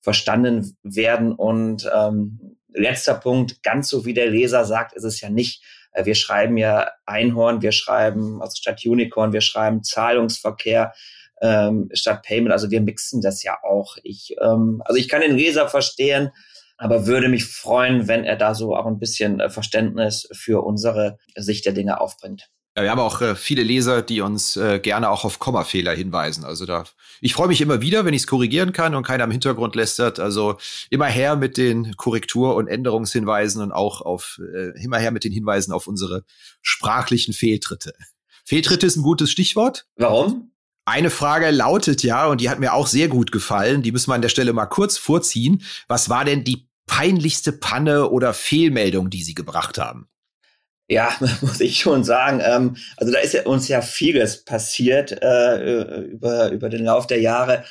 verstanden 0.00 0.78
werden. 0.82 1.34
Und 1.34 1.90
ähm, 1.94 2.56
letzter 2.72 3.16
Punkt, 3.16 3.62
ganz 3.62 3.90
so 3.90 4.06
wie 4.06 4.14
der 4.14 4.30
Leser 4.30 4.64
sagt, 4.64 4.94
ist 4.94 5.04
es 5.04 5.20
ja 5.20 5.28
nicht. 5.28 5.62
Äh, 5.92 6.06
wir 6.06 6.14
schreiben 6.14 6.56
ja 6.56 6.90
Einhorn, 7.04 7.60
wir 7.60 7.72
schreiben, 7.72 8.40
also 8.40 8.56
statt 8.56 8.80
Unicorn, 8.82 9.34
wir 9.34 9.42
schreiben 9.42 9.84
Zahlungsverkehr 9.84 10.94
ähm, 11.42 11.90
statt 11.92 12.22
Payment. 12.22 12.52
Also 12.52 12.70
wir 12.70 12.80
mixen 12.80 13.20
das 13.20 13.42
ja 13.42 13.58
auch. 13.62 13.98
Ich, 14.04 14.34
ähm, 14.40 14.80
also 14.86 14.98
ich 14.98 15.10
kann 15.10 15.20
den 15.20 15.36
Leser 15.36 15.68
verstehen, 15.68 16.30
aber 16.78 17.06
würde 17.06 17.28
mich 17.28 17.44
freuen, 17.44 18.08
wenn 18.08 18.24
er 18.24 18.36
da 18.36 18.54
so 18.54 18.74
auch 18.74 18.86
ein 18.86 18.98
bisschen 18.98 19.40
äh, 19.40 19.50
Verständnis 19.50 20.28
für 20.32 20.64
unsere 20.64 21.18
Sicht 21.36 21.66
der 21.66 21.72
Dinge 21.72 22.00
aufbringt. 22.00 22.48
Ja, 22.76 22.84
wir 22.84 22.90
haben 22.92 23.00
auch 23.00 23.20
äh, 23.20 23.34
viele 23.34 23.64
Leser, 23.64 24.02
die 24.02 24.20
uns 24.20 24.56
äh, 24.56 24.78
gerne 24.78 25.10
auch 25.10 25.24
auf 25.24 25.40
Kommafehler 25.40 25.92
hinweisen. 25.96 26.44
Also 26.44 26.64
da, 26.64 26.84
ich 27.20 27.34
freue 27.34 27.48
mich 27.48 27.60
immer 27.60 27.80
wieder, 27.80 28.04
wenn 28.04 28.14
ich 28.14 28.22
es 28.22 28.26
korrigieren 28.28 28.72
kann 28.72 28.94
und 28.94 29.04
keiner 29.04 29.24
im 29.24 29.32
Hintergrund 29.32 29.74
lästert. 29.74 30.20
Also 30.20 30.58
immer 30.88 31.06
her 31.06 31.34
mit 31.34 31.56
den 31.56 31.96
Korrektur- 31.96 32.54
und 32.54 32.68
Änderungshinweisen 32.68 33.60
und 33.62 33.72
auch 33.72 34.00
auf 34.00 34.40
äh, 34.54 34.80
immer 34.80 34.98
her 34.98 35.10
mit 35.10 35.24
den 35.24 35.32
Hinweisen 35.32 35.72
auf 35.72 35.88
unsere 35.88 36.22
sprachlichen 36.62 37.34
Fehltritte. 37.34 37.94
Fehltritte 38.44 38.86
ist 38.86 38.94
ein 38.94 39.02
gutes 39.02 39.32
Stichwort. 39.32 39.86
Warum? 39.96 40.52
Eine 40.84 41.10
Frage 41.10 41.50
lautet 41.50 42.04
ja, 42.04 42.28
und 42.28 42.40
die 42.40 42.48
hat 42.48 42.60
mir 42.60 42.72
auch 42.72 42.86
sehr 42.86 43.08
gut 43.08 43.32
gefallen, 43.32 43.82
die 43.82 43.92
müssen 43.92 44.08
wir 44.08 44.14
an 44.14 44.22
der 44.22 44.30
Stelle 44.30 44.52
mal 44.52 44.66
kurz 44.66 44.96
vorziehen. 44.96 45.62
Was 45.86 46.08
war 46.08 46.24
denn 46.24 46.44
die 46.44 46.67
peinlichste 46.88 47.52
Panne 47.52 48.10
oder 48.10 48.34
Fehlmeldung, 48.34 49.10
die 49.10 49.22
Sie 49.22 49.34
gebracht 49.34 49.78
haben? 49.78 50.08
Ja, 50.88 51.12
muss 51.40 51.60
ich 51.60 51.78
schon 51.78 52.02
sagen. 52.02 52.40
Ähm, 52.42 52.76
also 52.96 53.12
da 53.12 53.20
ist 53.20 53.34
ja 53.34 53.44
uns 53.44 53.68
ja 53.68 53.82
vieles 53.82 54.44
passiert 54.44 55.12
äh, 55.22 56.02
über, 56.02 56.50
über 56.50 56.68
den 56.68 56.84
Lauf 56.84 57.06
der 57.06 57.20
Jahre. 57.20 57.64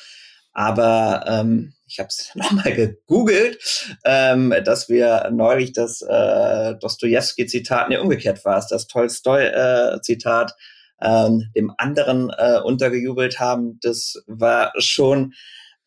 Aber 0.53 1.25
ähm, 1.27 1.73
ich 1.87 1.99
habe 1.99 2.09
es 2.09 2.31
nochmal 2.35 2.73
gegoogelt, 2.73 3.59
ähm, 4.05 4.53
dass 4.63 4.87
wir 4.87 5.29
neulich 5.31 5.73
das 5.73 6.01
äh, 6.01 6.75
Dostoevsky-Zitat, 6.75 7.89
nee, 7.89 7.97
umgekehrt 7.97 8.45
war 8.45 8.57
es, 8.57 8.67
das 8.67 8.87
Tolstoi-Zitat 8.87 10.51
äh, 10.51 10.53
ähm, 10.99 11.51
dem 11.55 11.71
anderen 11.77 12.31
äh, 12.35 12.59
untergejubelt 12.63 13.39
haben. 13.39 13.79
Das 13.81 14.23
war 14.27 14.73
schon 14.77 15.33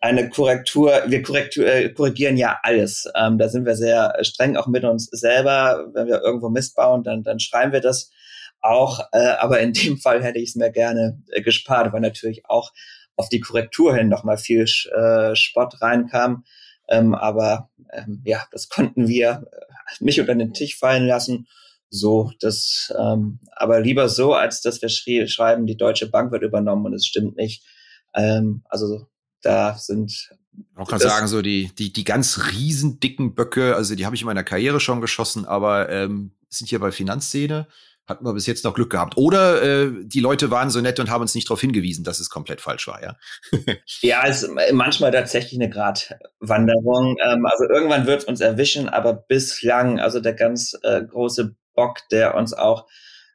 eine 0.00 0.30
Korrektur, 0.30 1.02
wir 1.06 1.22
korrektur, 1.22 1.66
äh, 1.66 1.90
korrigieren 1.90 2.36
ja 2.36 2.58
alles. 2.62 3.06
Ähm, 3.14 3.38
da 3.38 3.48
sind 3.48 3.66
wir 3.66 3.76
sehr 3.76 4.16
streng 4.22 4.56
auch 4.56 4.66
mit 4.66 4.84
uns 4.84 5.06
selber. 5.06 5.90
Wenn 5.92 6.06
wir 6.06 6.22
irgendwo 6.22 6.48
Mist 6.48 6.74
bauen, 6.74 7.02
dann, 7.02 7.22
dann 7.22 7.38
schreiben 7.38 7.72
wir 7.72 7.80
das 7.80 8.10
auch. 8.60 9.00
Äh, 9.12 9.36
aber 9.38 9.60
in 9.60 9.72
dem 9.72 9.98
Fall 9.98 10.22
hätte 10.22 10.38
ich 10.38 10.50
es 10.50 10.54
mir 10.56 10.70
gerne 10.70 11.22
äh, 11.30 11.42
gespart, 11.42 11.92
weil 11.92 12.00
natürlich 12.00 12.46
auch 12.46 12.72
auf 13.16 13.28
die 13.28 13.40
Korrektur 13.40 13.94
hin 13.94 14.08
nochmal 14.08 14.38
viel 14.38 14.64
äh, 14.64 15.36
Spott 15.36 15.82
reinkam. 15.82 16.44
Ähm, 16.88 17.14
aber 17.14 17.70
ähm, 17.92 18.22
ja, 18.24 18.46
das 18.52 18.68
konnten 18.70 19.06
wir 19.06 19.46
äh, 19.52 20.04
nicht 20.04 20.18
unter 20.18 20.34
den 20.34 20.54
Tisch 20.54 20.78
fallen 20.78 21.06
lassen. 21.06 21.46
So, 21.90 22.30
das, 22.40 22.94
ähm, 22.98 23.40
aber 23.52 23.80
lieber 23.80 24.08
so, 24.08 24.32
als 24.32 24.62
dass 24.62 24.80
wir 24.80 24.88
schreiben, 24.88 25.66
die 25.66 25.76
Deutsche 25.76 26.08
Bank 26.08 26.32
wird 26.32 26.42
übernommen 26.42 26.86
und 26.86 26.94
es 26.94 27.04
stimmt 27.04 27.36
nicht. 27.36 27.64
Ähm, 28.14 28.62
also 28.68 29.06
da 29.42 29.76
sind 29.76 30.30
Man 30.74 30.86
kann 30.86 31.00
sagen, 31.00 31.26
so 31.26 31.42
die, 31.42 31.70
die, 31.78 31.92
die 31.92 32.04
ganz 32.04 32.52
riesen 32.52 33.00
dicken 33.00 33.34
Böcke, 33.34 33.76
also 33.76 33.94
die 33.94 34.06
habe 34.06 34.16
ich 34.16 34.22
in 34.22 34.26
meiner 34.26 34.44
Karriere 34.44 34.80
schon 34.80 35.00
geschossen, 35.00 35.44
aber 35.44 35.88
ähm, 35.90 36.32
sind 36.48 36.68
hier 36.68 36.80
bei 36.80 36.92
Finanzszene 36.92 37.66
hatten 38.10 38.26
wir 38.26 38.34
bis 38.34 38.46
jetzt 38.46 38.64
noch 38.64 38.74
Glück 38.74 38.90
gehabt. 38.90 39.16
Oder 39.16 39.62
äh, 39.62 39.90
die 40.02 40.20
Leute 40.20 40.50
waren 40.50 40.68
so 40.68 40.80
nett 40.82 41.00
und 41.00 41.08
haben 41.08 41.22
uns 41.22 41.34
nicht 41.34 41.48
darauf 41.48 41.60
hingewiesen, 41.60 42.04
dass 42.04 42.20
es 42.20 42.28
komplett 42.28 42.60
falsch 42.60 42.86
war, 42.88 43.02
ja. 43.02 43.16
ja, 44.02 44.26
es 44.26 44.42
ist 44.42 44.50
manchmal 44.72 45.12
tatsächlich 45.12 45.58
eine 45.58 45.70
Gratwanderung. 45.70 47.16
Ähm, 47.24 47.46
also 47.46 47.64
irgendwann 47.64 48.06
wird 48.06 48.22
es 48.22 48.24
uns 48.28 48.40
erwischen, 48.40 48.88
aber 48.90 49.14
bislang, 49.14 49.98
also 49.98 50.20
der 50.20 50.34
ganz 50.34 50.76
äh, 50.82 51.02
große 51.02 51.54
Bock, 51.74 52.00
der 52.10 52.34
uns 52.34 52.52
auch 52.52 52.86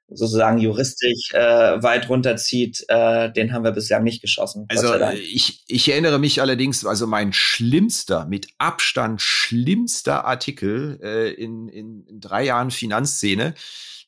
sozusagen 0.07 0.59
juristisch 0.59 1.33
äh, 1.33 1.81
weit 1.81 2.09
runterzieht, 2.09 2.85
äh, 2.87 3.31
den 3.31 3.53
haben 3.53 3.63
wir 3.63 3.71
bislang 3.71 4.03
nicht 4.03 4.21
geschossen. 4.21 4.65
Also 4.69 4.93
ich, 5.13 5.63
ich 5.67 5.89
erinnere 5.89 6.19
mich 6.19 6.41
allerdings, 6.41 6.85
also 6.85 7.07
mein 7.07 7.33
schlimmster, 7.33 8.25
mit 8.25 8.47
Abstand 8.57 9.21
schlimmster 9.21 10.25
Artikel 10.25 10.99
äh, 11.01 11.31
in, 11.33 11.67
in, 11.67 12.05
in 12.05 12.19
drei 12.19 12.43
Jahren 12.43 12.71
Finanzszene, 12.71 13.55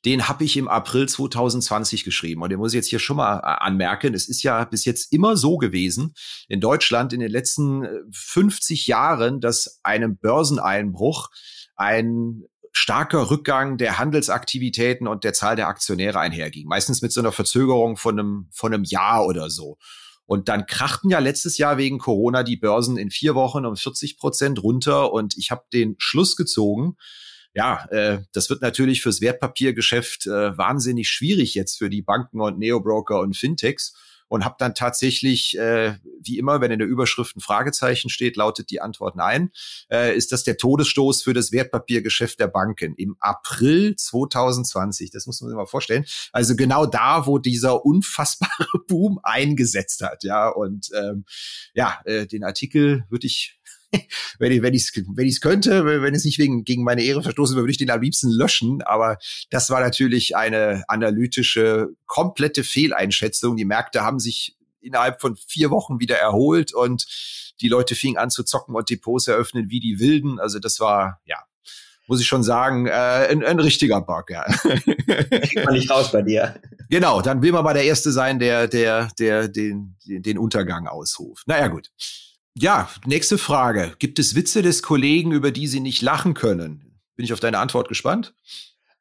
den 0.06 0.28
habe 0.28 0.44
ich 0.44 0.56
im 0.56 0.68
April 0.68 1.10
2020 1.10 2.04
geschrieben. 2.04 2.42
Und 2.44 2.52
den 2.52 2.60
muss 2.60 2.74
ich 2.74 2.78
jetzt 2.78 2.90
hier 2.90 3.00
schon 3.00 3.18
mal 3.18 3.40
äh, 3.40 3.64
anmerken. 3.64 4.14
Es 4.14 4.30
ist 4.30 4.44
ja 4.44 4.64
bis 4.66 4.86
jetzt 4.86 5.12
immer 5.12 5.36
so 5.36 5.58
gewesen 5.58 6.14
in 6.48 6.62
Deutschland 6.62 7.12
in 7.12 7.20
den 7.20 7.32
letzten 7.32 7.86
50 8.12 8.88
äh, 8.88 8.92
Jahren, 8.92 9.42
dass 9.42 9.80
einem 9.84 10.18
Börseneinbruch 10.18 11.30
ein 11.76 12.44
starker 12.78 13.30
Rückgang 13.30 13.78
der 13.78 13.98
Handelsaktivitäten 13.98 15.08
und 15.08 15.24
der 15.24 15.34
Zahl 15.34 15.56
der 15.56 15.68
Aktionäre 15.68 16.20
einherging. 16.20 16.68
Meistens 16.68 17.02
mit 17.02 17.12
so 17.12 17.20
einer 17.20 17.32
Verzögerung 17.32 17.98
von 17.98 18.20
einem, 18.20 18.50
von 18.52 18.74
einem 18.74 18.84
Jahr 18.84 19.26
oder 19.26 19.50
so. 19.50 19.78
Und 20.26 20.50
dann 20.50 20.66
krachten 20.66 21.10
ja 21.10 21.20
letztes 21.20 21.58
Jahr 21.58 21.78
wegen 21.78 22.00
Corona 22.00 22.44
die 22.44 22.58
Börsen 22.58 22.98
in 22.98 23.10
vier 23.10 23.34
Wochen 23.34 23.66
um 23.66 23.76
40 23.76 24.18
Prozent 24.20 24.62
runter. 24.62 25.12
Und 25.12 25.36
ich 25.38 25.52
habe 25.52 25.64
den 25.74 25.96
Schluss 25.98 26.36
gezogen, 26.36 26.98
ja, 27.54 27.86
äh, 27.90 28.20
das 28.34 28.50
wird 28.50 28.62
natürlich 28.62 29.02
fürs 29.02 29.22
Wertpapiergeschäft 29.22 30.28
äh, 30.28 30.56
wahnsinnig 30.58 31.10
schwierig 31.10 31.56
jetzt 31.56 31.78
für 31.78 31.90
die 31.90 32.04
Banken 32.04 32.42
und 32.42 32.60
Neobroker 32.60 33.20
und 33.20 33.36
Fintechs 33.36 33.96
und 34.28 34.46
habe 34.46 34.56
dann 34.60 34.76
tatsächlich, 34.76 35.58
äh, 35.58 35.96
wie 36.22 36.38
immer, 36.38 36.62
wenn 36.62 36.72
in 36.72 36.80
der 36.80 36.88
Überschrift 36.88 37.36
ein 37.36 37.42
Fragezeichen 37.42 38.10
steht, 38.10 38.36
lautet 38.36 38.70
die 38.70 38.82
Antwort 38.82 39.16
nein. 39.16 39.52
Äh, 39.90 40.16
ist 40.16 40.32
das 40.32 40.44
der 40.44 40.58
Todesstoß 40.58 41.24
für 41.24 41.34
das 41.34 41.52
Wertpapiergeschäft 41.52 42.40
der 42.40 42.48
Banken 42.48 42.96
im 42.96 43.16
April 43.20 43.96
2020? 43.96 45.12
Das 45.12 45.28
muss 45.28 45.42
man 45.42 45.50
sich 45.50 45.56
mal 45.56 45.66
vorstellen. 45.66 46.06
Also 46.32 46.56
genau 46.56 46.86
da, 46.86 47.26
wo 47.26 47.38
dieser 47.38 47.86
unfassbare 47.86 48.68
Boom 48.88 49.20
eingesetzt 49.24 50.04
hat. 50.04 50.24
Ja, 50.24 50.50
und 50.50 50.90
ähm, 50.96 51.26
ja, 51.74 52.00
äh, 52.06 52.28
den 52.28 52.44
Artikel 52.44 53.06
würde 53.10 53.28
ich 53.28 53.57
wenn 54.40 54.52
ich 54.52 54.62
wenn 54.62 54.74
ich 54.74 54.92
wenn 55.16 55.28
ich 55.28 55.42
könnte, 55.42 55.86
wenn 55.86 56.16
es 56.16 56.26
nicht 56.26 56.40
wegen 56.40 56.64
gegen 56.64 56.84
meine 56.84 57.04
Ehre 57.04 57.24
verstoßen 57.24 57.56
würde, 57.56 57.64
würde 57.64 57.72
ich 57.72 57.78
den 57.78 57.92
am 57.92 58.02
liebsten 58.02 58.30
löschen. 58.30 58.82
Aber 58.84 59.18
das 59.50 59.70
war 59.70 59.82
natürlich 59.82 60.36
eine 60.36 60.84
analytische 60.88 61.90
komplette 62.06 62.64
Fehleinschätzung. 62.64 63.58
Die 63.58 63.66
Märkte 63.66 64.02
haben 64.02 64.20
sich 64.20 64.56
innerhalb 64.82 65.22
von 65.22 65.36
vier 65.36 65.70
Wochen 65.70 66.00
wieder 66.00 66.18
erholt 66.18 66.74
und 66.74 67.06
die 67.62 67.68
Leute 67.68 67.96
fingen 67.96 68.18
an 68.18 68.30
zu 68.30 68.44
zocken 68.44 68.76
und 68.76 68.90
Depots 68.90 69.28
eröffnen 69.28 69.70
wie 69.70 69.80
die 69.80 70.00
Wilden. 70.00 70.40
Also 70.40 70.60
das 70.60 70.80
war 70.80 71.20
ja 71.26 71.38
muss 72.08 72.22
ich 72.22 72.28
schon 72.28 72.44
sagen, 72.44 72.88
äh, 72.88 72.92
ein, 72.92 73.44
ein 73.44 73.60
richtiger 73.60 74.02
Bug, 74.02 74.30
ja. 74.30 74.44
Kriegt 74.64 75.66
man 75.66 75.74
nicht 75.74 75.92
raus 75.92 76.12
bei 76.12 76.22
dir. 76.22 76.60
Genau, 76.90 77.22
dann 77.22 77.42
will 77.42 77.52
man 77.52 77.64
mal 77.64 77.74
der 77.74 77.84
Erste 77.84 78.12
sein, 78.12 78.40
der, 78.40 78.68
der, 78.68 79.10
der 79.20 79.50
den, 79.50 79.98
den 80.06 80.38
Untergang 80.38 80.88
ausruft. 80.88 81.48
Naja, 81.48 81.68
gut. 81.68 81.92
Ja, 82.60 82.90
nächste 83.06 83.38
Frage. 83.38 83.94
Gibt 84.00 84.18
es 84.18 84.34
Witze 84.34 84.64
des 84.64 84.82
Kollegen, 84.82 85.32
über 85.32 85.52
die 85.52 85.68
Sie 85.68 85.80
nicht 85.80 86.02
lachen 86.02 86.34
können? 86.34 87.00
Bin 87.16 87.24
ich 87.24 87.32
auf 87.32 87.40
deine 87.40 87.60
Antwort 87.60 87.88
gespannt. 87.88 88.34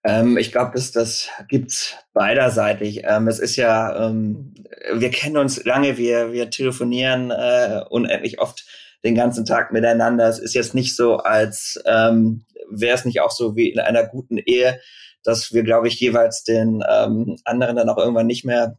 Ähm, 0.05 0.37
ich 0.37 0.53
glaube, 0.53 0.73
das, 0.75 0.93
das 0.93 1.29
gibt's 1.49 1.95
beiderseitig. 2.13 3.05
Ähm, 3.05 3.29
es 3.29 3.39
ist 3.39 3.57
ja, 3.57 4.09
ähm, 4.09 4.53
wir 4.93 5.11
kennen 5.11 5.39
uns 5.39 5.65
lange, 5.65 5.97
wir, 5.97 6.33
wir 6.33 6.51
telefonieren 6.51 7.31
äh, 7.31 7.81
unendlich 7.89 8.41
oft 8.41 8.67
den 9.05 9.15
ganzen 9.15 9.47
Tag 9.47 9.73
miteinander. 9.73 10.29
Es 10.29 10.39
ist 10.39 10.55
jetzt 10.55 10.75
nicht 10.75 10.95
so, 10.95 11.17
als 11.17 11.83
ähm, 11.87 12.45
wäre 12.71 12.95
es 12.95 13.07
nicht 13.07 13.23
auch 13.23 13.31
so 13.31 13.57
wie 13.57 13.71
in 13.71 13.79
einer 13.79 14.05
guten 14.05 14.37
Ehe, 14.37 14.81
dass 15.25 15.55
wir, 15.55 15.63
glaube 15.63 15.89
ich, 15.89 15.99
jeweils 15.99 16.45
den 16.45 16.85
ähm, 16.87 17.39
anderen 17.47 17.77
dann 17.77 17.89
auch 17.89 17.99
irgendwann 17.99 18.27
nicht 18.27 18.45
mehr 18.45 18.77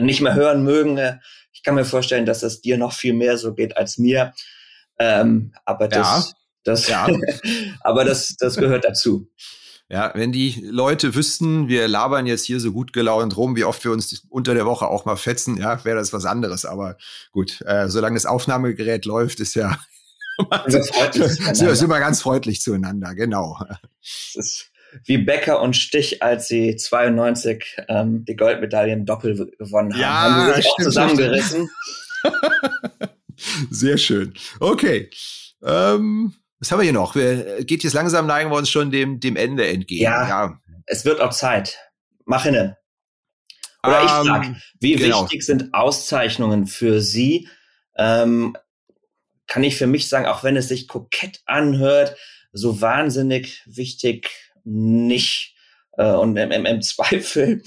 nicht 0.00 0.22
mehr 0.22 0.34
hören 0.34 0.64
mögen. 0.64 0.98
Ich 1.62 1.64
kann 1.64 1.76
mir 1.76 1.84
vorstellen, 1.84 2.26
dass 2.26 2.42
es 2.42 2.60
dir 2.60 2.76
noch 2.76 2.92
viel 2.92 3.14
mehr 3.14 3.38
so 3.38 3.54
geht 3.54 3.76
als 3.76 3.96
mir. 3.96 4.32
Ähm, 4.98 5.52
aber 5.64 5.86
das, 5.86 6.30
ja. 6.30 6.34
das, 6.64 6.88
ja. 6.88 7.08
aber 7.82 8.04
das, 8.04 8.34
das 8.36 8.56
gehört 8.56 8.84
dazu. 8.84 9.28
Ja, 9.88 10.10
wenn 10.16 10.32
die 10.32 10.60
Leute 10.68 11.14
wüssten, 11.14 11.68
wir 11.68 11.86
labern 11.86 12.26
jetzt 12.26 12.46
hier 12.46 12.58
so 12.58 12.72
gut 12.72 12.92
gelaunt 12.92 13.36
rum, 13.36 13.54
wie 13.54 13.62
oft 13.62 13.84
wir 13.84 13.92
uns 13.92 14.26
unter 14.28 14.54
der 14.54 14.66
Woche 14.66 14.88
auch 14.88 15.04
mal 15.04 15.14
fetzen, 15.14 15.56
ja, 15.56 15.84
wäre 15.84 15.98
das 15.98 16.12
was 16.12 16.24
anderes. 16.24 16.64
Aber 16.64 16.96
gut, 17.30 17.60
äh, 17.64 17.88
solange 17.88 18.16
das 18.16 18.26
Aufnahmegerät 18.26 19.04
läuft, 19.04 19.38
ist 19.38 19.54
ja 19.54 19.78
sind 20.66 20.90
wir 21.88 22.00
ganz 22.00 22.22
freundlich 22.22 22.60
zueinander, 22.60 23.14
genau. 23.14 23.56
Das 24.00 24.34
ist 24.34 24.71
wie 25.04 25.18
Becker 25.18 25.60
und 25.60 25.76
Stich, 25.76 26.22
als 26.22 26.48
sie 26.48 26.76
92 26.76 27.76
ähm, 27.88 28.24
die 28.24 28.36
Goldmedaille 28.36 28.92
im 28.92 29.06
Doppel 29.06 29.50
gewonnen 29.58 29.92
haben. 29.92 30.00
Ja, 30.00 30.08
haben 30.08 30.50
sie 30.50 30.56
sich 30.56 30.70
auch 30.70 30.76
zusammengerissen. 30.78 31.70
Sehr 33.70 33.98
schön. 33.98 34.34
Okay. 34.60 35.10
Ähm, 35.64 36.34
was 36.58 36.70
haben 36.70 36.78
wir 36.78 36.84
hier 36.84 36.92
noch? 36.92 37.14
Wir, 37.14 37.64
geht 37.64 37.82
jetzt 37.82 37.94
langsam, 37.94 38.26
neigen 38.26 38.50
wir 38.50 38.56
uns 38.56 38.70
schon 38.70 38.90
dem, 38.90 39.18
dem 39.18 39.36
Ende 39.36 39.66
entgegen. 39.66 40.02
Ja, 40.02 40.28
ja. 40.28 40.60
es 40.86 41.04
wird 41.04 41.20
auch 41.20 41.32
Zeit. 41.32 41.78
Mach 42.24 42.44
hinne. 42.44 42.76
Oder 43.84 44.00
um, 44.00 44.06
ich 44.06 44.12
ähm, 44.12 44.26
frage, 44.26 44.56
wie 44.80 44.94
genau. 44.94 45.22
wichtig 45.24 45.42
sind 45.44 45.74
Auszeichnungen 45.74 46.66
für 46.66 47.00
Sie? 47.00 47.48
Ähm, 47.96 48.56
kann 49.48 49.64
ich 49.64 49.76
für 49.76 49.86
mich 49.86 50.08
sagen, 50.08 50.26
auch 50.26 50.44
wenn 50.44 50.56
es 50.56 50.68
sich 50.68 50.88
kokett 50.88 51.42
anhört, 51.46 52.16
so 52.52 52.80
wahnsinnig 52.80 53.62
wichtig 53.66 54.30
nicht. 54.64 55.54
Äh, 55.96 56.12
und 56.14 56.36
im, 56.36 56.50
im, 56.50 56.66
im 56.66 56.82
Zweifel 56.82 57.62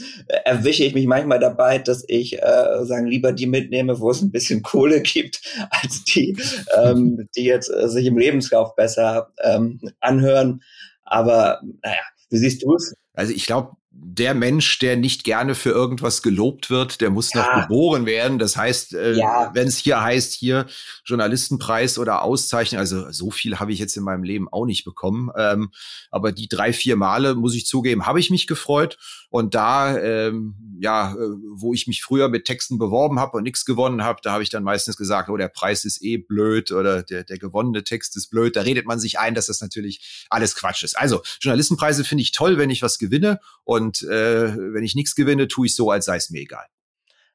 erwische 0.46 0.84
ich 0.84 0.94
mich 0.94 1.06
manchmal 1.06 1.40
dabei, 1.40 1.80
dass 1.80 2.04
ich 2.08 2.42
äh, 2.42 2.84
sagen 2.86 3.08
lieber 3.08 3.32
die 3.32 3.48
mitnehme, 3.48 4.00
wo 4.00 4.12
es 4.12 4.22
ein 4.22 4.32
bisschen 4.32 4.64
Kohle 4.64 5.02
gibt, 5.02 5.42
als 5.70 6.04
die, 6.04 6.38
ähm, 6.76 7.28
die 7.36 7.44
jetzt 7.44 7.70
äh, 7.70 7.88
sich 7.88 8.06
im 8.06 8.18
Lebenslauf 8.18 8.76
besser 8.76 9.32
ähm, 9.44 9.80
anhören. 10.00 10.62
Aber 11.04 11.62
naja, 11.84 12.02
wie 12.30 12.38
siehst 12.38 12.64
du 12.64 12.76
es? 12.76 12.96
Also 13.14 13.32
ich 13.34 13.46
glaube, 13.46 13.78
der 13.98 14.34
Mensch, 14.34 14.80
der 14.80 14.98
nicht 14.98 15.24
gerne 15.24 15.56
für 15.56 15.70
irgendwas 15.70 16.22
gelobt 16.22 16.70
wird, 16.70 17.00
der 17.00 17.10
muss 17.10 17.34
ja. 17.34 17.42
noch 17.42 17.62
geboren 17.62 18.06
werden. 18.06 18.40
Das 18.40 18.58
heißt, 18.58 18.94
äh, 18.94 19.14
ja. 19.14 19.52
wenn 19.54 19.68
es 19.68 19.78
hier 19.78 20.02
heißt, 20.02 20.34
hier 20.34 20.66
Journalistenpreis 21.06 21.98
oder 21.98 22.22
Auszeichnung, 22.22 22.80
also 22.80 23.12
so 23.12 23.32
viel 23.32 23.60
habe 23.60 23.72
ich 23.72 23.80
jetzt 23.80 23.96
in 23.96 24.04
meinem 24.04 24.24
Leben 24.24 24.50
auch 24.50 24.66
nicht 24.66 24.84
bekommen. 24.84 25.32
Ähm, 25.38 25.70
aber 26.12 26.34
die 26.34 26.50
drei, 26.50 26.74
vier 26.74 26.98
Male, 26.98 27.36
muss 27.36 27.56
ich 27.56 27.66
zugeben, 27.66 28.06
habe 28.06 28.20
ich 28.20 28.30
mich 28.30 28.48
gefreut. 28.48 28.98
Und 29.30 29.54
da, 29.54 29.98
ähm, 29.98 30.56
ja, 30.80 31.14
äh, 31.14 31.18
wo 31.54 31.74
ich 31.74 31.88
mich 31.88 32.04
früher 32.04 32.30
mit 32.30 32.46
Texten 32.46 32.78
beworben 32.78 33.20
habe 33.20 33.38
und 33.38 33.44
nichts 33.44 33.66
gewonnen 33.66 34.04
habe, 34.04 34.20
da 34.24 34.32
habe 34.32 34.44
ich 34.44 34.50
dann 34.50 34.64
meistens 34.64 34.98
gesagt, 34.98 35.30
oh, 35.30 35.38
der 35.38 35.50
Preis 35.50 35.84
ist 35.84 36.02
eh 36.02 36.18
blöd 36.18 36.72
oder 36.72 37.04
der, 37.04 37.24
der 37.24 37.38
gewonnene 37.38 37.84
Text 37.84 38.16
ist 38.18 38.30
blöd. 38.30 38.56
Da 38.56 38.62
redet 38.62 38.86
man 38.86 39.00
sich 39.00 39.20
ein, 39.20 39.36
dass 39.36 39.48
das 39.48 39.62
natürlich 39.62 40.26
alles 40.30 40.56
Quatsch 40.56 40.84
ist. 40.84 40.98
Also 40.98 41.22
Journalistenpreise 41.42 42.04
finde 42.04 42.22
ich 42.22 42.32
toll, 42.32 42.58
wenn 42.58 42.70
ich 42.70 42.82
was 42.82 42.98
gewinne. 42.98 43.40
Und 43.64 43.85
äh, 44.04 44.56
wenn 44.56 44.84
ich 44.84 44.96
nichts 44.96 45.16
gewinne, 45.16 45.48
tue 45.48 45.68
ich 45.68 45.76
so, 45.76 45.92
als 45.92 46.06
sei 46.06 46.18
es 46.18 46.30
mir 46.30 46.42
egal. 46.42 46.66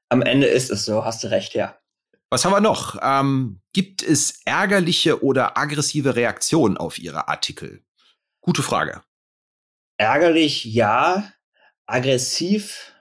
Am 0.09 0.23
Ende 0.23 0.47
ist 0.47 0.71
es 0.71 0.85
so, 0.85 1.05
hast 1.05 1.23
du 1.23 1.31
recht, 1.31 1.55
ja. 1.55 1.79
Was 2.31 2.45
haben 2.45 2.53
wir 2.53 2.61
noch? 2.61 2.99
Ähm, 3.03 3.61
gibt 3.73 4.03
es 4.03 4.41
ärgerliche 4.45 5.23
oder 5.25 5.59
aggressive 5.59 6.17
Reaktionen 6.17 6.77
auf 6.77 6.99
Ihre 6.99 7.29
Artikel? 7.29 7.83
Gute 8.41 8.63
Frage. 8.63 9.03
Ärgerlich, 9.97 10.65
ja 10.65 11.33
aggressiv 11.91 12.93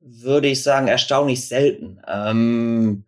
würde 0.00 0.48
ich 0.48 0.62
sagen, 0.62 0.88
erstaunlich 0.88 1.46
selten. 1.46 2.00
Ähm, 2.08 3.04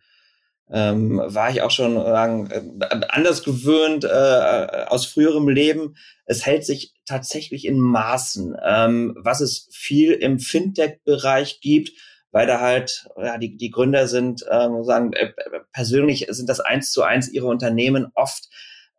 ähm, 0.71 1.21
war 1.25 1.51
ich 1.51 1.62
auch 1.62 1.71
schon 1.71 1.97
äh, 1.97 3.03
anders 3.09 3.45
gewöhnt 3.45 4.05
äh, 4.05 4.87
aus 4.87 5.07
früherem 5.07 5.49
Leben. 5.49 5.97
Es 6.25 6.47
hält 6.47 6.65
sich 6.65 6.95
tatsächlich 7.07 7.67
in 7.67 7.79
Maßen, 7.79 8.57
ähm, 8.65 9.15
was 9.19 9.41
es 9.41 9.69
viel 9.73 10.12
im 10.12 10.39
Fintech-Bereich 10.39 11.61
gibt, 11.61 11.93
weil 12.31 12.47
da 12.47 12.61
halt 12.61 13.07
ja, 13.17 13.39
die, 13.39 13.57
die 13.57 13.71
Gründer 13.71 14.09
sind, 14.09 14.45
ähm, 14.51 14.83
sagen, 14.85 15.12
äh, 15.12 15.33
persönlich 15.73 16.27
sind 16.31 16.49
das 16.49 16.61
eins 16.61 16.93
zu 16.93 17.03
eins 17.03 17.29
ihre 17.29 17.47
Unternehmen 17.47 18.11
oft. 18.15 18.49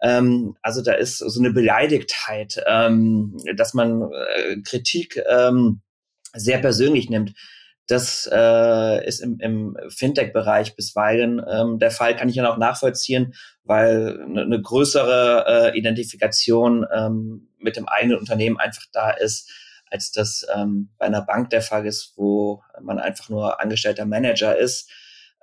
Ähm, 0.02 0.56
also 0.62 0.82
da 0.82 0.94
ist 0.94 1.18
so 1.18 1.40
eine 1.40 1.52
Beleidigtheit, 1.52 2.64
ähm, 2.68 3.38
dass 3.56 3.74
man 3.74 4.04
äh, 4.04 4.58
Kritik 4.62 5.22
ähm, 5.28 5.82
sehr 6.34 6.60
persönlich 6.60 7.10
nimmt. 7.10 7.34
Das 7.88 8.28
äh, 8.32 9.08
ist 9.08 9.20
im, 9.20 9.40
im 9.40 9.78
Fintech-Bereich 9.90 10.76
bisweilen 10.76 11.42
ähm, 11.48 11.78
der 11.78 11.92
Fall, 11.92 12.16
kann 12.16 12.30
ich 12.30 12.36
dann 12.36 12.46
auch 12.46 12.58
nachvollziehen, 12.58 13.36
weil 13.64 14.22
eine, 14.22 14.42
eine 14.42 14.62
größere 14.62 15.72
äh, 15.74 15.78
Identifikation 15.78 16.86
ähm, 16.92 17.50
mit 17.60 17.76
dem 17.76 17.88
eigenen 17.88 18.18
Unternehmen 18.18 18.58
einfach 18.58 18.86
da 18.92 19.12
ist, 19.12 19.52
als 19.92 20.12
das 20.12 20.46
ähm, 20.56 20.90
bei 20.98 21.06
einer 21.06 21.22
Bank 21.22 21.52
der 21.52 21.62
Fall 21.62 21.86
ist, 21.86 22.14
wo 22.16 22.64
man 22.82 23.00
einfach 23.00 23.30
nur 23.30 23.62
angestellter 23.62 24.06
Manager 24.06 24.58
ist. 24.58 24.90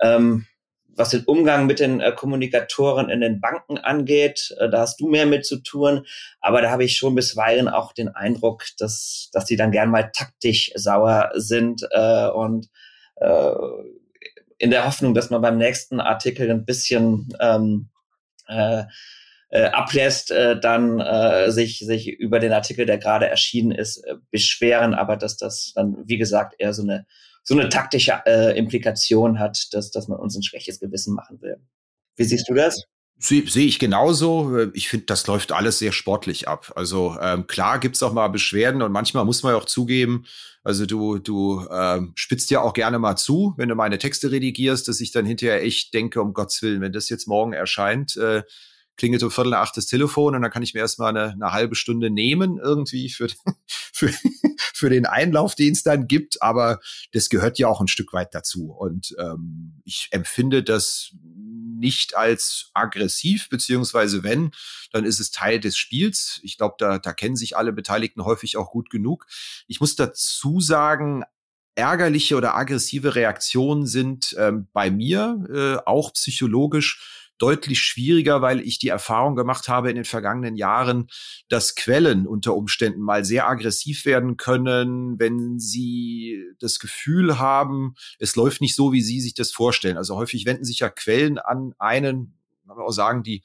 Ähm, 0.00 0.46
was 0.94 1.10
den 1.10 1.24
Umgang 1.24 1.66
mit 1.66 1.80
den 1.80 2.00
äh, 2.00 2.12
Kommunikatoren 2.12 3.08
in 3.08 3.20
den 3.20 3.40
Banken 3.40 3.78
angeht, 3.78 4.54
äh, 4.58 4.68
da 4.68 4.80
hast 4.80 5.00
du 5.00 5.08
mehr 5.08 5.26
mit 5.26 5.46
zu 5.46 5.62
tun. 5.62 6.06
Aber 6.40 6.62
da 6.62 6.70
habe 6.70 6.84
ich 6.84 6.96
schon 6.96 7.14
bisweilen 7.14 7.68
auch 7.68 7.92
den 7.92 8.08
Eindruck, 8.08 8.64
dass, 8.78 9.30
dass 9.32 9.44
die 9.44 9.56
dann 9.56 9.72
gern 9.72 9.90
mal 9.90 10.10
taktisch 10.12 10.72
sauer 10.74 11.30
sind 11.34 11.86
äh, 11.90 12.28
und 12.28 12.68
äh, 13.16 13.52
in 14.58 14.70
der 14.70 14.86
Hoffnung, 14.86 15.14
dass 15.14 15.30
man 15.30 15.42
beim 15.42 15.58
nächsten 15.58 16.00
Artikel 16.00 16.50
ein 16.50 16.64
bisschen 16.64 17.28
ähm, 17.40 17.88
äh, 18.46 18.84
äh, 19.48 19.64
ablässt, 19.64 20.30
äh, 20.30 20.58
dann 20.58 21.00
äh, 21.00 21.50
sich, 21.50 21.80
sich 21.80 22.08
über 22.08 22.38
den 22.38 22.52
Artikel, 22.52 22.86
der 22.86 22.98
gerade 22.98 23.28
erschienen 23.28 23.72
ist, 23.72 23.98
äh, 23.98 24.14
beschweren, 24.30 24.94
aber 24.94 25.16
dass 25.16 25.36
das 25.36 25.72
dann, 25.74 25.96
wie 26.06 26.16
gesagt, 26.16 26.54
eher 26.58 26.72
so 26.72 26.82
eine 26.82 27.06
so 27.42 27.58
eine 27.58 27.68
taktische 27.68 28.20
äh, 28.26 28.56
Implikation 28.56 29.38
hat, 29.38 29.68
dass, 29.72 29.90
dass 29.90 30.08
man 30.08 30.18
uns 30.18 30.36
ein 30.36 30.42
schlechtes 30.42 30.80
Gewissen 30.80 31.14
machen 31.14 31.40
will. 31.40 31.56
Wie 32.16 32.24
siehst 32.24 32.48
du 32.48 32.54
das? 32.54 32.84
Sehe 33.18 33.48
seh 33.48 33.66
ich 33.66 33.78
genauso. 33.78 34.70
Ich 34.74 34.88
finde, 34.88 35.06
das 35.06 35.26
läuft 35.26 35.52
alles 35.52 35.78
sehr 35.78 35.92
sportlich 35.92 36.48
ab. 36.48 36.72
Also 36.74 37.16
ähm, 37.20 37.46
klar 37.46 37.78
gibt's 37.78 38.02
auch 38.02 38.12
mal 38.12 38.28
Beschwerden 38.28 38.82
und 38.82 38.90
manchmal 38.90 39.24
muss 39.24 39.42
man 39.42 39.52
ja 39.52 39.58
auch 39.58 39.64
zugeben, 39.64 40.24
also 40.64 40.86
du, 40.86 41.18
du 41.18 41.66
ähm, 41.70 42.12
spitzt 42.14 42.50
ja 42.50 42.60
auch 42.60 42.72
gerne 42.72 42.98
mal 42.98 43.16
zu, 43.16 43.54
wenn 43.56 43.68
du 43.68 43.74
meine 43.74 43.98
Texte 43.98 44.30
redigierst, 44.30 44.86
dass 44.86 45.00
ich 45.00 45.10
dann 45.10 45.26
hinterher 45.26 45.62
echt 45.62 45.92
denke, 45.92 46.22
um 46.22 46.32
Gottes 46.32 46.62
Willen, 46.62 46.80
wenn 46.80 46.92
das 46.92 47.08
jetzt 47.08 47.26
morgen 47.26 47.52
erscheint, 47.52 48.16
äh, 48.16 48.42
klingelt 48.96 49.22
um 49.22 49.30
Viertel 49.30 49.50
nach 49.50 49.60
acht 49.60 49.76
das 49.76 49.86
Telefon 49.86 50.36
und 50.36 50.42
dann 50.42 50.50
kann 50.50 50.62
ich 50.62 50.74
mir 50.74 50.80
erstmal 50.80 51.16
eine, 51.16 51.32
eine 51.32 51.52
halbe 51.52 51.74
Stunde 51.74 52.10
nehmen 52.10 52.58
irgendwie 52.58 53.08
für, 53.08 53.28
für, 53.66 54.12
für 54.82 54.90
den 54.90 55.06
Einlauf, 55.06 55.54
den 55.54 55.74
es 55.74 55.84
dann 55.84 56.08
gibt. 56.08 56.42
Aber 56.42 56.80
das 57.12 57.28
gehört 57.28 57.56
ja 57.56 57.68
auch 57.68 57.80
ein 57.80 57.86
Stück 57.86 58.12
weit 58.12 58.34
dazu. 58.34 58.72
Und 58.72 59.14
ähm, 59.16 59.80
ich 59.84 60.08
empfinde 60.10 60.64
das 60.64 61.14
nicht 61.78 62.16
als 62.16 62.72
aggressiv, 62.74 63.48
beziehungsweise 63.48 64.24
wenn, 64.24 64.50
dann 64.90 65.04
ist 65.04 65.20
es 65.20 65.30
Teil 65.30 65.60
des 65.60 65.76
Spiels. 65.76 66.40
Ich 66.42 66.58
glaube, 66.58 66.74
da, 66.78 66.98
da 66.98 67.12
kennen 67.12 67.36
sich 67.36 67.56
alle 67.56 67.72
Beteiligten 67.72 68.24
häufig 68.24 68.56
auch 68.56 68.72
gut 68.72 68.90
genug. 68.90 69.28
Ich 69.68 69.78
muss 69.78 69.94
dazu 69.94 70.60
sagen, 70.60 71.22
ärgerliche 71.76 72.34
oder 72.34 72.56
aggressive 72.56 73.14
Reaktionen 73.14 73.86
sind 73.86 74.34
ähm, 74.36 74.66
bei 74.72 74.90
mir 74.90 75.46
äh, 75.48 75.88
auch 75.88 76.12
psychologisch 76.12 77.21
deutlich 77.42 77.80
schwieriger, 77.80 78.40
weil 78.40 78.60
ich 78.60 78.78
die 78.78 78.88
Erfahrung 78.88 79.34
gemacht 79.34 79.68
habe 79.68 79.90
in 79.90 79.96
den 79.96 80.04
vergangenen 80.04 80.54
Jahren, 80.54 81.08
dass 81.48 81.74
Quellen 81.74 82.28
unter 82.28 82.54
Umständen 82.54 83.00
mal 83.00 83.24
sehr 83.24 83.48
aggressiv 83.48 84.04
werden 84.04 84.36
können, 84.36 85.18
wenn 85.18 85.58
sie 85.58 86.40
das 86.60 86.78
Gefühl 86.78 87.40
haben, 87.40 87.96
es 88.20 88.36
läuft 88.36 88.60
nicht 88.60 88.76
so, 88.76 88.92
wie 88.92 89.02
sie 89.02 89.20
sich 89.20 89.34
das 89.34 89.50
vorstellen. 89.50 89.96
Also 89.96 90.16
häufig 90.16 90.46
wenden 90.46 90.64
sich 90.64 90.78
ja 90.78 90.88
Quellen 90.88 91.38
an 91.38 91.74
einen, 91.80 92.38
kann 92.66 92.76
man 92.76 92.86
auch 92.86 92.92
sagen, 92.92 93.24
die 93.24 93.42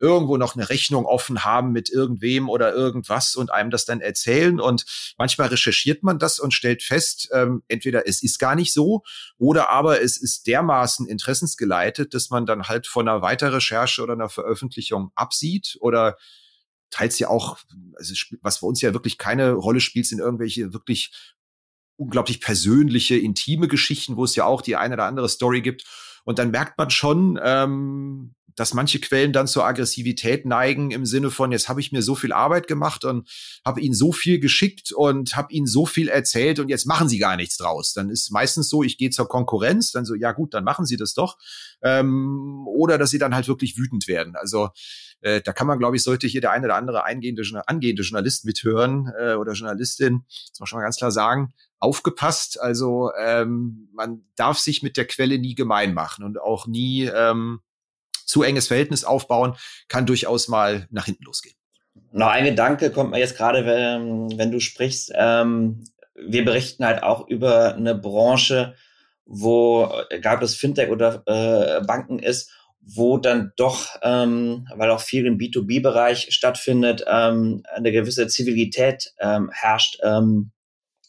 irgendwo 0.00 0.38
noch 0.38 0.56
eine 0.56 0.68
Rechnung 0.68 1.04
offen 1.04 1.44
haben 1.44 1.72
mit 1.72 1.90
irgendwem 1.90 2.48
oder 2.48 2.74
irgendwas 2.74 3.36
und 3.36 3.52
einem 3.52 3.70
das 3.70 3.84
dann 3.84 4.00
erzählen. 4.00 4.58
Und 4.58 4.84
manchmal 5.18 5.48
recherchiert 5.48 6.02
man 6.02 6.18
das 6.18 6.40
und 6.40 6.52
stellt 6.52 6.82
fest, 6.82 7.28
ähm, 7.32 7.62
entweder 7.68 8.08
es 8.08 8.22
ist 8.22 8.38
gar 8.38 8.54
nicht 8.54 8.72
so 8.72 9.02
oder 9.36 9.70
aber 9.70 10.00
es 10.00 10.16
ist 10.16 10.46
dermaßen 10.46 11.06
interessensgeleitet, 11.06 12.14
dass 12.14 12.30
man 12.30 12.46
dann 12.46 12.64
halt 12.64 12.86
von 12.86 13.08
einer 13.08 13.22
weiteren 13.22 13.54
Recherche 13.54 14.02
oder 14.02 14.14
einer 14.14 14.30
Veröffentlichung 14.30 15.12
absieht 15.14 15.76
oder 15.80 16.16
teils 16.90 17.18
ja 17.18 17.28
auch, 17.28 17.58
also 17.94 18.14
was 18.40 18.60
bei 18.60 18.66
uns 18.66 18.80
ja 18.80 18.92
wirklich 18.92 19.18
keine 19.18 19.52
Rolle 19.52 19.80
spielt, 19.80 20.06
sind 20.06 20.18
irgendwelche 20.18 20.72
wirklich 20.72 21.12
unglaublich 21.96 22.40
persönliche, 22.40 23.16
intime 23.16 23.68
Geschichten, 23.68 24.16
wo 24.16 24.24
es 24.24 24.34
ja 24.34 24.44
auch 24.44 24.62
die 24.62 24.76
eine 24.76 24.94
oder 24.94 25.04
andere 25.04 25.28
Story 25.28 25.60
gibt. 25.60 25.84
Und 26.24 26.38
dann 26.38 26.50
merkt 26.50 26.78
man 26.78 26.90
schon, 26.90 27.38
ähm, 27.42 28.34
dass 28.56 28.74
manche 28.74 29.00
Quellen 29.00 29.32
dann 29.32 29.46
zur 29.46 29.64
Aggressivität 29.64 30.46
neigen 30.46 30.90
im 30.90 31.06
Sinne 31.06 31.30
von, 31.30 31.52
jetzt 31.52 31.68
habe 31.68 31.80
ich 31.80 31.92
mir 31.92 32.02
so 32.02 32.14
viel 32.14 32.32
Arbeit 32.32 32.66
gemacht 32.66 33.04
und 33.04 33.28
habe 33.64 33.80
ihnen 33.80 33.94
so 33.94 34.12
viel 34.12 34.40
geschickt 34.40 34.92
und 34.92 35.36
habe 35.36 35.52
ihnen 35.52 35.66
so 35.66 35.86
viel 35.86 36.08
erzählt 36.08 36.58
und 36.58 36.68
jetzt 36.68 36.86
machen 36.86 37.08
sie 37.08 37.18
gar 37.18 37.36
nichts 37.36 37.56
draus. 37.56 37.92
Dann 37.92 38.10
ist 38.10 38.30
meistens 38.30 38.68
so, 38.68 38.82
ich 38.82 38.98
gehe 38.98 39.10
zur 39.10 39.28
Konkurrenz, 39.28 39.92
dann 39.92 40.04
so, 40.04 40.14
ja 40.14 40.32
gut, 40.32 40.54
dann 40.54 40.64
machen 40.64 40.86
sie 40.86 40.96
das 40.96 41.14
doch. 41.14 41.38
Ähm, 41.82 42.66
oder 42.66 42.98
dass 42.98 43.10
sie 43.10 43.18
dann 43.18 43.34
halt 43.34 43.48
wirklich 43.48 43.76
wütend 43.76 44.08
werden. 44.08 44.36
Also 44.36 44.70
äh, 45.20 45.40
da 45.40 45.52
kann 45.52 45.66
man, 45.66 45.78
glaube 45.78 45.96
ich, 45.96 46.02
sollte 46.02 46.26
hier 46.26 46.40
der 46.40 46.52
eine 46.52 46.66
oder 46.66 46.76
andere 46.76 47.04
eingehende, 47.04 47.42
angehende 47.66 48.02
Journalist 48.02 48.44
mithören 48.44 49.12
äh, 49.18 49.34
oder 49.34 49.52
Journalistin, 49.52 50.24
das 50.28 50.50
muss 50.52 50.60
man 50.60 50.66
schon 50.66 50.78
mal 50.78 50.84
ganz 50.84 50.96
klar 50.96 51.10
sagen, 51.10 51.52
aufgepasst. 51.78 52.60
Also 52.60 53.10
ähm, 53.18 53.88
man 53.92 54.22
darf 54.36 54.58
sich 54.58 54.82
mit 54.82 54.96
der 54.96 55.06
Quelle 55.06 55.38
nie 55.38 55.54
gemein 55.54 55.94
machen 55.94 56.24
und 56.24 56.40
auch 56.40 56.66
nie 56.66 57.04
ähm, 57.04 57.60
zu 58.30 58.42
enges 58.42 58.68
Verhältnis 58.68 59.04
aufbauen, 59.04 59.56
kann 59.88 60.06
durchaus 60.06 60.48
mal 60.48 60.86
nach 60.90 61.06
hinten 61.06 61.24
losgehen. 61.24 61.56
Noch 62.12 62.28
ein 62.28 62.44
Gedanke 62.44 62.90
kommt 62.90 63.10
mir 63.10 63.18
jetzt 63.18 63.36
gerade, 63.36 63.66
wenn, 63.66 64.38
wenn 64.38 64.50
du 64.50 64.60
sprichst. 64.60 65.12
Ähm, 65.14 65.84
wir 66.14 66.44
berichten 66.44 66.84
halt 66.84 67.02
auch 67.02 67.28
über 67.28 67.74
eine 67.74 67.94
Branche, 67.94 68.74
wo, 69.26 69.90
egal 70.10 70.36
ob 70.36 70.42
es 70.42 70.56
Fintech 70.56 70.90
oder 70.90 71.22
äh, 71.26 71.84
Banken 71.84 72.18
ist, 72.18 72.50
wo 72.80 73.18
dann 73.18 73.52
doch, 73.56 73.86
ähm, 74.02 74.66
weil 74.74 74.90
auch 74.90 75.00
viel 75.00 75.26
im 75.26 75.38
B2B-Bereich 75.38 76.28
stattfindet, 76.30 77.04
ähm, 77.06 77.62
eine 77.72 77.92
gewisse 77.92 78.26
Zivilität 78.26 79.12
ähm, 79.20 79.50
herrscht. 79.52 79.98
Ähm, 80.02 80.50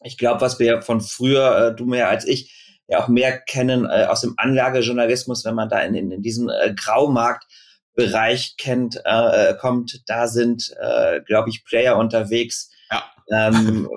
ich 0.03 0.17
glaube, 0.17 0.41
was 0.41 0.59
wir 0.59 0.82
von 0.82 1.01
früher, 1.01 1.57
äh, 1.57 1.76
du 1.76 1.86
mehr 1.86 2.09
als 2.09 2.26
ich, 2.26 2.61
ja 2.91 3.01
auch 3.01 3.07
mehr 3.07 3.39
kennen 3.39 3.85
äh, 3.85 4.05
aus 4.05 4.21
dem 4.21 4.33
Anlagejournalismus, 4.37 5.45
wenn 5.45 5.55
man 5.55 5.69
da 5.69 5.79
in, 5.79 5.95
in, 5.95 6.11
in 6.11 6.21
diesem 6.21 6.49
äh, 6.49 6.73
Graumarktbereich 6.73 8.57
kennt, 8.57 9.01
äh, 9.05 9.55
kommt, 9.55 10.03
da 10.07 10.27
sind, 10.27 10.75
äh, 10.79 11.21
glaube 11.21 11.49
ich, 11.49 11.63
Player 11.63 11.97
unterwegs, 11.97 12.69
ja. 12.91 13.03
ähm, 13.31 13.89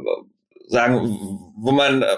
sagen, 0.69 1.19
wo 1.57 1.73
man 1.73 2.03
äh, 2.03 2.17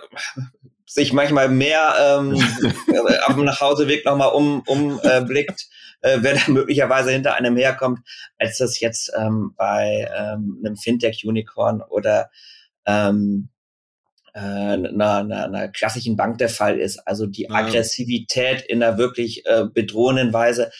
sich 0.84 1.14
manchmal 1.14 1.48
mehr 1.48 1.94
ähm, 1.98 2.34
auf 3.26 3.34
dem 3.34 3.44
Nachhauseweg 3.44 4.04
nochmal 4.04 4.32
um, 4.34 4.60
umblickt, 4.66 5.66
äh, 6.02 6.18
wer 6.20 6.34
da 6.34 6.52
möglicherweise 6.52 7.10
hinter 7.10 7.36
einem 7.36 7.56
herkommt, 7.56 8.00
als 8.38 8.58
das 8.58 8.80
jetzt 8.80 9.10
ähm, 9.18 9.54
bei 9.56 10.10
ähm, 10.14 10.60
einem 10.62 10.76
Fintech-Unicorn 10.76 11.80
oder 11.80 12.30
ähm, 12.84 13.48
äh, 14.36 14.38
einer, 14.38 15.16
einer, 15.16 15.44
einer 15.44 15.68
klassischen 15.68 16.16
Bank 16.16 16.36
der 16.38 16.50
Fall 16.50 16.78
ist. 16.78 16.98
Also 17.06 17.26
die 17.26 17.50
Aggressivität 17.50 18.62
in 18.62 18.82
einer 18.82 18.98
wirklich 18.98 19.46
äh, 19.46 19.64
bedrohenden 19.72 20.32
Weise. 20.32 20.70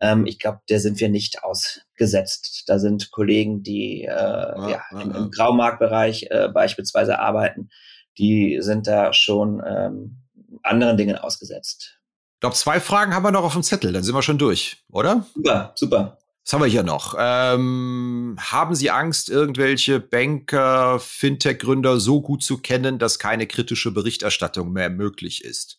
Ähm, 0.00 0.24
ich 0.26 0.38
glaube, 0.38 0.60
der 0.70 0.80
sind 0.80 0.98
wir 0.98 1.10
nicht 1.10 1.44
ausgesetzt. 1.44 2.64
Da 2.68 2.78
sind 2.78 3.10
Kollegen, 3.10 3.62
die 3.62 4.04
äh, 4.04 4.08
ja, 4.08 4.82
ja, 4.90 5.00
im, 5.00 5.14
im 5.14 5.30
Graumarktbereich 5.30 6.28
äh, 6.30 6.48
beispielsweise 6.48 7.18
arbeiten, 7.18 7.68
die 8.16 8.58
sind 8.60 8.86
da 8.86 9.12
schon 9.12 9.62
ähm, 9.66 10.22
anderen 10.62 10.96
Dingen 10.96 11.16
ausgesetzt. 11.16 11.98
Ich 12.36 12.40
glaube, 12.40 12.56
zwei 12.56 12.80
Fragen 12.80 13.14
haben 13.14 13.24
wir 13.24 13.30
noch 13.30 13.44
auf 13.44 13.52
dem 13.52 13.62
Zettel, 13.62 13.92
dann 13.92 14.02
sind 14.02 14.14
wir 14.14 14.22
schon 14.22 14.38
durch, 14.38 14.82
oder? 14.90 15.26
Super, 15.34 15.72
super. 15.76 16.18
Was 16.44 16.52
haben 16.52 16.62
wir 16.62 16.68
hier 16.68 16.82
noch? 16.82 17.14
Ähm, 17.18 18.36
haben 18.38 18.74
Sie 18.74 18.90
Angst, 18.90 19.30
irgendwelche 19.30 20.00
Banker, 20.00 20.98
Fintech-Gründer 20.98 22.00
so 22.00 22.20
gut 22.20 22.42
zu 22.42 22.58
kennen, 22.58 22.98
dass 22.98 23.20
keine 23.20 23.46
kritische 23.46 23.92
Berichterstattung 23.92 24.72
mehr 24.72 24.90
möglich 24.90 25.44
ist? 25.44 25.78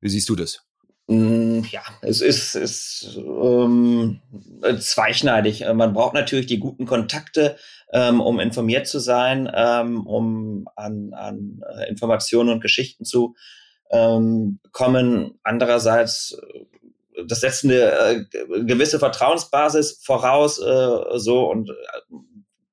Wie 0.00 0.08
siehst 0.08 0.30
du 0.30 0.36
das? 0.36 0.62
Mm, 1.10 1.62
ja, 1.70 1.82
es 2.00 2.22
ist, 2.22 2.54
ist 2.54 3.18
ähm, 3.18 4.20
zweischneidig. 4.78 5.62
Äh, 5.62 5.74
man 5.74 5.92
braucht 5.92 6.14
natürlich 6.14 6.46
die 6.46 6.60
guten 6.60 6.86
Kontakte, 6.86 7.58
ähm, 7.92 8.20
um 8.20 8.40
informiert 8.40 8.86
zu 8.86 9.00
sein, 9.00 9.50
ähm, 9.52 10.06
um 10.06 10.66
an, 10.76 11.12
an 11.12 11.62
äh, 11.76 11.90
Informationen 11.90 12.48
und 12.48 12.62
Geschichten 12.62 13.04
zu 13.04 13.34
ähm, 13.90 14.60
kommen. 14.72 15.38
Andererseits 15.42 16.40
das 17.26 17.40
setzt 17.40 17.64
eine 17.64 17.74
äh, 17.74 18.24
gewisse 18.64 18.98
Vertrauensbasis 18.98 20.00
voraus, 20.02 20.58
äh, 20.58 21.18
so 21.18 21.50
und 21.50 21.70
äh, 21.70 21.74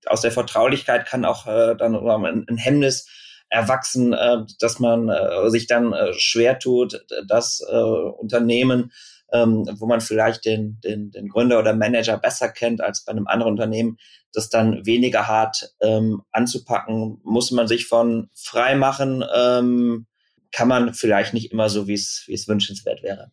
aus 0.07 0.21
der 0.21 0.31
Vertraulichkeit 0.31 1.05
kann 1.05 1.25
auch 1.25 1.47
äh, 1.47 1.75
dann 1.75 1.95
ein, 1.95 2.45
ein 2.47 2.57
Hemmnis 2.57 3.07
erwachsen, 3.49 4.13
äh, 4.13 4.39
dass 4.59 4.79
man 4.79 5.09
äh, 5.09 5.49
sich 5.49 5.67
dann 5.67 5.93
schwer 6.13 6.59
tut, 6.59 7.05
das 7.27 7.59
Unternehmen, 7.61 8.91
ähm, 9.31 9.67
wo 9.77 9.87
man 9.87 10.01
vielleicht 10.01 10.45
den, 10.45 10.79
den, 10.81 11.11
den 11.11 11.27
Gründer 11.27 11.59
oder 11.59 11.73
Manager 11.73 12.17
besser 12.17 12.49
kennt 12.49 12.81
als 12.81 13.03
bei 13.03 13.11
einem 13.11 13.27
anderen 13.27 13.53
Unternehmen, 13.53 13.97
das 14.33 14.49
dann 14.49 14.85
weniger 14.85 15.27
hart 15.27 15.73
ähm, 15.81 16.21
anzupacken, 16.31 17.19
muss 17.23 17.51
man 17.51 17.67
sich 17.67 17.87
von 17.87 18.29
frei 18.33 18.75
machen. 18.75 19.23
Ähm, 19.35 20.07
kann 20.51 20.67
man 20.67 20.93
vielleicht 20.93 21.33
nicht 21.33 21.51
immer 21.51 21.69
so, 21.69 21.87
wie 21.87 21.93
es 21.93 22.47
wünschenswert 22.47 23.03
wäre. 23.03 23.31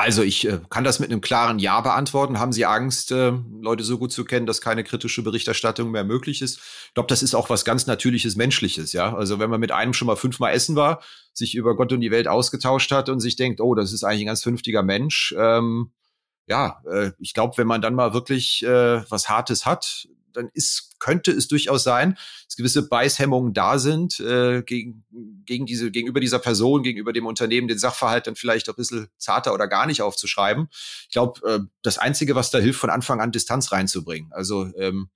Also 0.00 0.22
ich 0.22 0.46
äh, 0.46 0.60
kann 0.70 0.84
das 0.84 1.00
mit 1.00 1.10
einem 1.10 1.20
klaren 1.20 1.58
Ja 1.58 1.80
beantworten. 1.80 2.38
Haben 2.38 2.52
Sie 2.52 2.64
Angst, 2.64 3.10
äh, 3.10 3.32
Leute 3.60 3.82
so 3.82 3.98
gut 3.98 4.12
zu 4.12 4.24
kennen, 4.24 4.46
dass 4.46 4.60
keine 4.60 4.84
kritische 4.84 5.24
Berichterstattung 5.24 5.90
mehr 5.90 6.04
möglich 6.04 6.40
ist? 6.40 6.58
Ich 6.86 6.94
glaube, 6.94 7.08
das 7.08 7.20
ist 7.20 7.34
auch 7.34 7.50
was 7.50 7.64
ganz 7.64 7.88
Natürliches, 7.88 8.36
Menschliches, 8.36 8.92
ja. 8.92 9.12
Also 9.16 9.40
wenn 9.40 9.50
man 9.50 9.58
mit 9.58 9.72
einem 9.72 9.92
schon 9.92 10.06
mal 10.06 10.14
fünfmal 10.14 10.54
essen 10.54 10.76
war, 10.76 11.02
sich 11.32 11.56
über 11.56 11.74
Gott 11.74 11.92
und 11.92 12.00
die 12.00 12.12
Welt 12.12 12.28
ausgetauscht 12.28 12.92
hat 12.92 13.08
und 13.08 13.18
sich 13.18 13.34
denkt, 13.34 13.60
oh, 13.60 13.74
das 13.74 13.92
ist 13.92 14.04
eigentlich 14.04 14.22
ein 14.22 14.26
ganz 14.28 14.44
vernünftiger 14.44 14.84
Mensch. 14.84 15.34
Ähm, 15.36 15.90
ja, 16.46 16.80
äh, 16.88 17.10
ich 17.18 17.34
glaube, 17.34 17.58
wenn 17.58 17.66
man 17.66 17.82
dann 17.82 17.96
mal 17.96 18.14
wirklich 18.14 18.62
äh, 18.62 19.02
was 19.10 19.28
Hartes 19.28 19.66
hat, 19.66 20.06
dann 20.32 20.48
ist, 20.54 20.87
könnte 20.98 21.32
es 21.32 21.48
durchaus 21.48 21.82
sein, 21.82 22.18
dass 22.46 22.56
gewisse 22.56 22.88
Beißhemmungen 22.88 23.54
da 23.54 23.78
sind 23.78 24.20
äh, 24.20 24.62
gegen, 24.62 25.04
gegen 25.44 25.66
diese, 25.66 25.90
gegenüber 25.90 26.20
dieser 26.20 26.38
Person, 26.38 26.82
gegenüber 26.82 27.12
dem 27.12 27.26
Unternehmen, 27.26 27.68
den 27.68 27.78
Sachverhalt 27.78 28.26
dann 28.26 28.36
vielleicht 28.36 28.68
ein 28.68 28.74
bisschen 28.74 29.08
zarter 29.18 29.54
oder 29.54 29.68
gar 29.68 29.86
nicht 29.86 30.02
aufzuschreiben. 30.02 30.68
Ich 30.70 31.10
glaube, 31.12 31.40
äh, 31.48 31.60
das 31.82 31.98
Einzige, 31.98 32.34
was 32.34 32.50
da 32.50 32.58
hilft, 32.58 32.80
von 32.80 32.90
Anfang 32.90 33.20
an 33.20 33.32
Distanz 33.32 33.72
reinzubringen. 33.72 34.32
Also 34.32 34.70
ähm, 34.76 35.10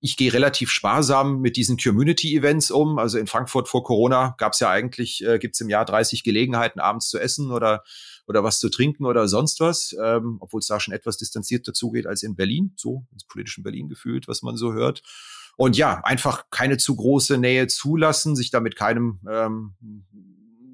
ich 0.00 0.16
gehe 0.16 0.32
relativ 0.32 0.70
sparsam 0.70 1.40
mit 1.40 1.56
diesen 1.56 1.76
Community-Events 1.76 2.70
um. 2.70 2.98
Also 2.98 3.18
in 3.18 3.26
Frankfurt 3.26 3.68
vor 3.68 3.82
Corona 3.82 4.34
gab 4.38 4.52
es 4.52 4.60
ja 4.60 4.70
eigentlich, 4.70 5.24
äh, 5.24 5.38
gibt 5.38 5.54
es 5.54 5.60
im 5.60 5.68
Jahr 5.68 5.84
30 5.84 6.22
Gelegenheiten, 6.22 6.80
abends 6.80 7.08
zu 7.08 7.18
essen 7.18 7.50
oder 7.50 7.82
oder 8.26 8.44
was 8.44 8.58
zu 8.58 8.68
trinken 8.68 9.04
oder 9.04 9.28
sonst 9.28 9.60
was, 9.60 9.96
ähm, 10.02 10.38
obwohl 10.40 10.60
es 10.60 10.66
da 10.66 10.80
schon 10.80 10.94
etwas 10.94 11.16
distanzierter 11.16 11.72
zugeht 11.72 12.06
als 12.06 12.22
in 12.22 12.36
Berlin, 12.36 12.72
so 12.76 13.06
ins 13.12 13.24
politischen 13.24 13.62
Berlin 13.62 13.88
gefühlt, 13.88 14.28
was 14.28 14.42
man 14.42 14.56
so 14.56 14.72
hört. 14.72 15.02
Und 15.56 15.76
ja, 15.76 16.02
einfach 16.04 16.44
keine 16.50 16.76
zu 16.76 16.96
große 16.96 17.38
Nähe 17.38 17.66
zulassen, 17.66 18.36
sich 18.36 18.50
damit 18.50 18.76
keinem 18.76 19.20
ähm, 19.30 19.74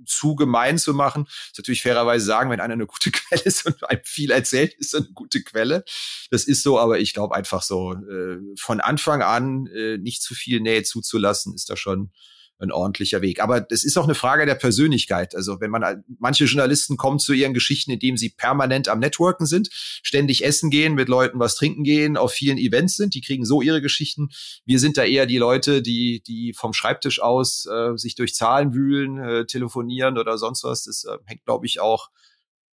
zu 0.07 0.34
gemein 0.34 0.78
zu 0.78 0.94
machen. 0.94 1.26
Ist 1.26 1.59
natürlich 1.59 1.82
fairerweise 1.82 2.24
sagen, 2.24 2.50
wenn 2.50 2.61
einer 2.61 2.74
eine 2.74 2.86
gute 2.86 3.11
Quelle 3.12 3.42
ist 3.42 3.66
und 3.66 3.88
einem 3.88 4.03
viel 4.05 4.30
erzählt, 4.30 4.74
ist 4.74 4.94
er 4.94 5.00
eine 5.00 5.12
gute 5.14 5.42
Quelle. 5.42 5.84
Das 6.30 6.44
ist 6.44 6.62
so, 6.62 6.78
aber 6.78 6.98
ich 6.98 7.14
glaube 7.14 7.34
einfach 7.34 7.62
so, 7.62 7.92
äh, 7.92 8.38
von 8.59 8.80
Anfang 8.80 9.22
an 9.22 9.66
äh, 9.68 9.98
nicht 9.98 10.22
zu 10.22 10.34
viel 10.34 10.61
Nähe 10.61 10.82
zuzulassen, 10.82 11.55
ist 11.55 11.70
da 11.70 11.76
schon 11.76 12.11
ein 12.62 12.72
ordentlicher 12.72 13.20
Weg. 13.20 13.40
Aber 13.40 13.66
es 13.70 13.84
ist 13.84 13.96
auch 13.96 14.04
eine 14.04 14.14
Frage 14.14 14.46
der 14.46 14.54
Persönlichkeit. 14.54 15.34
Also 15.34 15.60
wenn 15.60 15.70
man, 15.70 16.04
manche 16.18 16.44
Journalisten 16.44 16.96
kommen 16.96 17.18
zu 17.18 17.32
ihren 17.32 17.54
Geschichten, 17.54 17.90
indem 17.90 18.16
sie 18.16 18.30
permanent 18.30 18.88
am 18.88 19.00
Networken 19.00 19.46
sind, 19.46 19.68
ständig 19.72 20.44
essen 20.44 20.70
gehen, 20.70 20.94
mit 20.94 21.08
Leuten 21.08 21.38
was 21.38 21.56
trinken 21.56 21.84
gehen, 21.84 22.16
auf 22.16 22.32
vielen 22.32 22.58
Events 22.58 22.96
sind, 22.96 23.14
die 23.14 23.20
kriegen 23.20 23.44
so 23.44 23.62
ihre 23.62 23.82
Geschichten. 23.82 24.30
Wir 24.64 24.78
sind 24.78 24.96
da 24.96 25.04
eher 25.04 25.26
die 25.26 25.38
Leute, 25.38 25.82
die, 25.82 26.22
die 26.26 26.54
vom 26.54 26.72
Schreibtisch 26.72 27.20
aus 27.20 27.66
äh, 27.66 27.96
sich 27.96 28.14
durch 28.14 28.34
Zahlen 28.34 28.74
wühlen, 28.74 29.18
äh, 29.18 29.46
telefonieren 29.46 30.18
oder 30.18 30.38
sonst 30.38 30.64
was. 30.64 30.84
Das 30.84 31.04
äh, 31.04 31.18
hängt, 31.26 31.44
glaube 31.44 31.66
ich, 31.66 31.80
auch 31.80 32.10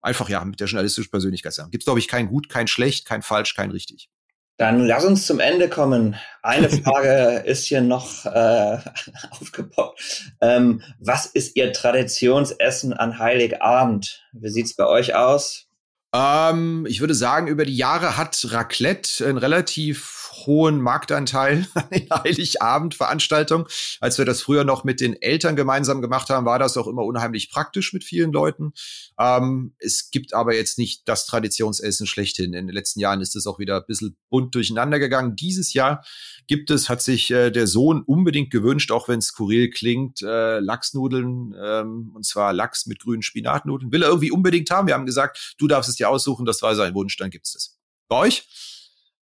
einfach 0.02 0.30
ja 0.30 0.44
mit 0.44 0.60
der 0.60 0.68
journalistischen 0.68 1.12
Persönlichkeit 1.12 1.54
zusammen. 1.54 1.72
Gibt 1.72 1.84
es, 1.84 1.86
glaube 1.86 2.00
ich, 2.00 2.08
kein 2.08 2.28
gut, 2.28 2.50
kein 2.50 2.68
schlecht, 2.68 3.06
kein 3.06 3.22
falsch, 3.22 3.56
kein 3.56 3.72
richtig. 3.72 4.10
Dann 4.58 4.88
lass 4.88 5.06
uns 5.06 5.28
zum 5.28 5.40
Ende 5.40 5.70
kommen. 5.70 6.16
Eine 6.42 6.70
Frage 6.84 7.44
ist 7.46 7.66
hier 7.66 7.82
noch 7.82 8.26
äh, 8.26 8.80
aufgepoppt. 9.32 10.34
Ähm, 10.42 10.82
was 11.00 11.28
ist 11.28 11.56
Ihr 11.56 11.72
Traditionsessen 11.74 12.94
an 12.94 13.20
Heiligabend? 13.20 14.24
Wie 14.34 14.50
sieht's 14.50 14.76
bei 14.76 14.88
euch 14.88 15.16
aus? 15.16 15.68
Ähm, 16.14 16.86
ich 16.90 17.02
würde 17.02 17.14
sagen, 17.14 17.48
über 17.48 17.66
die 17.66 17.76
Jahre 17.76 18.18
hat 18.18 18.46
Raclette 18.50 19.26
einen 19.28 19.38
relativ 19.38 20.27
hohen 20.48 20.82
Marktanteil 20.82 21.68
in 21.92 22.10
Heiligabendveranstaltungen. 22.10 23.68
Als 24.00 24.18
wir 24.18 24.26
das 24.26 24.42
früher 24.42 24.64
noch 24.64 24.84
mit 24.84 25.00
den 25.00 25.22
Eltern 25.22 25.56
gemeinsam 25.56 26.02
gemacht 26.02 26.30
haben, 26.30 26.46
war 26.46 26.58
das 26.58 26.78
auch 26.78 26.88
immer 26.88 27.04
unheimlich 27.04 27.52
praktisch 27.52 27.94
mit 27.94 28.04
vielen 28.04 28.32
Leuten. 28.32 28.74
Ähm, 29.20 29.76
es 29.78 30.10
gibt 30.10 30.34
aber 30.34 30.56
jetzt 30.56 30.80
nicht 30.80 31.08
das 31.08 31.28
Traditionsessen 31.28 32.08
schlechthin. 32.08 32.54
In 32.54 32.66
den 32.68 32.74
letzten 32.74 33.00
Jahren 33.00 33.22
ist 33.22 33.36
es 33.36 33.46
auch 33.46 33.60
wieder 33.60 33.78
ein 33.78 33.86
bisschen 33.86 34.18
bunt 34.30 34.56
durcheinander 34.56 34.98
gegangen. 34.98 35.36
Dieses 35.36 35.74
Jahr 35.74 36.04
gibt 36.48 36.72
es, 36.72 36.90
hat 36.90 37.02
sich 37.02 37.30
äh, 37.30 37.52
der 37.52 37.68
Sohn 37.68 38.02
unbedingt 38.02 38.50
gewünscht, 38.50 38.92
auch 38.92 39.08
wenn 39.08 39.20
es 39.20 39.28
skurril 39.28 39.70
klingt, 39.70 40.22
äh, 40.22 40.60
Lachsnudeln, 40.60 41.54
ähm, 41.62 42.12
und 42.16 42.26
zwar 42.26 42.54
Lachs 42.54 42.88
mit 42.88 43.02
grünen 43.02 43.22
Spinatnudeln. 43.22 43.92
Will 43.92 44.02
er 44.02 44.10
irgendwie 44.10 44.32
unbedingt 44.32 44.72
haben. 44.72 44.88
Wir 44.88 44.94
haben 44.94 45.06
gesagt, 45.06 45.56
du 45.58 45.68
darfst 45.68 45.90
es 45.90 45.98
dir 45.98 46.10
aussuchen, 46.10 46.46
das 46.46 46.62
war 46.62 46.76
sein 46.76 46.96
Wunsch, 46.96 47.18
dann 47.18 47.30
gibt's 47.30 47.54
das. 47.54 47.78
Bei 48.08 48.18
euch? 48.18 48.48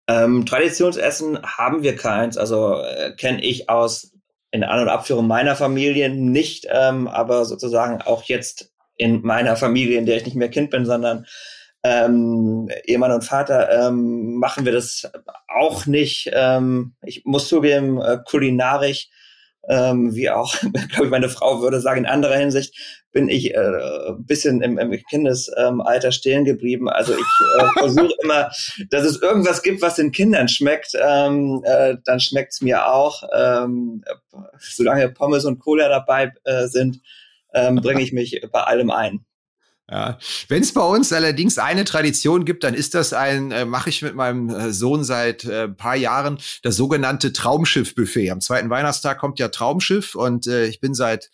Ähm, 0.07 0.45
Traditionsessen 0.45 1.41
haben 1.41 1.83
wir 1.83 1.95
keins, 1.95 2.37
also 2.37 2.79
äh, 2.81 3.11
kenne 3.15 3.43
ich 3.43 3.69
aus 3.69 4.11
in 4.51 4.63
An- 4.63 4.81
und 4.81 4.89
Abführung 4.89 5.27
meiner 5.27 5.55
Familie 5.55 6.09
nicht, 6.09 6.67
ähm, 6.69 7.07
aber 7.07 7.45
sozusagen 7.45 8.01
auch 8.01 8.23
jetzt 8.23 8.71
in 8.97 9.21
meiner 9.21 9.57
Familie, 9.57 9.97
in 9.97 10.05
der 10.05 10.17
ich 10.17 10.25
nicht 10.25 10.35
mehr 10.35 10.49
Kind 10.49 10.69
bin, 10.69 10.85
sondern 10.85 11.25
ähm, 11.83 12.69
Ehemann 12.85 13.11
und 13.11 13.23
Vater, 13.23 13.87
ähm, 13.87 14.35
machen 14.35 14.65
wir 14.65 14.71
das 14.71 15.11
auch 15.47 15.85
nicht. 15.85 16.29
Ähm, 16.33 16.93
ich 17.03 17.25
muss 17.25 17.47
zugeben, 17.47 18.01
äh, 18.01 18.19
kulinarisch 18.25 19.09
ähm, 19.67 20.15
wie 20.15 20.29
auch, 20.29 20.55
glaube 20.89 21.05
ich, 21.05 21.09
meine 21.11 21.29
Frau 21.29 21.61
würde 21.61 21.81
sagen, 21.81 21.99
in 21.99 22.05
anderer 22.05 22.37
Hinsicht 22.37 22.75
bin 23.11 23.29
ich 23.29 23.55
äh, 23.55 24.11
bisschen 24.17 24.61
im, 24.61 24.77
im 24.77 24.91
Kindesalter 25.09 26.11
stehen 26.11 26.43
geblieben. 26.43 26.89
Also 26.89 27.13
ich 27.13 27.59
äh, 27.59 27.65
versuche 27.79 28.13
immer, 28.21 28.51
dass 28.89 29.05
es 29.05 29.21
irgendwas 29.21 29.63
gibt, 29.63 29.81
was 29.81 29.95
den 29.95 30.11
Kindern 30.11 30.47
schmeckt, 30.47 30.91
ähm, 31.01 31.61
äh, 31.63 31.95
dann 32.03 32.19
schmeckt's 32.19 32.61
mir 32.61 32.87
auch. 32.87 33.23
Ähm, 33.33 34.03
solange 34.59 35.09
Pommes 35.09 35.45
und 35.45 35.59
Cola 35.59 35.87
dabei 35.87 36.31
äh, 36.43 36.67
sind, 36.67 36.99
ähm, 37.53 37.77
bringe 37.77 38.01
ich 38.01 38.11
mich 38.11 38.41
bei 38.51 38.61
allem 38.61 38.91
ein. 38.91 39.25
Ja. 39.89 40.17
Wenn 40.47 40.63
es 40.63 40.73
bei 40.73 40.81
uns 40.81 41.13
allerdings 41.13 41.59
eine 41.59 41.85
Tradition 41.85 42.43
gibt, 42.45 42.63
dann 42.63 42.73
ist 42.73 42.95
das 42.95 43.13
ein, 43.13 43.51
äh, 43.51 43.65
mache 43.65 43.89
ich 43.89 44.01
mit 44.01 44.15
meinem 44.15 44.49
äh, 44.49 44.73
Sohn 44.73 45.03
seit 45.03 45.45
äh, 45.45 45.67
paar 45.67 45.95
Jahren, 45.95 46.39
das 46.63 46.75
sogenannte 46.75 47.33
Traumschiff-Buffet. 47.33 48.31
Am 48.31 48.41
zweiten 48.41 48.71
Weihnachtstag 48.71 49.19
kommt 49.19 49.37
ja 49.37 49.49
Traumschiff 49.49 50.15
und 50.15 50.47
äh, 50.47 50.65
ich 50.65 50.79
bin 50.79 50.95
seit 50.95 51.29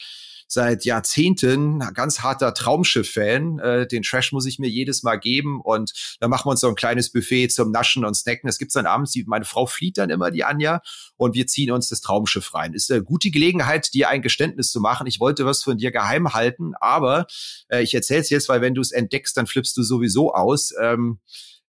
seit 0.52 0.84
Jahrzehnten 0.84 1.80
ganz 1.94 2.20
harter 2.20 2.54
Traumschiff-Fan. 2.54 3.60
Äh, 3.60 3.88
den 3.88 4.04
Trash 4.04 4.34
muss 4.34 4.46
ich 4.46 4.60
mir 4.60 4.68
jedes 4.68 5.02
Mal 5.02 5.16
geben 5.16 5.62
und 5.62 5.94
da 6.20 6.28
machen 6.28 6.48
wir 6.48 6.52
uns 6.52 6.60
so 6.60 6.68
ein 6.68 6.76
kleines 6.76 7.10
Buffet 7.10 7.48
zum 7.48 7.72
Naschen 7.72 8.04
und 8.04 8.16
Snacken. 8.16 8.48
Das 8.48 8.58
gibt's 8.58 8.74
dann 8.74 8.86
abends. 8.86 9.12
Die, 9.12 9.24
meine 9.24 9.46
Frau 9.46 9.66
flieht 9.66 9.98
dann 9.98 10.10
immer, 10.10 10.30
die 10.30 10.44
Anja, 10.44 10.82
und 11.16 11.36
wir 11.36 11.48
ziehen 11.48 11.72
uns 11.72 11.88
das 11.88 12.02
Traumschiff 12.02 12.54
rein. 12.54 12.74
Ist 12.74 12.92
eine 12.92 13.02
gute 13.02 13.32
Gelegenheit, 13.32 13.94
dir 13.94 14.10
ein 14.10 14.22
Geständnis 14.22 14.72
zu 14.72 14.82
machen. 14.82 15.08
Ich 15.08 15.22
wollte 15.22 15.46
was 15.46 15.64
von 15.64 15.78
dir 15.78 15.92
geheim 15.92 16.34
halten, 16.34 16.74
aber 16.82 17.28
äh, 17.70 17.82
ich 17.82 17.94
erzähle 17.94 18.20
es 18.20 18.30
jetzt, 18.30 18.50
weil 18.50 18.60
wenn 18.60 18.76
du 18.76 18.82
es 18.82 18.92
entdeckst, 18.92 19.38
dann 19.38 19.48
flippst 19.48 19.78
du 19.78 19.84
sowieso 19.84 20.34
aus. 20.34 20.74
Ähm, 20.82 21.20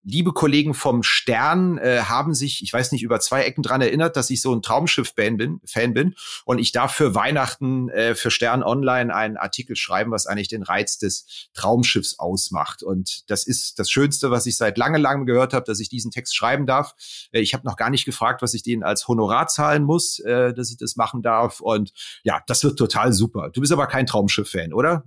liebe 0.04 0.32
Kollegen 0.32 0.74
vom 0.74 1.02
Stern 1.02 1.78
äh, 1.78 2.02
haben 2.02 2.34
sich, 2.34 2.62
ich 2.62 2.72
weiß 2.72 2.92
nicht, 2.92 3.02
über 3.02 3.20
zwei 3.20 3.42
Ecken 3.44 3.62
dran 3.62 3.80
erinnert, 3.80 4.16
dass 4.16 4.30
ich 4.30 4.42
so 4.42 4.52
ein 4.54 4.62
Traumschiff-Fan 4.62 5.36
bin, 5.36 5.60
Fan 5.64 5.94
bin 5.94 6.14
und 6.44 6.58
ich 6.58 6.72
darf 6.72 6.92
für 6.92 7.14
Weihnachten 7.14 7.88
äh, 7.88 8.14
für 8.14 8.30
Stern 8.30 8.62
Online 8.62 9.14
einen 9.14 9.36
Artikel 9.36 9.76
schreiben, 9.76 10.10
was 10.10 10.26
eigentlich 10.26 10.48
den 10.48 10.62
Reiz 10.62 10.98
des 10.98 11.48
Traumschiffs 11.54 12.18
ausmacht. 12.18 12.82
Und 12.82 13.30
das 13.30 13.46
ist 13.46 13.78
das 13.78 13.90
Schönste, 13.90 14.30
was 14.30 14.46
ich 14.46 14.56
seit 14.56 14.76
lange, 14.76 14.98
langem 14.98 15.26
gehört 15.26 15.54
habe, 15.54 15.64
dass 15.64 15.80
ich 15.80 15.88
diesen 15.88 16.10
Text 16.10 16.34
schreiben 16.34 16.66
darf. 16.66 16.94
Äh, 17.30 17.40
ich 17.40 17.54
habe 17.54 17.66
noch 17.66 17.76
gar 17.76 17.90
nicht 17.90 18.04
gefragt, 18.04 18.42
was 18.42 18.54
ich 18.54 18.62
denen 18.62 18.82
als 18.82 19.06
Honorar 19.06 19.46
zahlen 19.46 19.84
muss, 19.84 20.18
äh, 20.20 20.52
dass 20.52 20.70
ich 20.70 20.78
das 20.78 20.96
machen 20.96 21.22
darf. 21.22 21.60
Und 21.60 21.92
ja, 22.24 22.42
das 22.46 22.64
wird 22.64 22.78
total 22.78 23.12
super. 23.12 23.50
Du 23.50 23.60
bist 23.60 23.72
aber 23.72 23.86
kein 23.86 24.06
Traumschiff-Fan, 24.06 24.72
oder? 24.72 25.04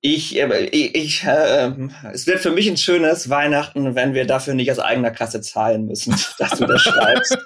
Ich, 0.00 0.36
äh, 0.36 0.66
ich, 0.66 0.94
ich 0.94 1.24
äh, 1.24 1.72
es 2.12 2.26
wird 2.26 2.40
für 2.40 2.50
mich 2.50 2.68
ein 2.68 2.76
schönes 2.76 3.30
Weihnachten, 3.30 3.94
wenn 3.94 4.12
wir 4.12 4.26
dafür 4.26 4.54
nicht 4.54 4.70
aus 4.72 4.80
eigener 4.80 5.10
Kasse 5.10 5.40
zahlen 5.40 5.86
müssen, 5.86 6.16
dass 6.38 6.58
du 6.58 6.66
das 6.66 6.82
schreibst. 6.82 7.38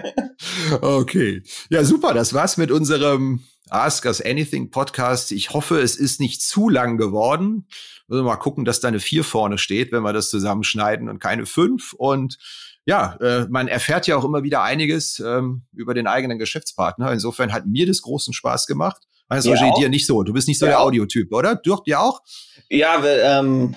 okay. 0.80 1.42
Ja, 1.70 1.84
super. 1.84 2.14
Das 2.14 2.34
war's 2.34 2.56
mit 2.56 2.70
unserem 2.70 3.44
Ask 3.70 4.04
Us 4.06 4.20
Anything 4.20 4.70
Podcast. 4.70 5.30
Ich 5.30 5.50
hoffe, 5.50 5.80
es 5.80 5.96
ist 5.96 6.20
nicht 6.20 6.42
zu 6.42 6.68
lang 6.68 6.96
geworden. 6.96 7.68
Also 8.08 8.24
mal 8.24 8.36
gucken, 8.36 8.64
dass 8.64 8.80
da 8.80 8.88
eine 8.88 9.00
vier 9.00 9.22
vorne 9.22 9.56
steht, 9.56 9.92
wenn 9.92 10.02
wir 10.02 10.12
das 10.12 10.30
zusammenschneiden 10.30 11.08
und 11.08 11.20
keine 11.20 11.46
fünf. 11.46 11.92
Und 11.92 12.38
ja, 12.84 13.14
äh, 13.20 13.46
man 13.48 13.68
erfährt 13.68 14.08
ja 14.08 14.16
auch 14.16 14.24
immer 14.24 14.42
wieder 14.42 14.62
einiges 14.62 15.22
ähm, 15.24 15.62
über 15.72 15.94
den 15.94 16.08
eigenen 16.08 16.38
Geschäftspartner. 16.38 17.12
Insofern 17.12 17.52
hat 17.52 17.66
mir 17.66 17.86
das 17.86 18.02
großen 18.02 18.34
Spaß 18.34 18.66
gemacht. 18.66 19.02
Also 19.32 19.54
ja, 19.54 19.74
dir 19.74 19.88
nicht 19.88 20.06
so. 20.06 20.22
Du 20.22 20.32
bist 20.32 20.46
nicht 20.46 20.58
so 20.58 20.66
ja. 20.66 20.72
der 20.72 20.80
Audiotyp, 20.80 21.32
oder? 21.32 21.56
Du 21.56 21.76
dir 21.86 22.00
auch? 22.00 22.20
Ja, 22.68 23.02
ähm, 23.04 23.74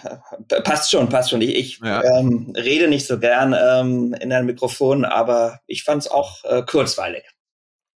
passt 0.64 0.91
schon, 0.91 1.08
passt 1.08 1.30
schon. 1.30 1.41
Ich, 1.41 1.56
ich 1.56 1.80
ja. 1.84 2.03
ähm, 2.03 2.53
rede 2.58 2.88
nicht 2.88 3.08
so 3.08 3.20
gern 3.20 3.56
ähm, 3.58 4.14
in 4.20 4.34
einem 4.34 4.47
Mikrofon, 4.47 5.06
aber 5.06 5.60
ich 5.66 5.84
fand 5.84 6.03
es 6.03 6.12
auch 6.12 6.43
äh, 6.43 6.62
kurzweilig. 6.64 7.24